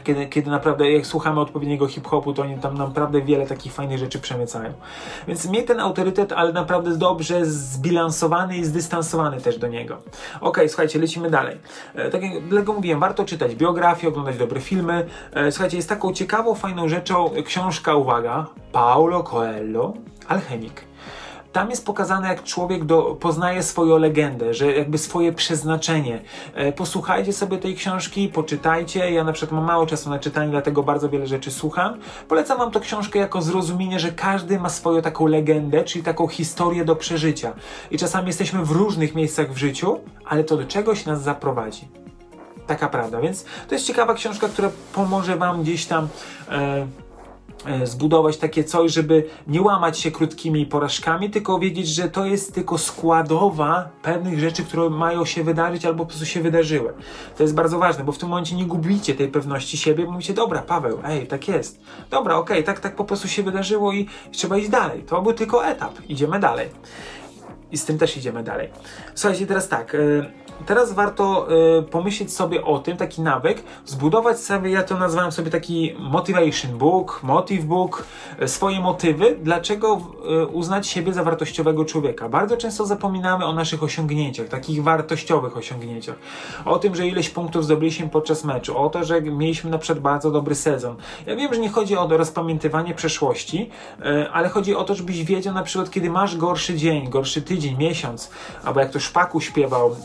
kiedy, 0.08 0.26
kiedy 0.26 0.50
naprawdę 0.50 0.92
jak 0.92 1.06
słuchamy 1.06 1.40
odpowiedniego 1.40 1.86
hip-hopu, 1.86 2.34
to 2.34 2.42
oni 2.42 2.58
tam 2.58 2.78
naprawdę 2.78 3.22
wiele 3.22 3.46
takich 3.46 3.72
fajnych 3.72 3.98
rzeczy 3.98 4.18
przemycają. 4.18 4.72
Więc 5.28 5.50
miej 5.50 5.64
ten 5.64 5.80
autorytet, 5.80 6.32
ale 6.32 6.52
naprawdę 6.52 6.96
dobrze 6.96 7.46
zbilansowany 7.46 8.56
i 8.56 8.64
zdystansowany 8.64 9.40
też 9.40 9.58
do 9.58 9.68
niego. 9.68 9.98
Ok, 10.40 10.60
słuchajcie, 10.68 10.98
lecimy 10.98 11.30
dalej. 11.30 11.56
E, 11.94 12.10
tak 12.10 12.22
jak 12.22 12.48
dlatego 12.48 12.72
mówiłem, 12.72 13.00
warto 13.00 13.24
czytać 13.24 13.54
biografię, 13.54 14.08
oglądać 14.08 14.38
dobre 14.38 14.60
filmy. 14.60 15.06
E, 15.32 15.52
słuchajcie, 15.52 15.76
jest 15.76 15.88
taką 15.88 16.12
ciekawą, 16.12 16.54
fajną 16.54 16.88
rzeczą 16.88 17.30
książka, 17.44 17.94
uwaga, 17.94 18.46
Paulo 18.72 19.22
Coelho, 19.22 19.92
Alchemik 20.28 20.87
tam 21.52 21.70
jest 21.70 21.86
pokazane, 21.86 22.28
jak 22.28 22.42
człowiek 22.42 22.84
do, 22.84 23.02
poznaje 23.20 23.62
swoją 23.62 23.98
legendę, 23.98 24.54
że 24.54 24.72
jakby 24.72 24.98
swoje 24.98 25.32
przeznaczenie. 25.32 26.22
E, 26.54 26.72
posłuchajcie 26.72 27.32
sobie 27.32 27.58
tej 27.58 27.74
książki, 27.74 28.28
poczytajcie. 28.28 29.12
Ja 29.12 29.24
na 29.24 29.32
przykład 29.32 29.52
mam 29.52 29.64
mało 29.64 29.86
czasu 29.86 30.10
na 30.10 30.18
czytanie, 30.18 30.50
dlatego 30.50 30.82
bardzo 30.82 31.08
wiele 31.08 31.26
rzeczy 31.26 31.50
słucham. 31.50 31.98
Polecam 32.28 32.58
wam 32.58 32.70
tę 32.70 32.80
książkę 32.80 33.18
jako 33.18 33.42
zrozumienie, 33.42 34.00
że 34.00 34.12
każdy 34.12 34.60
ma 34.60 34.68
swoją 34.68 35.02
taką 35.02 35.26
legendę, 35.26 35.84
czyli 35.84 36.04
taką 36.04 36.28
historię 36.28 36.84
do 36.84 36.96
przeżycia. 36.96 37.52
I 37.90 37.98
czasami 37.98 38.26
jesteśmy 38.26 38.64
w 38.64 38.70
różnych 38.70 39.14
miejscach 39.14 39.52
w 39.52 39.56
życiu, 39.56 40.00
ale 40.24 40.44
to 40.44 40.56
do 40.56 40.64
czegoś 40.64 41.06
nas 41.06 41.22
zaprowadzi. 41.22 41.88
Taka 42.66 42.88
prawda. 42.88 43.20
Więc 43.20 43.44
to 43.68 43.74
jest 43.74 43.86
ciekawa 43.86 44.14
książka, 44.14 44.48
która 44.48 44.70
pomoże 44.92 45.36
wam 45.36 45.62
gdzieś 45.62 45.86
tam. 45.86 46.08
E, 46.50 46.86
zbudować 47.84 48.36
takie 48.36 48.64
coś, 48.64 48.92
żeby 48.92 49.24
nie 49.46 49.62
łamać 49.62 49.98
się 49.98 50.10
krótkimi 50.10 50.66
porażkami, 50.66 51.30
tylko 51.30 51.58
wiedzieć, 51.58 51.88
że 51.88 52.08
to 52.08 52.26
jest 52.26 52.54
tylko 52.54 52.78
składowa 52.78 53.88
pewnych 54.02 54.38
rzeczy, 54.40 54.64
które 54.64 54.90
mają 54.90 55.24
się 55.24 55.44
wydarzyć 55.44 55.84
albo 55.84 56.04
po 56.04 56.08
prostu 56.08 56.26
się 56.26 56.40
wydarzyły. 56.40 56.94
To 57.36 57.42
jest 57.42 57.54
bardzo 57.54 57.78
ważne, 57.78 58.04
bo 58.04 58.12
w 58.12 58.18
tym 58.18 58.28
momencie 58.28 58.56
nie 58.56 58.64
gubicie 58.66 59.14
tej 59.14 59.28
pewności 59.28 59.76
siebie, 59.76 60.04
mówicie, 60.04 60.34
dobra, 60.34 60.62
Paweł, 60.62 60.98
ej, 61.04 61.26
tak 61.26 61.48
jest. 61.48 61.80
Dobra, 62.10 62.36
okej, 62.36 62.56
okay, 62.56 62.62
tak, 62.62 62.80
tak 62.80 62.96
po 62.96 63.04
prostu 63.04 63.28
się 63.28 63.42
wydarzyło 63.42 63.92
i 63.92 64.06
trzeba 64.32 64.56
iść 64.56 64.68
dalej. 64.68 65.02
To 65.02 65.22
był 65.22 65.32
tylko 65.32 65.66
etap, 65.66 65.92
idziemy 66.08 66.40
dalej. 66.40 66.68
I 67.72 67.78
z 67.78 67.84
tym 67.84 67.98
też 67.98 68.16
idziemy 68.16 68.42
dalej. 68.42 68.68
Słuchajcie, 69.14 69.46
teraz 69.46 69.68
tak. 69.68 69.92
Yy, 69.92 70.30
teraz 70.66 70.92
warto 70.92 71.48
y, 71.78 71.82
pomyśleć 71.82 72.32
sobie 72.32 72.64
o 72.64 72.78
tym, 72.78 72.96
taki 72.96 73.22
nawyk, 73.22 73.62
zbudować 73.84 74.40
sobie, 74.40 74.70
ja 74.70 74.82
to 74.82 74.98
nazwałem 74.98 75.32
sobie 75.32 75.50
taki 75.50 75.94
motivation 75.98 76.78
book, 76.78 77.20
motive 77.22 77.64
book, 77.64 78.04
y, 78.42 78.48
swoje 78.48 78.80
motywy, 78.80 79.38
dlaczego 79.42 80.00
y, 80.42 80.46
uznać 80.46 80.86
siebie 80.86 81.12
za 81.12 81.24
wartościowego 81.24 81.84
człowieka. 81.84 82.28
Bardzo 82.28 82.56
często 82.56 82.86
zapominamy 82.86 83.44
o 83.44 83.52
naszych 83.52 83.82
osiągnięciach, 83.82 84.48
takich 84.48 84.82
wartościowych 84.82 85.56
osiągnięciach. 85.56 86.16
O 86.64 86.78
tym, 86.78 86.94
że 86.94 87.06
ileś 87.06 87.30
punktów 87.30 87.64
zdobyliśmy 87.64 88.08
podczas 88.08 88.44
meczu, 88.44 88.78
o 88.78 88.90
to, 88.90 89.04
że 89.04 89.20
mieliśmy 89.22 89.70
na 89.70 89.78
przykład 89.78 90.02
bardzo 90.02 90.30
dobry 90.30 90.54
sezon. 90.54 90.96
Ja 91.26 91.36
wiem, 91.36 91.54
że 91.54 91.60
nie 91.60 91.68
chodzi 91.68 91.96
o 91.96 92.08
rozpamiętywanie 92.08 92.94
przeszłości, 92.94 93.70
y, 94.00 94.30
ale 94.30 94.48
chodzi 94.48 94.74
o 94.74 94.84
to, 94.84 94.94
żebyś 94.94 95.24
wiedział 95.24 95.54
na 95.54 95.62
przykład, 95.62 95.90
kiedy 95.90 96.10
masz 96.10 96.36
gorszy 96.36 96.76
dzień, 96.76 97.10
gorszy 97.10 97.42
tydzień, 97.42 97.57
miesiąc, 97.78 98.30
albo 98.64 98.80
jak 98.80 98.90
to 98.90 99.00
Szpaku 99.00 99.40
śpiewał, 99.40 99.96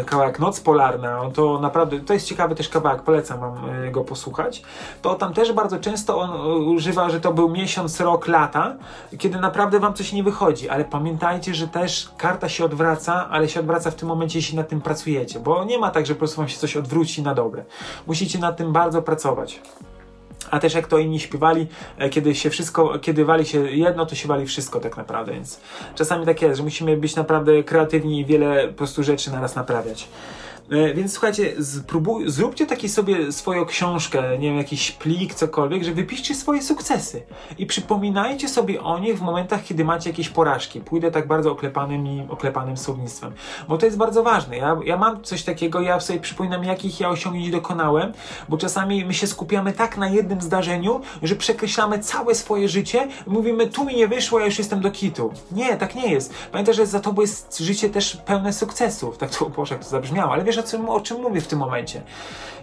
y, 0.00 0.04
kawałek 0.04 0.38
Noc 0.38 0.60
Polarna, 0.60 1.20
to 1.34 1.58
naprawdę, 1.60 2.00
to 2.00 2.12
jest 2.12 2.26
ciekawy 2.26 2.54
też 2.54 2.68
kawałek, 2.68 3.02
polecam 3.02 3.40
wam 3.40 3.70
e, 3.70 3.90
go 3.90 4.04
posłuchać, 4.04 4.62
to 5.02 5.14
tam 5.14 5.34
też 5.34 5.52
bardzo 5.52 5.78
często 5.78 6.20
on 6.20 6.30
e, 6.30 6.54
używa, 6.54 7.10
że 7.10 7.20
to 7.20 7.32
był 7.32 7.48
miesiąc, 7.48 8.00
rok, 8.00 8.26
lata, 8.26 8.76
kiedy 9.18 9.40
naprawdę 9.40 9.80
wam 9.80 9.94
coś 9.94 10.12
nie 10.12 10.22
wychodzi, 10.22 10.68
ale 10.68 10.84
pamiętajcie, 10.84 11.54
że 11.54 11.68
też 11.68 12.10
karta 12.18 12.48
się 12.48 12.64
odwraca, 12.64 13.28
ale 13.30 13.48
się 13.48 13.60
odwraca 13.60 13.90
w 13.90 13.94
tym 13.94 14.08
momencie, 14.08 14.38
jeśli 14.38 14.56
nad 14.56 14.68
tym 14.68 14.80
pracujecie, 14.80 15.40
bo 15.40 15.64
nie 15.64 15.78
ma 15.78 15.90
tak, 15.90 16.06
że 16.06 16.14
po 16.14 16.18
prostu 16.18 16.36
wam 16.36 16.48
się 16.48 16.58
coś 16.58 16.76
odwróci 16.76 17.22
na 17.22 17.34
dobre. 17.34 17.64
Musicie 18.06 18.38
nad 18.38 18.56
tym 18.56 18.72
bardzo 18.72 19.02
pracować 19.02 19.60
a 20.50 20.58
też 20.58 20.74
jak 20.74 20.86
to 20.86 20.98
inni 20.98 21.20
śpiewali, 21.20 21.66
e, 21.98 22.08
kiedy 22.08 22.34
się 22.34 22.50
wszystko, 22.50 22.98
kiedy 22.98 23.24
wali 23.24 23.46
się 23.46 23.70
jedno, 23.70 24.06
to 24.06 24.14
się 24.14 24.28
wali 24.28 24.46
wszystko 24.46 24.80
tak 24.80 24.96
naprawdę, 24.96 25.32
więc 25.32 25.60
czasami 25.94 26.26
tak 26.26 26.42
jest, 26.42 26.56
że 26.56 26.62
musimy 26.62 26.96
być 26.96 27.16
naprawdę 27.16 27.62
kreatywni 27.62 28.20
i 28.20 28.24
wiele 28.24 28.68
po 28.68 28.74
prostu 28.74 29.02
rzeczy 29.02 29.32
naraz 29.32 29.54
naprawiać. 29.54 30.08
E, 30.70 30.94
więc 30.94 31.12
słuchajcie, 31.12 31.64
spróbuj, 31.64 32.30
zróbcie 32.30 32.66
taki 32.66 32.88
sobie 32.88 33.32
swoją 33.32 33.66
książkę, 33.66 34.38
nie 34.38 34.48
wiem, 34.48 34.58
jakiś 34.58 34.92
plik, 34.92 35.34
cokolwiek, 35.34 35.84
że 35.84 35.92
wypiszcie 35.92 36.34
swoje 36.34 36.62
sukcesy 36.62 37.22
i 37.58 37.66
przypominajcie 37.66 38.48
sobie 38.48 38.82
o 38.82 38.98
nich 38.98 39.18
w 39.18 39.22
momentach, 39.22 39.64
kiedy 39.64 39.84
macie 39.84 40.10
jakieś 40.10 40.28
porażki. 40.28 40.80
Pójdę 40.80 41.10
tak 41.10 41.26
bardzo 41.26 41.52
oklepanym 41.52 42.30
oklepanym 42.30 42.76
słownictwem, 42.76 43.32
bo 43.68 43.78
to 43.78 43.86
jest 43.86 43.98
bardzo 43.98 44.22
ważne. 44.22 44.56
Ja, 44.56 44.76
ja 44.84 44.96
mam 44.96 45.22
coś 45.22 45.42
takiego, 45.42 45.80
ja 45.80 46.00
sobie 46.00 46.20
przypominam, 46.20 46.64
jakich 46.64 47.00
ja 47.00 47.08
osiągnięć 47.08 47.50
dokonałem, 47.50 48.12
bo 48.48 48.58
czasami 48.58 49.04
my 49.04 49.14
się 49.14 49.26
skupiamy 49.26 49.72
tak 49.72 49.96
na 49.96 50.08
jednym 50.08 50.40
zdarzeniu, 50.40 51.00
że 51.22 51.36
przekreślamy 51.36 51.98
całe 51.98 52.34
swoje 52.34 52.68
życie 52.68 53.08
i 53.26 53.30
mówimy, 53.30 53.66
tu 53.66 53.84
mi 53.84 53.96
nie 53.96 54.08
wyszło, 54.08 54.40
ja 54.40 54.46
już 54.46 54.58
jestem 54.58 54.80
do 54.80 54.90
kitu. 54.90 55.32
Nie, 55.52 55.76
tak 55.76 55.94
nie 55.94 56.12
jest. 56.12 56.34
Pamiętaj, 56.52 56.74
że 56.74 56.86
za 56.86 57.00
tobą 57.00 57.22
jest 57.22 57.58
życie 57.58 57.90
też 57.90 58.16
pełne 58.16 58.52
sukcesów. 58.52 59.18
Tak 59.18 59.30
to, 59.30 59.50
Boże, 59.50 59.74
jak 59.74 59.84
to 59.84 59.90
zabrzmiało, 59.90 60.32
ale 60.32 60.44
wiesz, 60.44 60.59
o 60.60 60.62
czym, 60.62 60.88
o 60.88 61.00
czym 61.00 61.20
mówię 61.22 61.40
w 61.40 61.46
tym 61.46 61.58
momencie. 61.58 62.02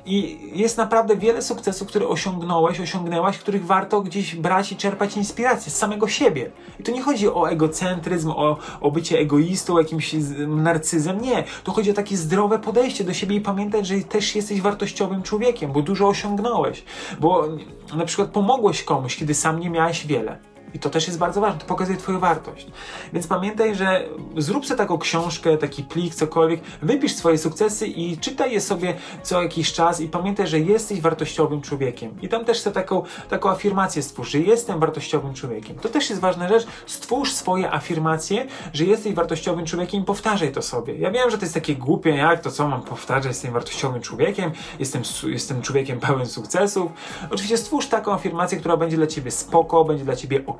I 0.05 0.39
jest 0.53 0.77
naprawdę 0.77 1.17
wiele 1.17 1.41
sukcesów, 1.41 1.87
które 1.87 2.07
osiągnąłeś, 2.07 2.79
osiągnęłaś, 2.79 3.37
których 3.37 3.65
warto 3.65 4.01
gdzieś 4.01 4.35
brać 4.35 4.71
i 4.71 4.75
czerpać 4.75 5.17
inspirację 5.17 5.71
z 5.71 5.75
samego 5.75 6.07
siebie. 6.07 6.51
I 6.79 6.83
to 6.83 6.91
nie 6.91 7.01
chodzi 7.01 7.27
o 7.27 7.49
egocentryzm, 7.49 8.29
o, 8.29 8.57
o 8.81 8.91
bycie 8.91 9.19
egoistą, 9.19 9.77
jakimś 9.77 10.15
narcyzem. 10.47 11.21
Nie. 11.21 11.43
To 11.63 11.71
chodzi 11.71 11.91
o 11.91 11.93
takie 11.93 12.17
zdrowe 12.17 12.59
podejście 12.59 13.03
do 13.03 13.13
siebie 13.13 13.35
i 13.35 13.41
pamiętać, 13.41 13.87
że 13.87 13.95
też 13.95 14.35
jesteś 14.35 14.61
wartościowym 14.61 15.23
człowiekiem, 15.23 15.71
bo 15.71 15.81
dużo 15.81 16.07
osiągnąłeś. 16.07 16.83
Bo 17.19 17.47
na 17.95 18.05
przykład 18.05 18.29
pomogłeś 18.29 18.83
komuś, 18.83 19.15
kiedy 19.15 19.33
sam 19.33 19.59
nie 19.59 19.69
miałeś 19.69 20.07
wiele. 20.07 20.37
I 20.73 20.79
to 20.79 20.89
też 20.89 21.07
jest 21.07 21.19
bardzo 21.19 21.41
ważne, 21.41 21.59
to 21.59 21.65
pokazuje 21.65 21.97
Twoją 21.97 22.19
wartość. 22.19 22.67
Więc 23.13 23.27
pamiętaj, 23.27 23.75
że 23.75 24.05
zrób 24.37 24.65
sobie 24.65 24.77
taką 24.77 24.97
książkę, 24.97 25.57
taki 25.57 25.83
plik, 25.83 26.15
cokolwiek, 26.15 26.61
wypisz 26.81 27.15
swoje 27.15 27.37
sukcesy 27.37 27.87
i 27.87 28.17
czytaj 28.17 28.51
je 28.51 28.61
sobie 28.61 28.93
co 29.23 29.41
jakiś 29.41 29.73
czas 29.73 30.01
i 30.01 30.07
pamiętaj, 30.07 30.47
że 30.47 30.59
jesteś 30.59 31.01
wartościowym 31.01 31.61
człowiekiem. 31.61 32.21
I 32.21 32.29
tam 32.29 32.45
też 32.45 32.59
sobie 32.59 32.73
taką, 32.73 33.03
taką 33.29 33.49
afirmację 33.49 34.03
stwórz, 34.03 34.29
że 34.29 34.39
jestem 34.39 34.79
wartościowym 34.79 35.33
człowiekiem. 35.33 35.79
To 35.79 35.89
też 35.89 36.09
jest 36.09 36.21
ważna 36.21 36.47
rzecz. 36.49 36.67
Stwórz 36.85 37.33
swoje 37.33 37.73
afirmacje, 37.73 38.45
że 38.73 38.85
jesteś 38.85 39.13
wartościowym 39.13 39.65
człowiekiem 39.65 40.01
i 40.01 40.05
powtarzaj 40.05 40.51
to 40.51 40.61
sobie. 40.61 40.95
Ja 40.95 41.11
wiem, 41.11 41.29
że 41.29 41.37
to 41.37 41.45
jest 41.45 41.53
takie 41.53 41.75
głupie, 41.75 42.09
jak 42.09 42.41
to 42.41 42.51
co 42.51 42.67
mam 42.67 42.81
powtarzać, 42.81 43.25
jestem 43.25 43.53
wartościowym 43.53 44.01
człowiekiem, 44.01 44.51
jestem, 44.79 45.01
jestem 45.23 45.61
człowiekiem 45.61 45.99
pełen 45.99 46.25
sukcesów. 46.25 46.91
Oczywiście 47.29 47.57
stwórz 47.57 47.87
taką 47.87 48.13
afirmację, 48.13 48.57
która 48.57 48.77
będzie 48.77 48.97
dla 48.97 49.07
Ciebie 49.07 49.31
spoko, 49.31 49.83
będzie 49.83 50.03
dla 50.03 50.15
Ciebie 50.15 50.45
ok 50.45 50.56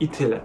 i 0.00 0.08
tyle. 0.08 0.40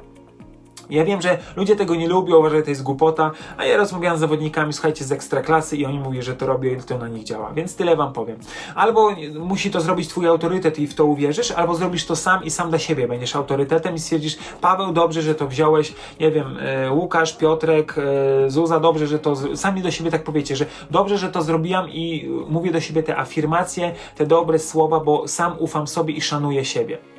Ja 0.90 1.06
wiem, 1.06 1.22
że 1.22 1.38
ludzie 1.56 1.76
tego 1.76 1.96
nie 1.96 2.08
lubią, 2.08 2.38
uważają, 2.38 2.60
że 2.60 2.64
to 2.64 2.70
jest 2.70 2.84
głupota, 2.84 3.32
a 3.58 3.66
ja 3.66 3.78
rozmawiam 3.78 4.18
z 4.18 4.20
zawodnikami, 4.20 4.74
słuchajcie, 4.74 5.06
z 5.06 5.12
ekstraklasy 5.12 5.78
i 5.78 5.86
oni 5.86 6.00
mówią, 6.00 6.22
że 6.22 6.36
to 6.36 6.46
robią 6.46 6.72
i 6.72 6.78
to 6.78 6.98
na 6.98 7.08
nich 7.08 7.24
działa, 7.24 7.54
więc 7.54 7.76
tyle 7.76 7.96
wam 7.96 8.14
powiem. 8.14 8.38
Albo 8.76 9.10
musi 9.40 9.72
to 9.72 9.82
zrobić 9.82 10.08
twój 10.08 10.28
autorytet 10.28 10.80
i 10.80 10.88
w 10.88 10.96
to 10.96 11.06
uwierzysz, 11.06 11.52
albo 11.52 11.76
zrobisz 11.76 12.06
to 12.06 12.16
sam 12.16 12.44
i 12.44 12.52
sam 12.52 12.70
dla 12.70 12.80
siebie 12.80 13.08
będziesz 13.08 13.36
autorytetem 13.36 13.96
i 13.96 14.00
stwierdzisz, 14.00 14.38
Paweł, 14.62 14.94
dobrze, 14.94 15.22
że 15.22 15.36
to 15.36 15.48
wziąłeś, 15.48 15.94
nie 16.20 16.32
wiem, 16.32 16.58
e, 16.60 16.92
Łukasz, 16.92 17.38
Piotrek, 17.38 17.96
e, 17.98 18.50
Zuza, 18.50 18.80
dobrze, 18.80 19.08
że 19.08 19.20
to, 19.20 19.58
sami 19.58 19.82
do 19.82 19.92
siebie 19.92 20.12
tak 20.12 20.24
powiecie, 20.24 20.56
że 20.56 20.66
dobrze, 20.92 21.18
że 21.18 21.30
to 21.30 21.42
zrobiłem 21.42 21.90
i 21.90 22.30
mówię 22.50 22.72
do 22.72 22.82
siebie 22.82 23.04
te 23.04 23.18
afirmacje, 23.18 23.94
te 24.16 24.26
dobre 24.26 24.60
słowa, 24.60 25.00
bo 25.00 25.28
sam 25.28 25.56
ufam 25.60 25.88
sobie 25.88 26.14
i 26.14 26.22
szanuję 26.22 26.66
siebie. 26.66 27.17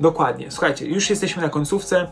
Dokładnie. 0.00 0.50
Słuchajcie, 0.50 0.86
już 0.86 1.10
jesteśmy 1.10 1.42
na 1.42 1.48
końcówce. 1.48 2.06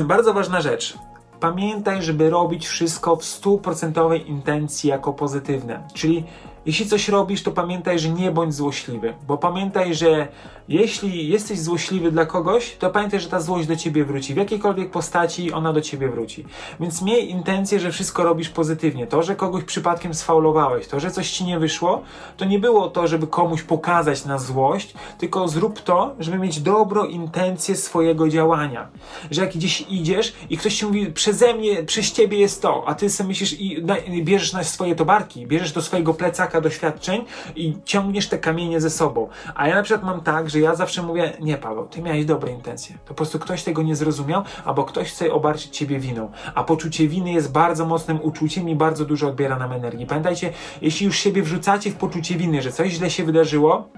E, 0.00 0.04
bardzo 0.14 0.34
ważna 0.34 0.60
rzecz. 0.60 0.94
Pamiętaj, 1.40 2.02
żeby 2.02 2.30
robić 2.30 2.68
wszystko 2.68 3.16
w 3.16 3.24
stuprocentowej 3.24 4.30
intencji 4.30 4.90
jako 4.90 5.12
pozytywne. 5.12 5.88
Czyli 5.94 6.24
Jeśli 6.66 6.86
coś 6.86 7.08
robisz, 7.08 7.42
to 7.42 7.50
pamiętaj, 7.50 7.98
że 7.98 8.08
nie 8.08 8.30
bądź 8.30 8.54
złośliwy, 8.54 9.14
bo 9.26 9.38
pamiętaj, 9.38 9.94
że 9.94 10.28
jeśli 10.68 11.28
jesteś 11.28 11.60
złośliwy 11.60 12.10
dla 12.10 12.26
kogoś, 12.26 12.76
to 12.76 12.90
pamiętaj, 12.90 13.20
że 13.20 13.28
ta 13.28 13.40
złość 13.40 13.68
do 13.68 13.76
ciebie 13.76 14.04
wróci. 14.04 14.34
W 14.34 14.36
jakiejkolwiek 14.36 14.90
postaci 14.90 15.52
ona 15.52 15.72
do 15.72 15.80
ciebie 15.80 16.08
wróci. 16.08 16.44
Więc 16.80 17.02
miej 17.02 17.30
intencję, 17.30 17.80
że 17.80 17.92
wszystko 17.92 18.24
robisz 18.24 18.48
pozytywnie. 18.48 19.06
To, 19.06 19.22
że 19.22 19.36
kogoś 19.36 19.64
przypadkiem 19.64 20.14
sfaulowałeś, 20.14 20.86
to, 20.86 21.00
że 21.00 21.10
coś 21.10 21.30
ci 21.30 21.44
nie 21.44 21.58
wyszło, 21.58 22.02
to 22.36 22.44
nie 22.44 22.58
było 22.58 22.90
to, 22.90 23.06
żeby 23.06 23.26
komuś 23.26 23.62
pokazać 23.62 24.24
na 24.24 24.38
złość, 24.38 24.94
tylko 25.18 25.48
zrób 25.48 25.80
to, 25.80 26.14
żeby 26.18 26.38
mieć 26.38 26.60
dobrą 26.60 27.04
intencję 27.04 27.76
swojego 27.76 28.28
działania. 28.28 28.88
Że 29.30 29.40
jak 29.40 29.54
gdzieś 29.54 29.84
idziesz 29.88 30.32
i 30.50 30.58
ktoś 30.58 30.74
ci 30.74 30.86
mówi, 30.86 31.06
przeze 31.06 31.54
mnie, 31.54 31.82
przez 31.82 32.12
ciebie 32.12 32.38
jest 32.38 32.62
to, 32.62 32.84
a 32.86 32.94
ty 32.94 33.10
sobie 33.10 33.28
myślisz 33.28 33.60
i, 33.60 33.84
bierzesz 34.22 34.52
na 34.52 34.64
swoje 34.64 34.94
tobarki, 34.94 35.46
bierzesz 35.46 35.72
do 35.72 35.82
swojego 35.82 36.14
plecaka 36.14 36.51
doświadczeń 36.60 37.24
i 37.56 37.76
ciągniesz 37.84 38.28
te 38.28 38.38
kamienie 38.38 38.80
ze 38.80 38.90
sobą. 38.90 39.28
A 39.54 39.68
ja 39.68 39.74
na 39.74 39.82
przykład 39.82 40.06
mam 40.06 40.20
tak, 40.20 40.50
że 40.50 40.60
ja 40.60 40.74
zawsze 40.74 41.02
mówię, 41.02 41.32
nie 41.40 41.58
Paweł, 41.58 41.88
ty 41.88 42.02
miałeś 42.02 42.24
dobre 42.24 42.52
intencje. 42.52 42.98
To 43.04 43.08
po 43.08 43.14
prostu 43.14 43.38
ktoś 43.38 43.62
tego 43.64 43.82
nie 43.82 43.96
zrozumiał, 43.96 44.42
albo 44.64 44.84
ktoś 44.84 45.10
chce 45.12 45.32
obarczyć 45.32 45.76
ciebie 45.76 45.98
winą. 45.98 46.30
A 46.54 46.64
poczucie 46.64 47.08
winy 47.08 47.32
jest 47.32 47.52
bardzo 47.52 47.86
mocnym 47.86 48.18
uczuciem 48.22 48.68
i 48.68 48.76
bardzo 48.76 49.04
dużo 49.04 49.28
odbiera 49.28 49.58
nam 49.58 49.72
energii. 49.72 50.06
Pamiętajcie, 50.06 50.52
jeśli 50.82 51.06
już 51.06 51.18
siebie 51.18 51.42
wrzucacie 51.42 51.90
w 51.90 51.94
poczucie 51.94 52.36
winy, 52.36 52.62
że 52.62 52.72
coś 52.72 52.92
źle 52.92 53.10
się 53.10 53.24
wydarzyło, 53.24 53.88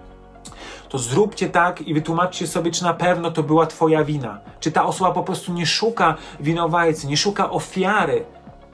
to 0.88 0.98
zróbcie 0.98 1.48
tak 1.48 1.80
i 1.80 1.94
wytłumaczcie 1.94 2.46
sobie, 2.46 2.70
czy 2.70 2.82
na 2.82 2.94
pewno 2.94 3.30
to 3.30 3.42
była 3.42 3.66
Twoja 3.66 4.04
wina. 4.04 4.40
Czy 4.60 4.72
ta 4.72 4.84
osoba 4.84 5.12
po 5.12 5.22
prostu 5.22 5.52
nie 5.52 5.66
szuka 5.66 6.16
winowajcy, 6.40 7.06
nie 7.06 7.16
szuka 7.16 7.50
ofiary, 7.50 8.24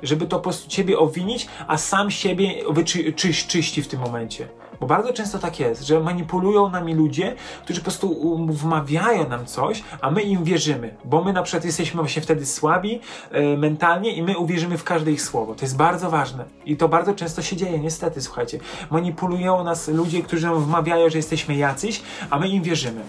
żeby 0.03 0.27
to 0.27 0.37
po 0.37 0.43
prostu 0.43 0.69
Ciebie 0.69 0.99
owinić, 0.99 1.49
a 1.67 1.79
sam 1.79 2.11
siebie 2.11 2.55
wyczy, 2.71 3.13
czyś, 3.13 3.47
czyści 3.47 3.83
w 3.83 3.89
tym 3.89 4.01
momencie. 4.01 4.49
Bo 4.81 4.87
bardzo 4.87 5.13
często 5.13 5.39
tak 5.39 5.61
jest, 5.61 5.83
że 5.87 6.01
manipulują 6.01 6.71
nami 6.71 6.95
ludzie, 6.95 7.35
którzy 7.65 7.81
po 7.81 7.85
prostu 7.85 8.39
wmawiają 8.47 9.29
nam 9.29 9.47
coś, 9.47 9.83
a 10.01 10.11
my 10.11 10.23
im 10.23 10.45
wierzymy, 10.45 10.95
bo 11.05 11.25
my 11.25 11.33
na 11.33 11.43
przykład 11.43 11.65
jesteśmy 11.65 12.01
właśnie 12.01 12.23
wtedy 12.23 12.47
słabi 12.47 13.01
e, 13.31 13.57
mentalnie 13.57 14.13
i 14.13 14.23
my 14.23 14.39
uwierzymy 14.39 14.79
w 14.79 14.85
każde 14.85 15.13
ich 15.13 15.23
słowo. 15.23 15.55
To 15.55 15.65
jest 15.65 15.77
bardzo 15.77 16.11
ważne 16.11 16.45
i 16.67 16.77
to 16.77 16.89
bardzo 16.89 17.15
często 17.15 17.43
się 17.43 17.57
dzieje, 17.57 17.79
niestety, 17.79 18.23
słuchajcie. 18.23 18.59
Manipulują 18.91 19.65
nas 19.65 19.89
ludzie, 19.89 20.23
którzy 20.23 20.47
nam 20.47 20.65
wmawiają, 20.65 21.11
że 21.11 21.19
jesteśmy 21.19 21.55
jacyś, 21.57 22.03
a 22.31 22.39
my 22.39 22.49
im 22.49 22.63
wierzymy 22.63 23.01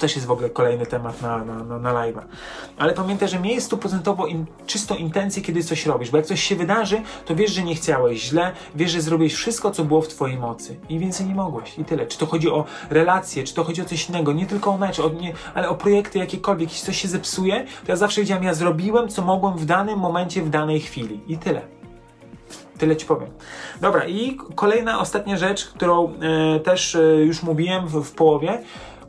też 0.00 0.16
jest 0.16 0.26
w 0.26 0.30
ogóle 0.30 0.50
kolejny 0.50 0.86
temat 0.86 1.22
na, 1.22 1.44
na, 1.44 1.64
na, 1.64 1.78
na 1.78 1.92
live'a. 1.92 2.22
Ale 2.78 2.92
pamiętaj, 2.92 3.28
że 3.28 3.38
miej 3.38 3.60
stuprocentowo 3.60 4.26
in, 4.26 4.46
czystą 4.66 4.94
intencję, 4.94 5.42
kiedy 5.42 5.64
coś 5.64 5.86
robisz, 5.86 6.10
bo 6.10 6.16
jak 6.16 6.26
coś 6.26 6.42
się 6.42 6.56
wydarzy, 6.56 7.02
to 7.26 7.34
wiesz, 7.34 7.50
że 7.50 7.62
nie 7.62 7.74
chciałeś 7.74 8.22
źle, 8.22 8.52
wiesz, 8.74 8.90
że 8.90 9.00
zrobiłeś 9.00 9.34
wszystko, 9.34 9.70
co 9.70 9.84
było 9.84 10.02
w 10.02 10.08
twojej 10.08 10.38
mocy 10.38 10.76
i 10.88 10.98
więcej 10.98 11.26
nie 11.26 11.34
mogłeś 11.34 11.78
i 11.78 11.84
tyle. 11.84 12.06
Czy 12.06 12.18
to 12.18 12.26
chodzi 12.26 12.50
o 12.50 12.64
relacje, 12.90 13.44
czy 13.44 13.54
to 13.54 13.64
chodzi 13.64 13.82
o 13.82 13.84
coś 13.84 14.08
innego, 14.08 14.32
nie 14.32 14.46
tylko 14.46 14.70
o 14.70 14.78
mecz, 14.78 15.00
o, 15.00 15.08
nie, 15.08 15.32
ale 15.54 15.68
o 15.68 15.74
projekty 15.74 16.18
jakiekolwiek, 16.18 16.70
jeśli 16.70 16.86
coś 16.86 17.02
się 17.02 17.08
zepsuje, 17.08 17.64
to 17.64 17.92
ja 17.92 17.96
zawsze 17.96 18.20
wiedziałem, 18.20 18.44
ja 18.44 18.54
zrobiłem, 18.54 19.08
co 19.08 19.22
mogłem 19.22 19.58
w 19.58 19.64
danym 19.64 19.98
momencie, 19.98 20.42
w 20.42 20.50
danej 20.50 20.80
chwili 20.80 21.20
i 21.28 21.38
tyle. 21.38 21.62
Tyle 22.78 22.96
ci 22.96 23.06
powiem. 23.06 23.28
Dobra, 23.80 24.06
i 24.06 24.38
kolejna, 24.54 25.00
ostatnia 25.00 25.36
rzecz, 25.36 25.66
którą 25.66 26.12
e, 26.56 26.60
też 26.60 26.94
e, 26.94 27.00
już 27.00 27.42
mówiłem 27.42 27.88
w, 27.88 28.04
w 28.04 28.12
połowie, 28.12 28.62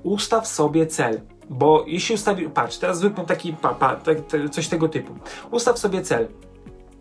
ustaw 0.04 0.48
sobie 0.48 0.88
cel. 0.88 1.22
Bo 1.50 1.84
jeśli 1.88 2.16
ustawisz, 2.16 2.50
patrz, 2.54 2.78
teraz 2.78 3.00
zróbmy 3.00 3.26
taki, 3.26 3.56
tak, 3.80 4.20
coś 4.52 4.68
tego 4.68 4.90
typu. 4.90 5.14
Ustaw 5.52 5.80
sobie 5.80 6.02
cel. 6.02 6.28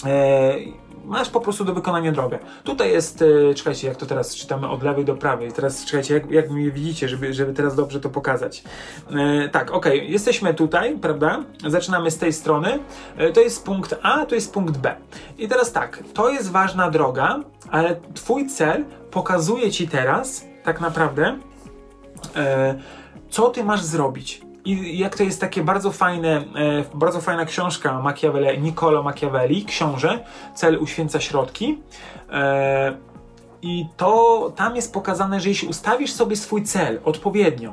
Eee, 0.07 0.74
masz 1.05 1.30
po 1.30 1.40
prostu 1.40 1.64
do 1.64 1.74
wykonania 1.74 2.12
drogę. 2.12 2.38
Tutaj 2.64 2.90
jest, 2.90 3.24
e, 3.51 3.55
czekajcie, 3.55 3.88
jak 3.88 3.96
to 3.96 4.07
teraz 4.07 4.34
czytamy 4.36 4.68
od 4.68 4.82
lewej 4.82 5.05
do 5.05 5.14
prawej. 5.16 5.53
Teraz 5.53 5.84
czekajcie, 5.84 6.14
jak, 6.14 6.30
jak 6.30 6.51
mnie 6.51 6.70
widzicie, 6.70 7.09
żeby, 7.09 7.34
żeby 7.34 7.53
teraz 7.53 7.76
dobrze 7.76 8.01
to 8.01 8.11
pokazać. 8.11 8.62
E, 9.11 9.48
tak, 9.48 9.70
ok, 9.70 9.86
jesteśmy 10.03 10.55
tutaj, 10.55 10.98
prawda? 10.98 11.44
Zaczynamy 11.66 12.11
z 12.11 12.18
tej 12.18 12.32
strony. 12.32 12.78
E, 13.16 13.32
to 13.32 13.40
jest 13.40 13.64
punkt 13.64 13.98
A, 14.03 14.26
to 14.26 14.34
jest 14.34 14.55
punkt 14.55 14.76
B. 14.76 14.96
I 15.38 15.48
teraz 15.48 15.72
tak, 15.72 16.03
to 16.14 16.28
jest 16.28 16.51
ważna 16.51 16.90
droga, 16.90 17.40
ale 17.70 18.01
Twój 18.14 18.46
cel 18.46 18.84
pokazuje 19.11 19.70
Ci 19.70 19.88
teraz, 19.88 20.44
tak 20.64 20.80
naprawdę, 20.80 21.26
e, 21.26 21.38
co 23.31 23.51
Ty 23.51 23.64
masz 23.64 23.83
zrobić. 23.83 24.43
I 24.64 24.99
jak 24.99 25.16
to 25.16 25.23
jest 25.23 25.41
takie 25.41 25.64
bardzo 25.64 25.93
fajne, 25.93 26.37
e, 26.37 26.45
bardzo 26.95 27.21
fajna 27.21 27.45
książka 27.45 28.01
Machiavelli, 28.01 28.62
Niccolo 28.62 29.03
Machiavelli, 29.03 29.64
książę, 29.64 30.25
cel 30.55 30.79
uświęca 30.79 31.21
środki. 31.21 31.79
E, 32.33 32.97
I 33.62 33.87
to 33.97 34.53
tam 34.57 34.77
jest 34.77 34.93
pokazane, 34.93 35.41
że 35.41 35.49
jeśli 35.49 35.68
ustawisz 35.68 36.12
sobie 36.12 36.37
swój 36.37 36.62
cel 36.62 37.01
odpowiednio, 37.05 37.73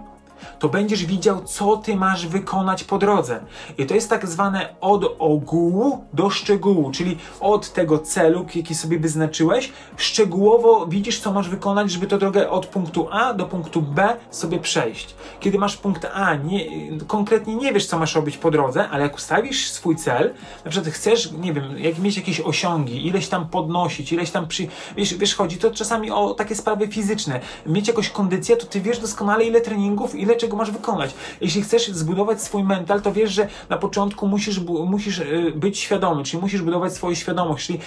to 0.59 0.69
będziesz 0.69 1.05
widział, 1.05 1.43
co 1.43 1.77
ty 1.77 1.95
masz 1.95 2.27
wykonać 2.27 2.83
po 2.83 2.97
drodze. 2.97 3.39
I 3.77 3.85
to 3.85 3.95
jest 3.95 4.09
tak 4.09 4.27
zwane 4.27 4.75
od 4.81 5.15
ogółu 5.19 6.05
do 6.13 6.29
szczegółu, 6.29 6.91
czyli 6.91 7.17
od 7.39 7.73
tego 7.73 7.99
celu, 7.99 8.45
jaki 8.55 8.75
sobie 8.75 8.99
wyznaczyłeś, 8.99 9.71
szczegółowo 9.97 10.87
widzisz, 10.87 11.19
co 11.19 11.31
masz 11.31 11.49
wykonać, 11.49 11.91
żeby 11.91 12.07
tę 12.07 12.17
drogę 12.17 12.49
od 12.49 12.65
punktu 12.65 13.07
A 13.11 13.33
do 13.33 13.45
punktu 13.45 13.81
B 13.81 14.15
sobie 14.31 14.59
przejść. 14.59 15.15
Kiedy 15.39 15.57
masz 15.57 15.77
punkt 15.77 16.07
A, 16.13 16.35
nie, 16.35 16.65
konkretnie 17.07 17.55
nie 17.55 17.73
wiesz, 17.73 17.85
co 17.85 17.99
masz 17.99 18.15
robić 18.15 18.37
po 18.37 18.51
drodze, 18.51 18.89
ale 18.89 19.03
jak 19.03 19.15
ustawisz 19.15 19.71
swój 19.71 19.95
cel, 19.95 20.33
na 20.65 20.71
przykład 20.71 20.93
chcesz, 20.93 21.31
nie 21.31 21.53
wiem, 21.53 21.77
jak 21.77 21.99
mieć 21.99 22.17
jakieś 22.17 22.41
osiągi, 22.41 23.07
ileś 23.07 23.27
tam 23.27 23.47
podnosić, 23.49 24.11
ileś 24.11 24.31
tam 24.31 24.47
przy... 24.47 24.67
Wiesz, 24.97 25.13
wiesz 25.13 25.35
chodzi 25.35 25.57
to 25.57 25.71
czasami 25.71 26.11
o 26.11 26.33
takie 26.33 26.55
sprawy 26.55 26.87
fizyczne. 26.87 27.39
Mieć 27.65 27.87
jakąś 27.87 28.09
kondycję, 28.09 28.57
to 28.57 28.65
ty 28.65 28.81
wiesz 28.81 28.99
doskonale, 28.99 29.43
ile 29.43 29.61
treningów, 29.61 30.15
ile 30.15 30.26
czego 30.35 30.57
masz 30.57 30.71
wykonać. 30.71 31.13
Jeśli 31.41 31.61
chcesz 31.61 31.87
zbudować 31.87 32.41
swój 32.41 32.63
mental, 32.63 33.01
to 33.01 33.11
wiesz, 33.11 33.31
że 33.31 33.47
na 33.69 33.77
początku 33.77 34.27
musisz, 34.27 34.59
musisz 34.85 35.19
y, 35.19 35.53
być 35.55 35.79
świadomy, 35.79 36.23
czyli 36.23 36.41
musisz 36.41 36.61
budować 36.61 36.93
swoją 36.93 37.15
świadomość, 37.15 37.67
czyli 37.67 37.79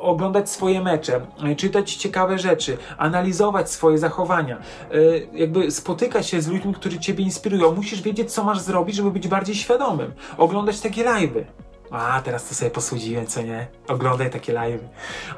oglądać 0.00 0.50
swoje 0.50 0.80
mecze, 0.80 1.26
y, 1.52 1.56
czytać 1.56 1.94
ciekawe 1.94 2.38
rzeczy, 2.38 2.78
analizować 2.98 3.70
swoje 3.70 3.98
zachowania, 3.98 4.58
y, 4.94 5.28
jakby 5.32 5.70
spotykać 5.70 6.26
się 6.26 6.40
z 6.40 6.48
ludźmi, 6.48 6.74
którzy 6.74 6.98
ciebie 6.98 7.24
inspirują. 7.24 7.74
Musisz 7.74 8.02
wiedzieć, 8.02 8.32
co 8.32 8.44
masz 8.44 8.60
zrobić, 8.60 8.96
żeby 8.96 9.10
być 9.10 9.28
bardziej 9.28 9.54
świadomym. 9.54 10.12
Oglądać 10.38 10.80
takie 10.80 11.04
live'y. 11.04 11.44
A, 11.90 12.22
teraz 12.24 12.48
to 12.48 12.54
sobie 12.54 12.70
posłudziłem, 12.70 13.26
co 13.26 13.42
nie? 13.42 13.66
Oglądaj 13.88 14.30
takie 14.30 14.52
live'y. 14.52 14.88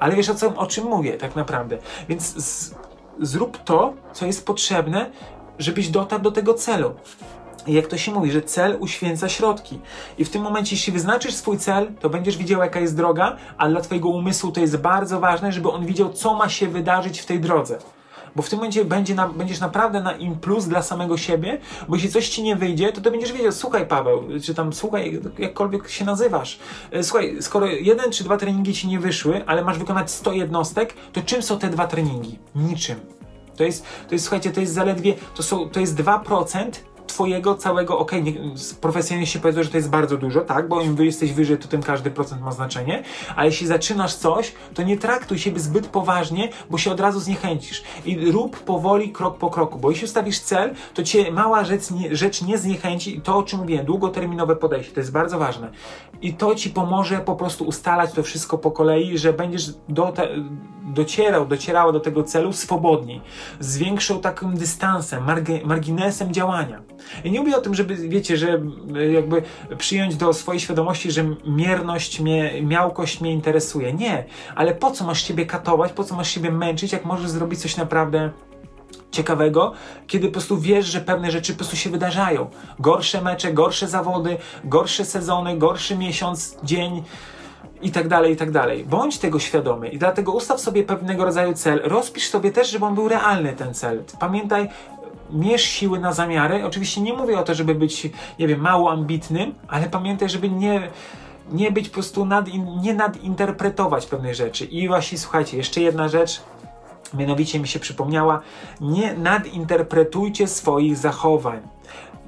Ale 0.01 0.17
wiesz 0.17 0.29
o, 0.29 0.35
co, 0.35 0.57
o 0.57 0.67
czym 0.67 0.85
mówię 0.85 1.13
tak 1.13 1.37
naprawdę. 1.37 1.79
Więc 2.09 2.45
z, 2.45 2.75
zrób 3.21 3.59
to, 3.65 3.93
co 4.13 4.27
jest 4.27 4.47
potrzebne, 4.47 5.11
żebyś 5.59 5.89
dotarł 5.89 6.23
do 6.23 6.33
tego 6.33 6.55
celu. 6.55 6.95
I 7.67 7.73
jak 7.73 7.87
to 7.87 7.99
się 7.99 8.13
mówi, 8.13 8.31
że 8.31 8.43
cel 8.43 8.77
uświęca 8.81 9.29
środki. 9.29 9.79
I 10.19 10.25
w 10.25 10.31
tym 10.31 10.43
momencie, 10.43 10.77
jeśli 10.77 10.93
wyznaczysz 10.93 11.35
swój 11.35 11.59
cel, 11.59 11.93
to 12.01 12.11
będziesz 12.11 12.37
widział, 12.37 12.61
jaka 12.61 12.81
jest 12.81 12.97
droga, 12.97 13.37
ale 13.59 13.71
dla 13.71 13.81
Twojego 13.81 14.09
umysłu 14.09 14.53
to 14.53 14.61
jest 14.61 14.77
bardzo 14.77 15.21
ważne, 15.21 15.53
żeby 15.53 15.71
on 15.71 15.87
widział, 15.87 16.13
co 16.13 16.35
ma 16.35 16.49
się 16.49 16.69
wydarzyć 16.69 17.21
w 17.21 17.27
tej 17.27 17.41
drodze. 17.41 17.79
Bo 18.37 18.43
w 18.43 18.49
tym 18.49 18.59
momencie 18.59 18.85
będzie 18.85 19.15
na, 19.15 19.29
będziesz 19.29 19.61
naprawdę 19.61 20.03
na 20.03 20.13
im 20.13 20.37
plus 20.37 20.65
dla 20.65 20.83
samego 20.83 21.17
siebie, 21.17 21.59
bo 21.89 21.97
jeśli 21.97 22.11
coś 22.11 22.29
ci 22.29 22.43
nie 22.43 22.57
wyjdzie, 22.57 22.93
to 22.93 23.01
ty 23.01 23.11
będziesz 23.11 23.33
wiedział, 23.33 23.53
słuchaj 23.53 23.87
Paweł, 23.87 24.23
czy 24.43 24.55
tam 24.55 24.73
słuchaj, 24.73 25.21
jakkolwiek 25.39 25.89
się 25.89 26.05
nazywasz, 26.05 26.59
e, 26.91 27.03
słuchaj, 27.03 27.37
skoro 27.41 27.67
jeden 27.67 28.13
czy 28.13 28.25
dwa 28.25 28.37
treningi 28.37 28.75
ci 28.75 28.89
nie 28.89 29.01
wyszły, 29.01 29.47
ale 29.47 29.65
masz 29.65 29.79
wykonać 29.79 30.11
100 30.11 30.33
jednostek, 30.33 30.95
to 31.13 31.23
czym 31.23 31.43
są 31.43 31.59
te 31.59 31.69
dwa 31.69 31.87
treningi? 31.87 32.39
Niczym. 32.55 33.16
To 33.57 33.65
jest, 33.65 33.85
to 34.09 34.15
jest, 34.15 34.25
słuchajcie, 34.25 34.51
to 34.51 34.61
jest 34.61 34.73
zaledwie, 34.73 35.15
to, 35.35 35.43
są, 35.43 35.69
to 35.69 35.81
jest 35.81 35.97
2% 35.97 36.71
twojego 37.07 37.55
całego, 37.55 37.99
okej, 37.99 38.39
okay, 38.83 39.27
się 39.27 39.39
powiedzą, 39.39 39.63
że 39.63 39.71
to 39.71 39.77
jest 39.77 39.91
bardzo 39.91 40.17
dużo, 40.17 40.41
tak, 40.41 40.69
bo 40.69 40.81
im 40.81 40.97
jesteś 41.05 41.33
wyżej, 41.33 41.59
to 41.59 41.69
tym 41.69 41.83
każdy 41.83 42.11
procent 42.11 42.43
ma 42.43 42.53
znaczenie, 42.53 43.03
ale 43.37 43.47
jeśli 43.47 43.67
zaczynasz 43.67 44.15
coś, 44.15 44.53
to 44.75 44.83
nie 44.83 44.99
traktuj 44.99 45.39
siebie 45.39 45.61
zbyt 45.61 45.87
poważnie, 45.87 46.49
bo 46.71 46.79
się 46.79 46.91
od 46.91 47.01
razu 47.01 47.21
zniechęcisz 47.21 47.83
i 48.05 48.31
rób 48.31 48.61
powoli, 48.61 49.13
krok 49.13 49.39
po 49.39 49.51
kroku, 49.51 49.79
bo 49.79 49.91
jeśli 49.91 50.05
ustawisz 50.05 50.41
cel, 50.41 50.75
to 50.95 51.03
cię 51.03 51.31
mała 51.31 51.65
rzecz 51.65 51.91
nie, 51.91 52.17
rzecz 52.17 52.43
nie 52.43 52.59
zniechęci 52.59 53.17
i 53.17 53.21
to, 53.21 53.37
o 53.37 53.43
czym 53.43 53.59
mówiłem, 53.59 53.87
długoterminowe 53.87 54.57
podejście, 54.57 54.93
to 54.93 55.01
jest 55.01 55.13
bardzo 55.13 55.39
ważne 55.39 55.71
i 56.23 56.35
to 56.35 56.55
ci 56.55 56.71
pomoże 56.71 57.19
po 57.19 57.37
prostu 57.37 57.65
ustalać 57.65 58.13
to 58.13 58.23
wszystko 58.23 58.59
po 58.59 58.71
kolei, 58.71 59.19
że 59.19 59.33
będziesz 59.33 59.71
do 59.89 60.13
te, 60.13 60.29
docierał, 60.87 61.47
docierała 61.47 61.93
do 61.93 62.01
tego 62.01 62.23
celu 62.23 62.53
swobodniej, 62.53 63.21
z 63.61 63.79
większą 63.79 64.21
takim 64.21 64.57
dystansem, 64.57 65.25
marginesem 65.65 66.33
działania. 66.33 66.83
I 67.25 67.31
nie 67.31 67.41
mówię 67.41 67.57
o 67.57 67.61
tym, 67.61 67.75
żeby, 67.75 67.97
wiecie, 67.97 68.37
że 68.37 68.63
e, 68.97 69.13
jakby 69.13 69.43
przyjąć 69.79 70.17
do 70.17 70.33
swojej 70.33 70.61
świadomości, 70.61 71.11
że 71.13 71.25
mierność, 71.47 72.21
mnie, 72.21 72.63
miałkość 72.63 73.21
mnie 73.21 73.33
interesuje. 73.33 73.93
Nie, 73.93 74.25
ale 74.55 74.75
po 74.75 74.91
co 74.91 75.05
masz 75.05 75.23
siebie 75.23 75.47
katować, 75.47 75.93
po 75.93 76.05
co 76.05 76.17
masz 76.17 76.31
siebie 76.31 76.53
męczyć, 76.53 76.93
jak 76.93 77.05
możesz 77.05 77.31
zrobić 77.31 77.61
coś 77.61 77.77
naprawdę 77.77 78.31
ciekawego, 79.17 79.73
kiedy 80.07 80.27
po 80.27 80.33
prostu 80.33 80.59
wiesz, 80.59 80.87
że 80.87 81.01
pewne 81.01 81.31
rzeczy 81.31 81.53
po 81.53 81.59
prostu 81.59 81.77
się 81.77 81.91
wydarzają. 81.91 82.51
Gorsze 82.79 83.23
mecze, 83.23 83.53
gorsze 83.53 83.89
zawody, 83.89 84.37
gorsze 84.65 85.05
sezony, 85.05 85.59
gorszy 85.59 85.97
miesiąc, 85.97 86.57
dzień 86.65 87.03
i 87.83 87.91
tak 87.91 88.09
dalej, 88.09 88.33
i 88.33 88.37
tak 88.37 88.51
dalej. 88.51 88.85
Bądź 88.85 89.19
tego 89.19 89.39
świadomy 89.39 89.89
i 89.89 89.99
dlatego 89.99 90.33
ustaw 90.33 90.61
sobie 90.61 90.83
pewnego 90.83 91.25
rodzaju 91.25 91.55
cel, 91.55 91.81
rozpisz 91.85 92.29
sobie 92.29 92.53
też, 92.53 92.71
żeby 92.71 92.85
on 92.85 92.95
był 92.95 93.09
realny, 93.09 93.53
ten 93.53 93.75
cel. 93.75 94.05
Pamiętaj, 94.21 94.69
mierz 95.31 95.63
siły 95.63 95.99
na 95.99 96.13
zamiary. 96.13 96.65
Oczywiście 96.65 97.01
nie 97.01 97.13
mówię 97.13 97.39
o 97.39 97.43
to, 97.43 97.55
żeby 97.55 97.75
być, 97.75 98.11
nie 98.39 98.49
wiem, 98.49 98.61
mało 98.61 98.91
ambitnym, 98.91 99.55
ale 99.69 99.89
pamiętaj, 99.89 100.29
żeby 100.29 100.51
nie 100.51 100.91
nie 101.53 101.71
być 101.71 101.89
po 101.89 101.95
prostu, 101.95 102.25
nad, 102.25 102.47
nie 102.83 102.95
nadinterpretować 102.95 104.07
pewnych 104.07 104.35
rzeczy. 104.35 104.65
I 104.65 104.89
właśnie 104.89 105.19
słuchajcie, 105.19 105.57
jeszcze 105.57 105.81
jedna 105.81 106.09
rzecz, 106.09 106.41
mianowicie 107.15 107.61
mi 107.61 107.69
się 107.69 107.79
przypomniała, 107.79 108.41
nie 108.81 109.15
nadinterpretujcie 109.15 110.49
swoich 110.49 110.97
zachowań. 110.97 111.61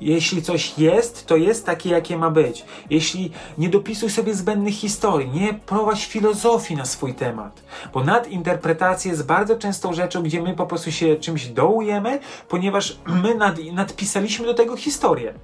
Jeśli 0.01 0.43
coś 0.43 0.79
jest, 0.79 1.27
to 1.27 1.37
jest 1.37 1.67
takie, 1.67 1.91
jakie 1.91 2.17
ma 2.17 2.31
być. 2.31 2.65
Jeśli 2.91 3.33
nie 3.59 3.69
dopisuj 3.69 4.11
sobie 4.11 4.35
zbędnych 4.35 4.75
historii, 4.75 5.31
nie 5.31 5.55
prowadź 5.55 6.07
filozofii 6.07 6.77
na 6.77 6.85
swój 6.85 7.15
temat. 7.15 7.63
Bo 7.93 8.05
nadinterpretacja 8.05 9.11
jest 9.11 9.27
bardzo 9.27 9.57
częstą 9.57 9.93
rzeczą, 9.93 10.23
gdzie 10.23 10.43
my 10.43 10.55
po 10.55 10.67
prostu 10.67 10.93
się 10.93 11.17
czymś 11.17 11.47
dołujemy, 11.47 12.19
ponieważ 12.49 12.99
my 13.07 13.35
nad, 13.35 13.59
nadpisaliśmy 13.73 14.47
do 14.47 14.55
tego 14.55 14.77
historię. 14.77 15.35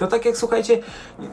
To 0.00 0.06
tak 0.06 0.24
jak 0.24 0.36
słuchajcie, 0.36 0.78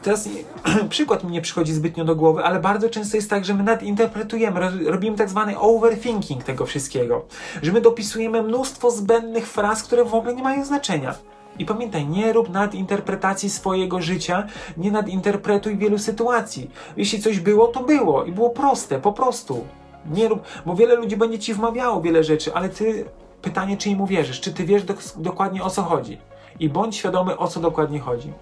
teraz 0.02 0.28
przykład 0.88 1.24
mi 1.24 1.30
nie 1.30 1.42
przychodzi 1.42 1.72
zbytnio 1.72 2.04
do 2.04 2.16
głowy, 2.16 2.44
ale 2.44 2.60
bardzo 2.60 2.90
często 2.90 3.16
jest 3.16 3.30
tak, 3.30 3.44
że 3.44 3.54
my 3.54 3.62
nadinterpretujemy, 3.62 4.60
robimy 4.86 5.16
tak 5.16 5.30
zwany 5.30 5.58
overthinking 5.58 6.44
tego 6.44 6.66
wszystkiego, 6.66 7.24
że 7.62 7.72
my 7.72 7.80
dopisujemy 7.80 8.42
mnóstwo 8.42 8.90
zbędnych 8.90 9.46
fraz, 9.46 9.82
które 9.82 10.04
w 10.04 10.14
ogóle 10.14 10.34
nie 10.34 10.42
mają 10.42 10.64
znaczenia. 10.64 11.14
I 11.58 11.64
pamiętaj, 11.64 12.06
nie 12.06 12.32
rób 12.32 12.48
nadinterpretacji 12.48 13.50
swojego 13.50 14.02
życia, 14.02 14.46
nie 14.76 14.90
nadinterpretuj 14.90 15.76
wielu 15.76 15.98
sytuacji. 15.98 16.70
Jeśli 16.96 17.22
coś 17.22 17.40
było, 17.40 17.66
to 17.66 17.80
było 17.80 18.24
i 18.24 18.32
było 18.32 18.50
proste, 18.50 19.00
po 19.00 19.12
prostu. 19.12 19.66
Nie 20.10 20.28
rób, 20.28 20.42
bo 20.66 20.74
wiele 20.74 20.94
ludzi 20.94 21.16
będzie 21.16 21.38
ci 21.38 21.54
wmawiało 21.54 22.00
wiele 22.00 22.24
rzeczy, 22.24 22.54
ale 22.54 22.68
ty, 22.68 23.04
pytanie, 23.42 23.76
czy 23.76 23.88
im 23.90 24.00
uwierzysz, 24.00 24.40
czy 24.40 24.52
ty 24.52 24.64
wiesz 24.64 24.84
do, 24.84 24.94
dokładnie 25.16 25.62
o 25.62 25.70
co 25.70 25.82
chodzi. 25.82 26.18
I 26.60 26.68
bądź 26.68 26.96
świadomy, 26.96 27.36
o 27.36 27.48
co 27.48 27.60
dokładnie 27.60 28.00
chodzi. 28.00 28.32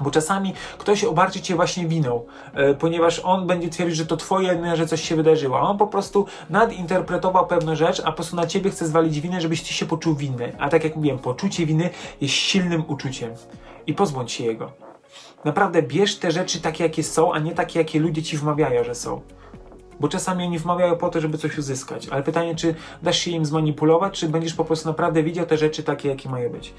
Bo 0.00 0.10
czasami 0.10 0.54
ktoś 0.78 1.04
obarczy 1.04 1.40
cię 1.40 1.54
właśnie 1.54 1.86
winą, 1.86 2.24
e, 2.54 2.74
ponieważ 2.74 3.18
on 3.18 3.46
będzie 3.46 3.68
twierdzić, 3.68 3.96
że 3.96 4.06
to 4.06 4.16
twoje, 4.16 4.76
że 4.76 4.86
coś 4.86 5.02
się 5.02 5.16
wydarzyło. 5.16 5.58
A 5.58 5.62
on 5.62 5.78
po 5.78 5.86
prostu 5.86 6.26
nadinterpretował 6.50 7.46
pewną 7.46 7.76
rzecz, 7.76 8.00
a 8.00 8.04
po 8.04 8.12
prostu 8.12 8.36
na 8.36 8.46
ciebie 8.46 8.70
chce 8.70 8.86
zwalić 8.86 9.20
winę, 9.20 9.40
żebyś 9.40 9.62
ty 9.62 9.68
się 9.68 9.86
poczuł 9.86 10.14
winny. 10.14 10.52
A 10.58 10.68
tak 10.68 10.84
jak 10.84 10.96
mówiłem, 10.96 11.18
poczucie 11.18 11.66
winy 11.66 11.90
jest 12.20 12.34
silnym 12.34 12.84
uczuciem. 12.88 13.30
I 13.86 13.94
pozbądź 13.94 14.32
się 14.32 14.44
jego. 14.44 14.72
Naprawdę 15.44 15.82
bierz 15.82 16.16
te 16.16 16.30
rzeczy 16.30 16.60
takie, 16.60 16.84
jakie 16.84 17.02
są, 17.02 17.32
a 17.32 17.38
nie 17.38 17.52
takie, 17.52 17.78
jakie 17.78 18.00
ludzie 18.00 18.22
ci 18.22 18.36
wmawiają, 18.36 18.84
że 18.84 18.94
są. 18.94 19.20
Bo 20.00 20.08
czasami 20.08 20.44
oni 20.44 20.58
wmawiają 20.58 20.96
po 20.96 21.08
to, 21.08 21.20
żeby 21.20 21.38
coś 21.38 21.58
uzyskać. 21.58 22.08
Ale 22.08 22.22
pytanie, 22.22 22.54
czy 22.54 22.74
dasz 23.02 23.18
się 23.18 23.30
im 23.30 23.46
zmanipulować, 23.46 24.18
czy 24.18 24.28
będziesz 24.28 24.54
po 24.54 24.64
prostu 24.64 24.88
naprawdę 24.88 25.22
widział 25.22 25.46
te 25.46 25.56
rzeczy 25.56 25.82
takie, 25.82 26.08
jakie 26.08 26.28
mają 26.28 26.50
być. 26.50 26.74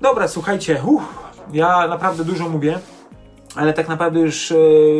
Dobra, 0.00 0.28
słuchajcie, 0.28 0.82
uff, 0.86 1.04
ja 1.52 1.88
naprawdę 1.88 2.24
dużo 2.24 2.48
mówię 2.48 2.78
ale 3.54 3.72
tak 3.72 3.88
naprawdę 3.88 4.20
już 4.20 4.52
e, 4.52 4.56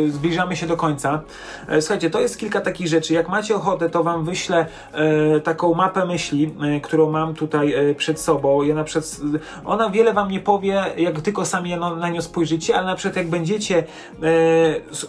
zbliżamy 0.07 0.55
się 0.55 0.67
do 0.67 0.77
końca. 0.77 1.21
E, 1.67 1.81
słuchajcie, 1.81 2.09
to 2.09 2.19
jest 2.19 2.39
kilka 2.39 2.61
takich 2.61 2.87
rzeczy. 2.87 3.13
Jak 3.13 3.29
macie 3.29 3.55
ochotę, 3.55 3.89
to 3.89 4.03
wam 4.03 4.25
wyślę 4.25 4.65
e, 4.93 5.39
taką 5.39 5.73
mapę 5.73 6.05
myśli, 6.05 6.53
e, 6.61 6.79
którą 6.79 7.11
mam 7.11 7.33
tutaj 7.33 7.73
e, 7.73 7.95
przed 7.95 8.21
sobą. 8.21 8.63
Ja 8.63 8.75
na 8.75 8.83
przykład, 8.83 9.21
ona 9.65 9.89
wiele 9.89 10.13
wam 10.13 10.31
nie 10.31 10.39
powie, 10.39 10.83
jak 10.97 11.21
tylko 11.21 11.45
sami 11.45 11.77
na, 11.77 11.95
na 11.95 12.09
nią 12.09 12.21
spojrzycie, 12.21 12.75
ale 12.75 12.85
na 12.85 12.95
przykład 12.95 13.15
jak 13.15 13.29
będziecie 13.29 13.77
e, 13.77 13.83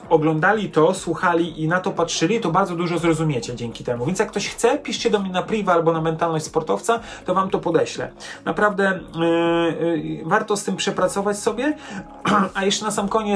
oglądali 0.09 0.71
to, 0.71 0.95
słuchali 0.95 1.63
i 1.63 1.69
na 1.69 1.81
to 1.81 1.91
patrzyli, 1.91 2.41
to 2.41 2.51
bardzo 2.51 2.77
dużo 2.77 2.99
zrozumiecie 2.99 3.57
dzięki 3.57 3.85
temu. 3.85 4.07
Więc 4.07 4.19
jak 4.19 4.31
ktoś 4.31 4.49
chce, 4.49 4.79
piszcie 4.79 5.11
do 5.11 5.19
mnie 5.19 5.31
na 5.31 5.43
priwa 5.43 5.73
albo 5.73 5.93
na 5.93 6.01
mentalność 6.01 6.45
sportowca, 6.45 7.01
to 7.25 7.35
wam 7.35 7.51
to 7.51 7.59
podeślę. 7.59 8.11
Naprawdę 8.45 9.01
warto 10.25 10.57
z 10.57 10.65
tym 10.65 10.77
przepracować 10.77 11.39
sobie. 11.39 11.77
A 12.55 12.65
jeszcze 12.65 12.85
na 12.85 12.91
sam 12.91 13.09
koniec 13.09 13.36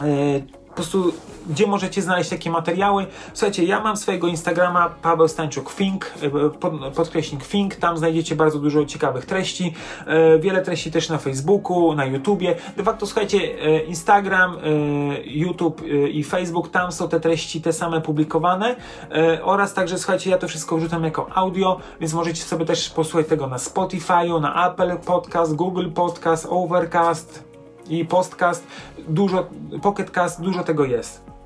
E, 0.00 0.58
po 0.68 0.82
prostu, 0.82 1.12
gdzie 1.48 1.66
możecie 1.66 2.02
znaleźć 2.02 2.30
takie 2.30 2.50
materiały. 2.50 3.06
Słuchajcie, 3.32 3.64
ja 3.64 3.80
mam 3.80 3.96
swojego 3.96 4.26
Instagrama 4.26 4.88
Paweł 5.02 5.28
Stańczuk 5.28 5.70
Fink, 5.70 6.14
e, 6.22 6.50
pod, 6.50 6.72
podkreśnik 6.96 7.44
tam 7.80 7.96
znajdziecie 7.96 8.36
bardzo 8.36 8.58
dużo 8.58 8.84
ciekawych 8.84 9.26
treści, 9.26 9.74
e, 10.06 10.38
wiele 10.38 10.62
treści 10.62 10.90
też 10.90 11.08
na 11.08 11.18
Facebooku, 11.18 11.94
na 11.94 12.04
YouTubie. 12.04 12.56
De 12.76 12.84
facto, 12.84 13.06
słuchajcie, 13.06 13.38
Instagram, 13.84 14.56
YouTube 15.24 15.82
i 16.10 16.24
Facebook, 16.24 16.70
tam 16.70 16.92
są 16.92 17.08
te 17.08 17.20
treści 17.20 17.60
te 17.60 17.72
same 17.72 18.00
publikowane 18.00 18.76
oraz 19.42 19.74
także, 19.74 19.98
słuchajcie, 19.98 20.30
ja 20.30 20.38
to 20.38 20.48
wszystko 20.48 20.76
wrzucam 20.76 21.04
jako 21.04 21.26
audio, 21.34 21.80
więc 22.00 22.14
możecie 22.14 22.42
sobie 22.42 22.64
też 22.64 22.90
posłuchać 22.90 23.28
tego 23.28 23.46
na 23.46 23.56
Spotify'u, 23.56 24.40
na 24.40 24.70
Apple 24.70 24.96
Podcast, 24.96 25.54
Google 25.54 25.90
Podcast, 25.90 26.46
Overcast, 26.50 27.47
i 27.88 28.04
podcast, 28.04 28.66
dużo, 29.08 29.48
pocketcast, 29.82 30.40
dużo 30.40 30.64
tego 30.64 30.84
jest. 30.84 31.37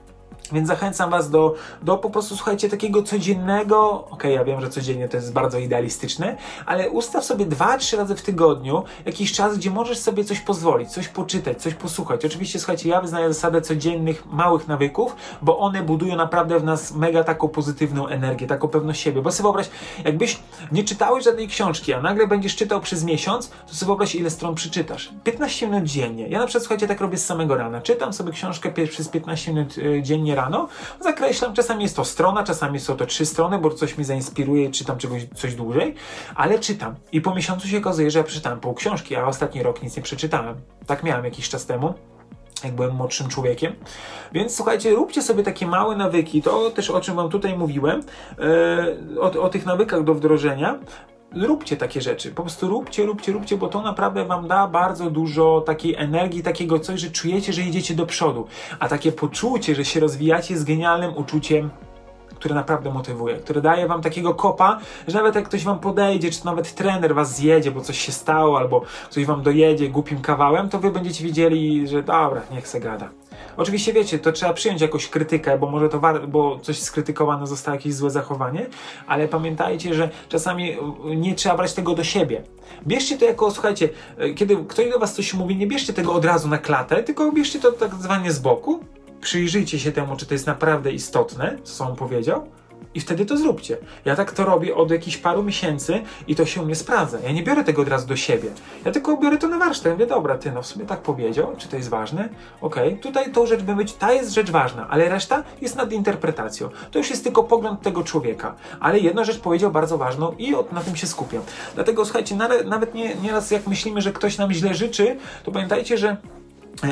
Więc 0.52 0.68
zachęcam 0.68 1.10
Was 1.10 1.30
do, 1.30 1.54
do 1.82 1.98
po 1.98 2.10
prostu, 2.10 2.36
słuchajcie, 2.36 2.68
takiego 2.68 3.02
codziennego, 3.02 3.90
okej, 3.90 4.10
okay, 4.10 4.32
ja 4.32 4.44
wiem, 4.44 4.60
że 4.60 4.68
codziennie 4.68 5.08
to 5.08 5.16
jest 5.16 5.32
bardzo 5.32 5.58
idealistyczne, 5.58 6.36
ale 6.66 6.90
ustaw 6.90 7.24
sobie 7.24 7.46
dwa, 7.46 7.78
trzy 7.78 7.96
razy 7.96 8.16
w 8.16 8.22
tygodniu 8.22 8.84
jakiś 9.04 9.32
czas, 9.32 9.58
gdzie 9.58 9.70
możesz 9.70 9.98
sobie 9.98 10.24
coś 10.24 10.40
pozwolić, 10.40 10.90
coś 10.90 11.08
poczytać, 11.08 11.62
coś 11.62 11.74
posłuchać. 11.74 12.24
Oczywiście, 12.24 12.58
słuchajcie, 12.58 12.88
ja 12.88 13.00
wyznaję 13.00 13.32
zasadę 13.34 13.62
codziennych, 13.62 14.26
małych 14.26 14.68
nawyków, 14.68 15.16
bo 15.42 15.58
one 15.58 15.82
budują 15.82 16.16
naprawdę 16.16 16.60
w 16.60 16.64
nas 16.64 16.94
mega 16.94 17.24
taką 17.24 17.48
pozytywną 17.48 18.06
energię, 18.06 18.46
taką 18.46 18.68
pewność 18.68 19.00
siebie. 19.00 19.22
Bo 19.22 19.32
sobie 19.32 19.42
wyobraź, 19.42 19.70
jakbyś 20.04 20.38
nie 20.72 20.84
czytałeś 20.84 21.24
żadnej 21.24 21.48
książki, 21.48 21.92
a 21.92 22.00
nagle 22.00 22.26
będziesz 22.26 22.56
czytał 22.56 22.80
przez 22.80 23.04
miesiąc, 23.04 23.50
to 23.66 23.74
sobie 23.74 23.86
wyobraź, 23.86 24.14
ile 24.14 24.30
stron 24.30 24.54
przeczytasz. 24.54 25.10
15 25.24 25.66
minut 25.68 25.84
dziennie. 25.84 26.28
Ja 26.28 26.38
na 26.38 26.46
przykład, 26.46 26.62
słuchajcie, 26.62 26.88
tak 26.88 27.00
robię 27.00 27.18
z 27.18 27.26
samego 27.26 27.56
rana. 27.56 27.80
Czytam 27.80 28.12
sobie 28.12 28.32
książkę 28.32 28.72
przez 28.88 29.08
15 29.08 29.52
minut 29.52 29.78
y, 29.78 30.02
dziennie 30.32 30.36
rano, 30.36 30.68
zakreślam, 31.00 31.54
czasami 31.54 31.82
jest 31.82 31.96
to 31.96 32.04
strona, 32.04 32.44
czasami 32.44 32.80
są 32.80 32.96
to 32.96 33.06
trzy 33.06 33.26
strony, 33.26 33.58
bo 33.58 33.70
coś 33.70 33.98
mi 33.98 34.04
zainspiruje, 34.04 34.70
czytam 34.70 34.98
czegoś, 34.98 35.26
coś 35.34 35.54
dłużej, 35.54 35.94
ale 36.34 36.58
czytam. 36.58 36.94
I 37.12 37.20
po 37.20 37.34
miesiącu 37.34 37.68
się 37.68 37.78
okazuje, 37.78 38.10
że 38.10 38.18
ja 38.18 38.24
przeczytałem 38.24 38.60
pół 38.60 38.74
książki, 38.74 39.16
a 39.16 39.26
ostatni 39.26 39.62
rok 39.62 39.82
nic 39.82 39.96
nie 39.96 40.02
przeczytałem. 40.02 40.56
Tak 40.86 41.02
miałem 41.02 41.24
jakiś 41.24 41.48
czas 41.48 41.66
temu 41.66 41.94
jak 42.64 42.74
byłem 42.74 42.94
młodszym 42.94 43.28
człowiekiem. 43.28 43.72
Więc 44.32 44.56
słuchajcie, 44.56 44.90
róbcie 44.90 45.22
sobie 45.22 45.42
takie 45.42 45.66
małe 45.66 45.96
nawyki, 45.96 46.42
to 46.42 46.70
też 46.70 46.90
o 46.90 47.00
czym 47.00 47.16
Wam 47.16 47.28
tutaj 47.28 47.58
mówiłem, 47.58 48.00
yy, 48.38 49.20
o, 49.20 49.42
o, 49.42 49.48
tych 49.48 49.66
nawykach 49.66 50.04
do 50.04 50.14
wdrożenia, 50.14 50.78
róbcie 51.34 51.76
takie 51.76 52.00
rzeczy. 52.00 52.30
Po 52.30 52.42
prostu 52.42 52.68
róbcie, 52.68 53.06
róbcie, 53.06 53.32
róbcie, 53.32 53.56
bo 53.56 53.68
to 53.68 53.82
naprawdę 53.82 54.24
wam 54.24 54.48
da 54.48 54.68
bardzo 54.68 55.10
dużo 55.10 55.60
takiej 55.66 55.94
energii, 55.94 56.42
takiego 56.42 56.78
coś, 56.78 57.00
że 57.00 57.10
czujecie, 57.10 57.52
że 57.52 57.62
idziecie 57.62 57.94
do 57.94 58.06
przodu. 58.06 58.46
A 58.78 58.88
takie 58.88 59.12
poczucie, 59.12 59.74
że 59.74 59.84
się 59.84 60.00
rozwijacie 60.00 60.54
jest 60.54 60.66
genialnym 60.66 61.16
uczuciem 61.16 61.70
które 62.42 62.54
naprawdę 62.54 62.92
motywuje, 62.92 63.36
które 63.36 63.60
daje 63.60 63.86
wam 63.86 64.02
takiego 64.02 64.34
kopa, 64.34 64.78
że 65.08 65.18
nawet 65.18 65.34
jak 65.34 65.44
ktoś 65.44 65.64
wam 65.64 65.78
podejdzie, 65.78 66.30
czy 66.30 66.44
nawet 66.44 66.74
trener 66.74 67.14
was 67.14 67.36
zjedzie, 67.36 67.70
bo 67.70 67.80
coś 67.80 67.98
się 67.98 68.12
stało, 68.12 68.58
albo 68.58 68.82
coś 69.10 69.24
wam 69.24 69.42
dojedzie 69.42 69.88
głupim 69.88 70.20
kawałem, 70.20 70.68
to 70.68 70.78
wy 70.78 70.90
będziecie 70.90 71.24
widzieli, 71.24 71.88
że 71.88 72.02
dobra, 72.02 72.42
niech 72.50 72.68
se 72.68 72.80
gada. 72.80 73.21
Oczywiście 73.56 73.92
wiecie, 73.92 74.18
to 74.18 74.32
trzeba 74.32 74.52
przyjąć 74.52 74.80
jakąś 74.80 75.08
krytykę, 75.08 75.58
bo 75.58 75.70
może 75.70 75.88
to 75.88 76.00
war- 76.00 76.28
bo 76.28 76.58
coś 76.62 76.78
skrytykowane 76.78 77.46
zostało 77.46 77.74
jakieś 77.74 77.94
złe 77.94 78.10
zachowanie, 78.10 78.66
ale 79.06 79.28
pamiętajcie, 79.28 79.94
że 79.94 80.10
czasami 80.28 80.76
nie 81.04 81.34
trzeba 81.34 81.56
brać 81.56 81.72
tego 81.72 81.94
do 81.94 82.04
siebie. 82.04 82.42
Bierzcie 82.86 83.18
to 83.18 83.24
jako, 83.24 83.50
słuchajcie, 83.50 83.88
kiedy 84.36 84.56
ktoś 84.68 84.90
do 84.90 84.98
was 84.98 85.14
coś 85.14 85.34
mówi, 85.34 85.56
nie 85.56 85.66
bierzcie 85.66 85.92
tego 85.92 86.12
od 86.12 86.24
razu 86.24 86.48
na 86.48 86.58
klatę, 86.58 87.02
tylko 87.02 87.32
bierzcie 87.32 87.58
to 87.58 87.72
tak 87.72 87.94
zwanie 87.94 88.32
z 88.32 88.38
boku, 88.38 88.80
przyjrzyjcie 89.20 89.78
się 89.78 89.92
temu, 89.92 90.16
czy 90.16 90.26
to 90.26 90.34
jest 90.34 90.46
naprawdę 90.46 90.92
istotne, 90.92 91.58
co 91.64 91.84
on 91.86 91.96
powiedział, 91.96 92.46
i 92.94 93.00
wtedy 93.00 93.26
to 93.26 93.36
zróbcie. 93.36 93.76
Ja 94.04 94.16
tak 94.16 94.32
to 94.32 94.44
robię 94.44 94.74
od 94.74 94.90
jakichś 94.90 95.16
paru 95.16 95.42
miesięcy 95.42 96.02
i 96.28 96.34
to 96.34 96.46
się 96.46 96.62
u 96.62 96.64
mnie 96.64 96.74
sprawdza. 96.74 97.18
Ja 97.20 97.32
nie 97.32 97.42
biorę 97.42 97.64
tego 97.64 97.82
od 97.82 97.88
razu 97.88 98.06
do 98.06 98.16
siebie. 98.16 98.50
Ja 98.84 98.92
tylko 98.92 99.16
biorę 99.16 99.38
to 99.38 99.48
na 99.48 99.58
warsztat. 99.58 99.86
Ja 99.86 99.92
mówię, 99.92 100.06
dobra, 100.06 100.38
ty 100.38 100.52
no 100.52 100.62
w 100.62 100.66
sumie 100.66 100.86
tak 100.86 101.00
powiedział, 101.00 101.54
czy 101.58 101.68
to 101.68 101.76
jest 101.76 101.88
ważne? 101.88 102.28
Okej, 102.60 102.88
okay. 102.88 102.98
tutaj 102.98 103.32
tą 103.32 103.46
rzecz 103.46 103.62
by 103.62 103.76
być, 103.76 103.92
ta 103.92 104.12
jest 104.12 104.32
rzecz 104.32 104.50
ważna, 104.50 104.88
ale 104.88 105.08
reszta 105.08 105.42
jest 105.60 105.76
nad 105.76 105.92
interpretacją. 105.92 106.68
To 106.90 106.98
już 106.98 107.10
jest 107.10 107.24
tylko 107.24 107.44
pogląd 107.44 107.82
tego 107.82 108.04
człowieka. 108.04 108.54
Ale 108.80 108.98
jedna 108.98 109.24
rzecz 109.24 109.38
powiedział 109.38 109.70
bardzo 109.70 109.98
ważną 109.98 110.32
i 110.38 110.54
od, 110.54 110.72
na 110.72 110.80
tym 110.80 110.96
się 110.96 111.06
skupiam. 111.06 111.42
Dlatego 111.74 112.04
słuchajcie, 112.04 112.36
nawet 112.64 112.94
nie, 112.94 113.14
nieraz 113.14 113.50
jak 113.50 113.66
myślimy, 113.66 114.00
że 114.02 114.12
ktoś 114.12 114.38
nam 114.38 114.52
źle 114.52 114.74
życzy, 114.74 115.16
to 115.44 115.52
pamiętajcie, 115.52 115.98
że 115.98 116.16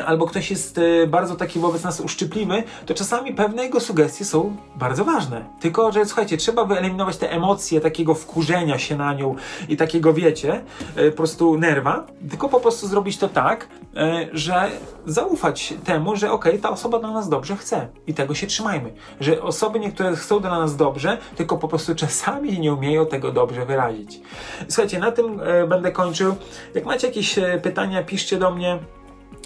albo 0.07 0.27
ktoś 0.27 0.51
jest 0.51 0.79
e, 0.79 1.07
bardzo 1.07 1.37
taki 1.37 1.59
wobec 1.59 1.85
nas 1.85 2.01
uszczypliwy, 2.01 2.63
to 2.87 2.95
czasami 2.95 3.35
pewne 3.35 3.63
jego 3.63 3.81
sugestie 3.81 4.25
są 4.25 4.57
bardzo 4.77 5.05
ważne. 5.05 5.45
Tylko, 5.61 5.93
że 5.93 6.05
słuchajcie, 6.07 6.37
trzeba 6.37 6.65
wyeliminować 6.65 7.17
te 7.17 7.31
emocje 7.31 7.81
takiego 7.81 8.15
wkurzenia 8.15 8.79
się 8.79 8.97
na 8.97 9.15
nią 9.15 9.37
i 9.69 9.77
takiego, 9.77 10.13
wiecie, 10.13 10.63
e, 10.97 11.11
po 11.11 11.17
prostu 11.17 11.59
nerwa, 11.59 12.07
tylko 12.31 12.49
po 12.49 12.61
prostu 12.61 12.87
zrobić 12.87 13.19
to 13.19 13.29
tak, 13.29 13.69
e, 13.97 14.29
że 14.33 14.71
zaufać 15.07 15.75
temu, 15.85 16.17
że 16.17 16.33
okej, 16.33 16.53
okay, 16.53 16.63
ta 16.63 16.71
osoba 16.71 16.99
dla 16.99 17.11
nas 17.11 17.29
dobrze 17.29 17.57
chce 17.57 17.89
i 18.07 18.15
tego 18.15 18.35
się 18.35 18.47
trzymajmy. 18.47 18.93
Że 19.21 19.43
osoby 19.43 19.81
niektóre 19.81 20.17
chcą 20.17 20.41
dla 20.41 20.59
nas 20.59 20.77
dobrze, 20.77 21.19
tylko 21.37 21.57
po 21.57 21.69
prostu 21.69 21.95
czasami 21.95 22.61
nie 22.61 22.75
umieją 22.75 23.07
tego 23.07 23.33
dobrze 23.33 23.67
wyrazić. 23.67 24.21
Słuchajcie, 24.69 24.99
na 24.99 25.13
tym 25.13 25.41
będę 25.69 25.93
kończył. 25.93 26.35
Jak 26.75 26.85
macie 26.85 27.07
jakieś 27.07 27.39
pytania, 27.63 28.03
piszcie 28.03 28.39
do 28.39 28.51
mnie 28.51 28.79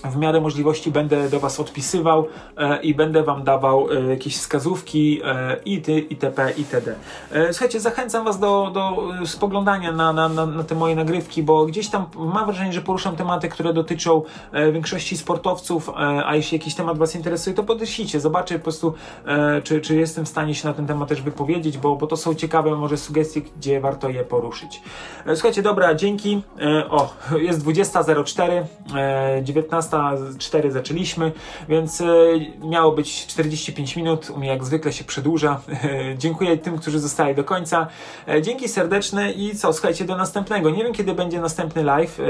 w 0.03 0.17
miarę 0.17 0.41
możliwości 0.41 0.91
będę 0.91 1.31
do 1.31 1.41
Was 1.41 1.61
odpisywał 1.61 2.27
e, 2.57 2.83
i 2.83 2.95
będę 2.95 3.23
Wam 3.23 3.45
dawał 3.45 3.93
e, 3.93 4.01
jakieś 4.11 4.37
wskazówki 4.37 5.21
e, 5.25 5.81
ty, 5.81 5.99
itp. 6.01 6.53
itd. 6.59 6.95
E, 7.33 7.53
słuchajcie, 7.53 7.81
zachęcam 7.81 8.25
Was 8.25 8.39
do, 8.39 8.71
do 8.75 8.97
e, 9.23 9.27
spoglądania 9.27 9.93
na, 9.93 10.13
na, 10.13 10.29
na, 10.29 10.47
na, 10.47 10.65
te 10.65 10.75
moje 10.75 10.97
nagrywki, 10.97 11.43
bo 11.43 11.67
gdzieś 11.67 11.89
tam 11.89 12.07
mam 12.17 12.47
wrażenie, 12.47 12.73
że 12.73 12.81
poruszam 12.81 13.17
tematy, 13.17 13.49
które 13.49 13.73
dotyczą 13.73 14.23
e, 14.53 14.73
większości 14.73 15.17
sportowców, 15.17 15.91
a 16.25 16.37
jeśli 16.37 16.59
jakiś 16.59 16.75
temat 16.75 16.99
Was 16.99 17.15
interesuje, 17.15 17.57
to 17.57 17.63
podeszlicie, 17.63 18.21
zobaczę 18.21 18.59
po 18.59 18.63
prostu, 18.65 18.95
czy, 19.65 19.81
czy 19.81 19.97
jestem 19.97 20.25
w 20.25 20.29
stanie 20.29 20.55
się 20.55 20.69
na 20.69 20.75
ten 20.75 20.87
temat 20.87 21.09
też 21.09 21.23
wypowiedzieć, 21.23 21.79
bo, 21.79 21.97
bo 21.97 22.07
to 22.07 22.17
są 22.17 22.35
ciekawe 22.35 22.77
może 22.77 22.97
sugestie, 22.97 23.41
gdzie 23.41 23.81
warto 23.81 24.09
je 24.09 24.25
poruszyć. 24.25 24.83
Słuchajcie, 25.35 25.63
dobra, 25.63 25.95
dzięki. 25.95 26.43
O, 26.91 27.15
jest 27.39 27.65
20.04, 27.65 28.65
19 29.43 29.84
4 30.39 30.73
zaczęliśmy, 30.73 31.33
więc 31.69 32.01
e, 32.01 32.07
miało 32.67 32.93
być 32.93 33.27
45 33.27 33.97
minut. 33.97 34.31
U 34.31 34.39
mnie 34.39 34.49
jak 34.49 34.65
zwykle 34.65 34.93
się 34.93 35.05
przedłuża. 35.05 35.61
Dziękuję 36.19 36.59
tym, 36.59 36.79
którzy 36.79 37.01
zostali 37.01 37.35
do 37.35 37.45
końca. 37.45 37.87
E, 38.29 38.43
dzięki 38.43 38.69
serdeczne 38.69 39.33
i 39.33 39.57
co, 39.57 39.73
słuchajcie, 39.73 40.05
do 40.05 40.17
następnego. 40.17 40.71
Nie 40.71 40.85
wiem, 40.85 40.93
kiedy 40.93 41.15
będzie 41.15 41.41
następny 41.41 41.85
live, 41.85 42.21
e, 42.21 42.25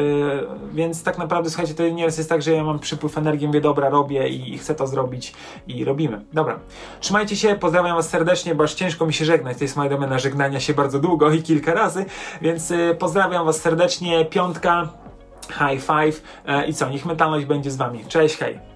więc 0.73 1.03
tak 1.03 1.19
naprawdę, 1.19 1.51
słuchajcie, 1.51 1.75
to 1.75 1.89
nieraz 1.89 2.19
jest 2.19 2.29
tak, 2.29 2.43
że 2.43 2.53
ja 2.53 2.65
mam 2.65 2.79
przypływ 2.79 3.19
energii, 3.19 3.47
mówię, 3.47 3.61
dobra, 3.61 3.89
robię 3.89 4.29
i 4.29 4.59
chcę 4.59 4.75
to 4.75 4.87
zrobić 4.87 5.35
i 5.67 5.85
robimy. 5.85 6.25
Dobra. 6.33 6.59
Trzymajcie 7.01 7.37
się, 7.37 7.55
pozdrawiam 7.55 7.97
Was 7.97 8.09
serdecznie, 8.09 8.55
bo 8.55 8.65
aż 8.65 8.75
ciężko 8.75 9.07
mi 9.07 9.13
się 9.13 9.25
żegnać. 9.25 9.59
To 9.59 9.65
jest 9.65 9.77
moja 9.77 9.91
domena 9.91 10.19
żegnania 10.19 10.61
się 10.61 10.75
bardzo 10.75 10.99
długo 10.99 11.31
i 11.31 11.43
kilka 11.43 11.75
razy, 11.75 12.05
więc 12.43 12.73
pozdrawiam 12.99 13.47
Was 13.47 13.61
serdecznie. 13.61 14.25
Piątka 14.25 15.04
high 15.53 15.81
five 15.81 16.23
e, 16.47 16.67
i 16.67 16.75
co, 16.75 16.89
niech 16.89 17.05
mentalność 17.05 17.47
będzie 17.47 17.71
z 17.71 17.77
wami. 17.77 18.05
Cześć, 18.09 18.37
hej! 18.37 18.74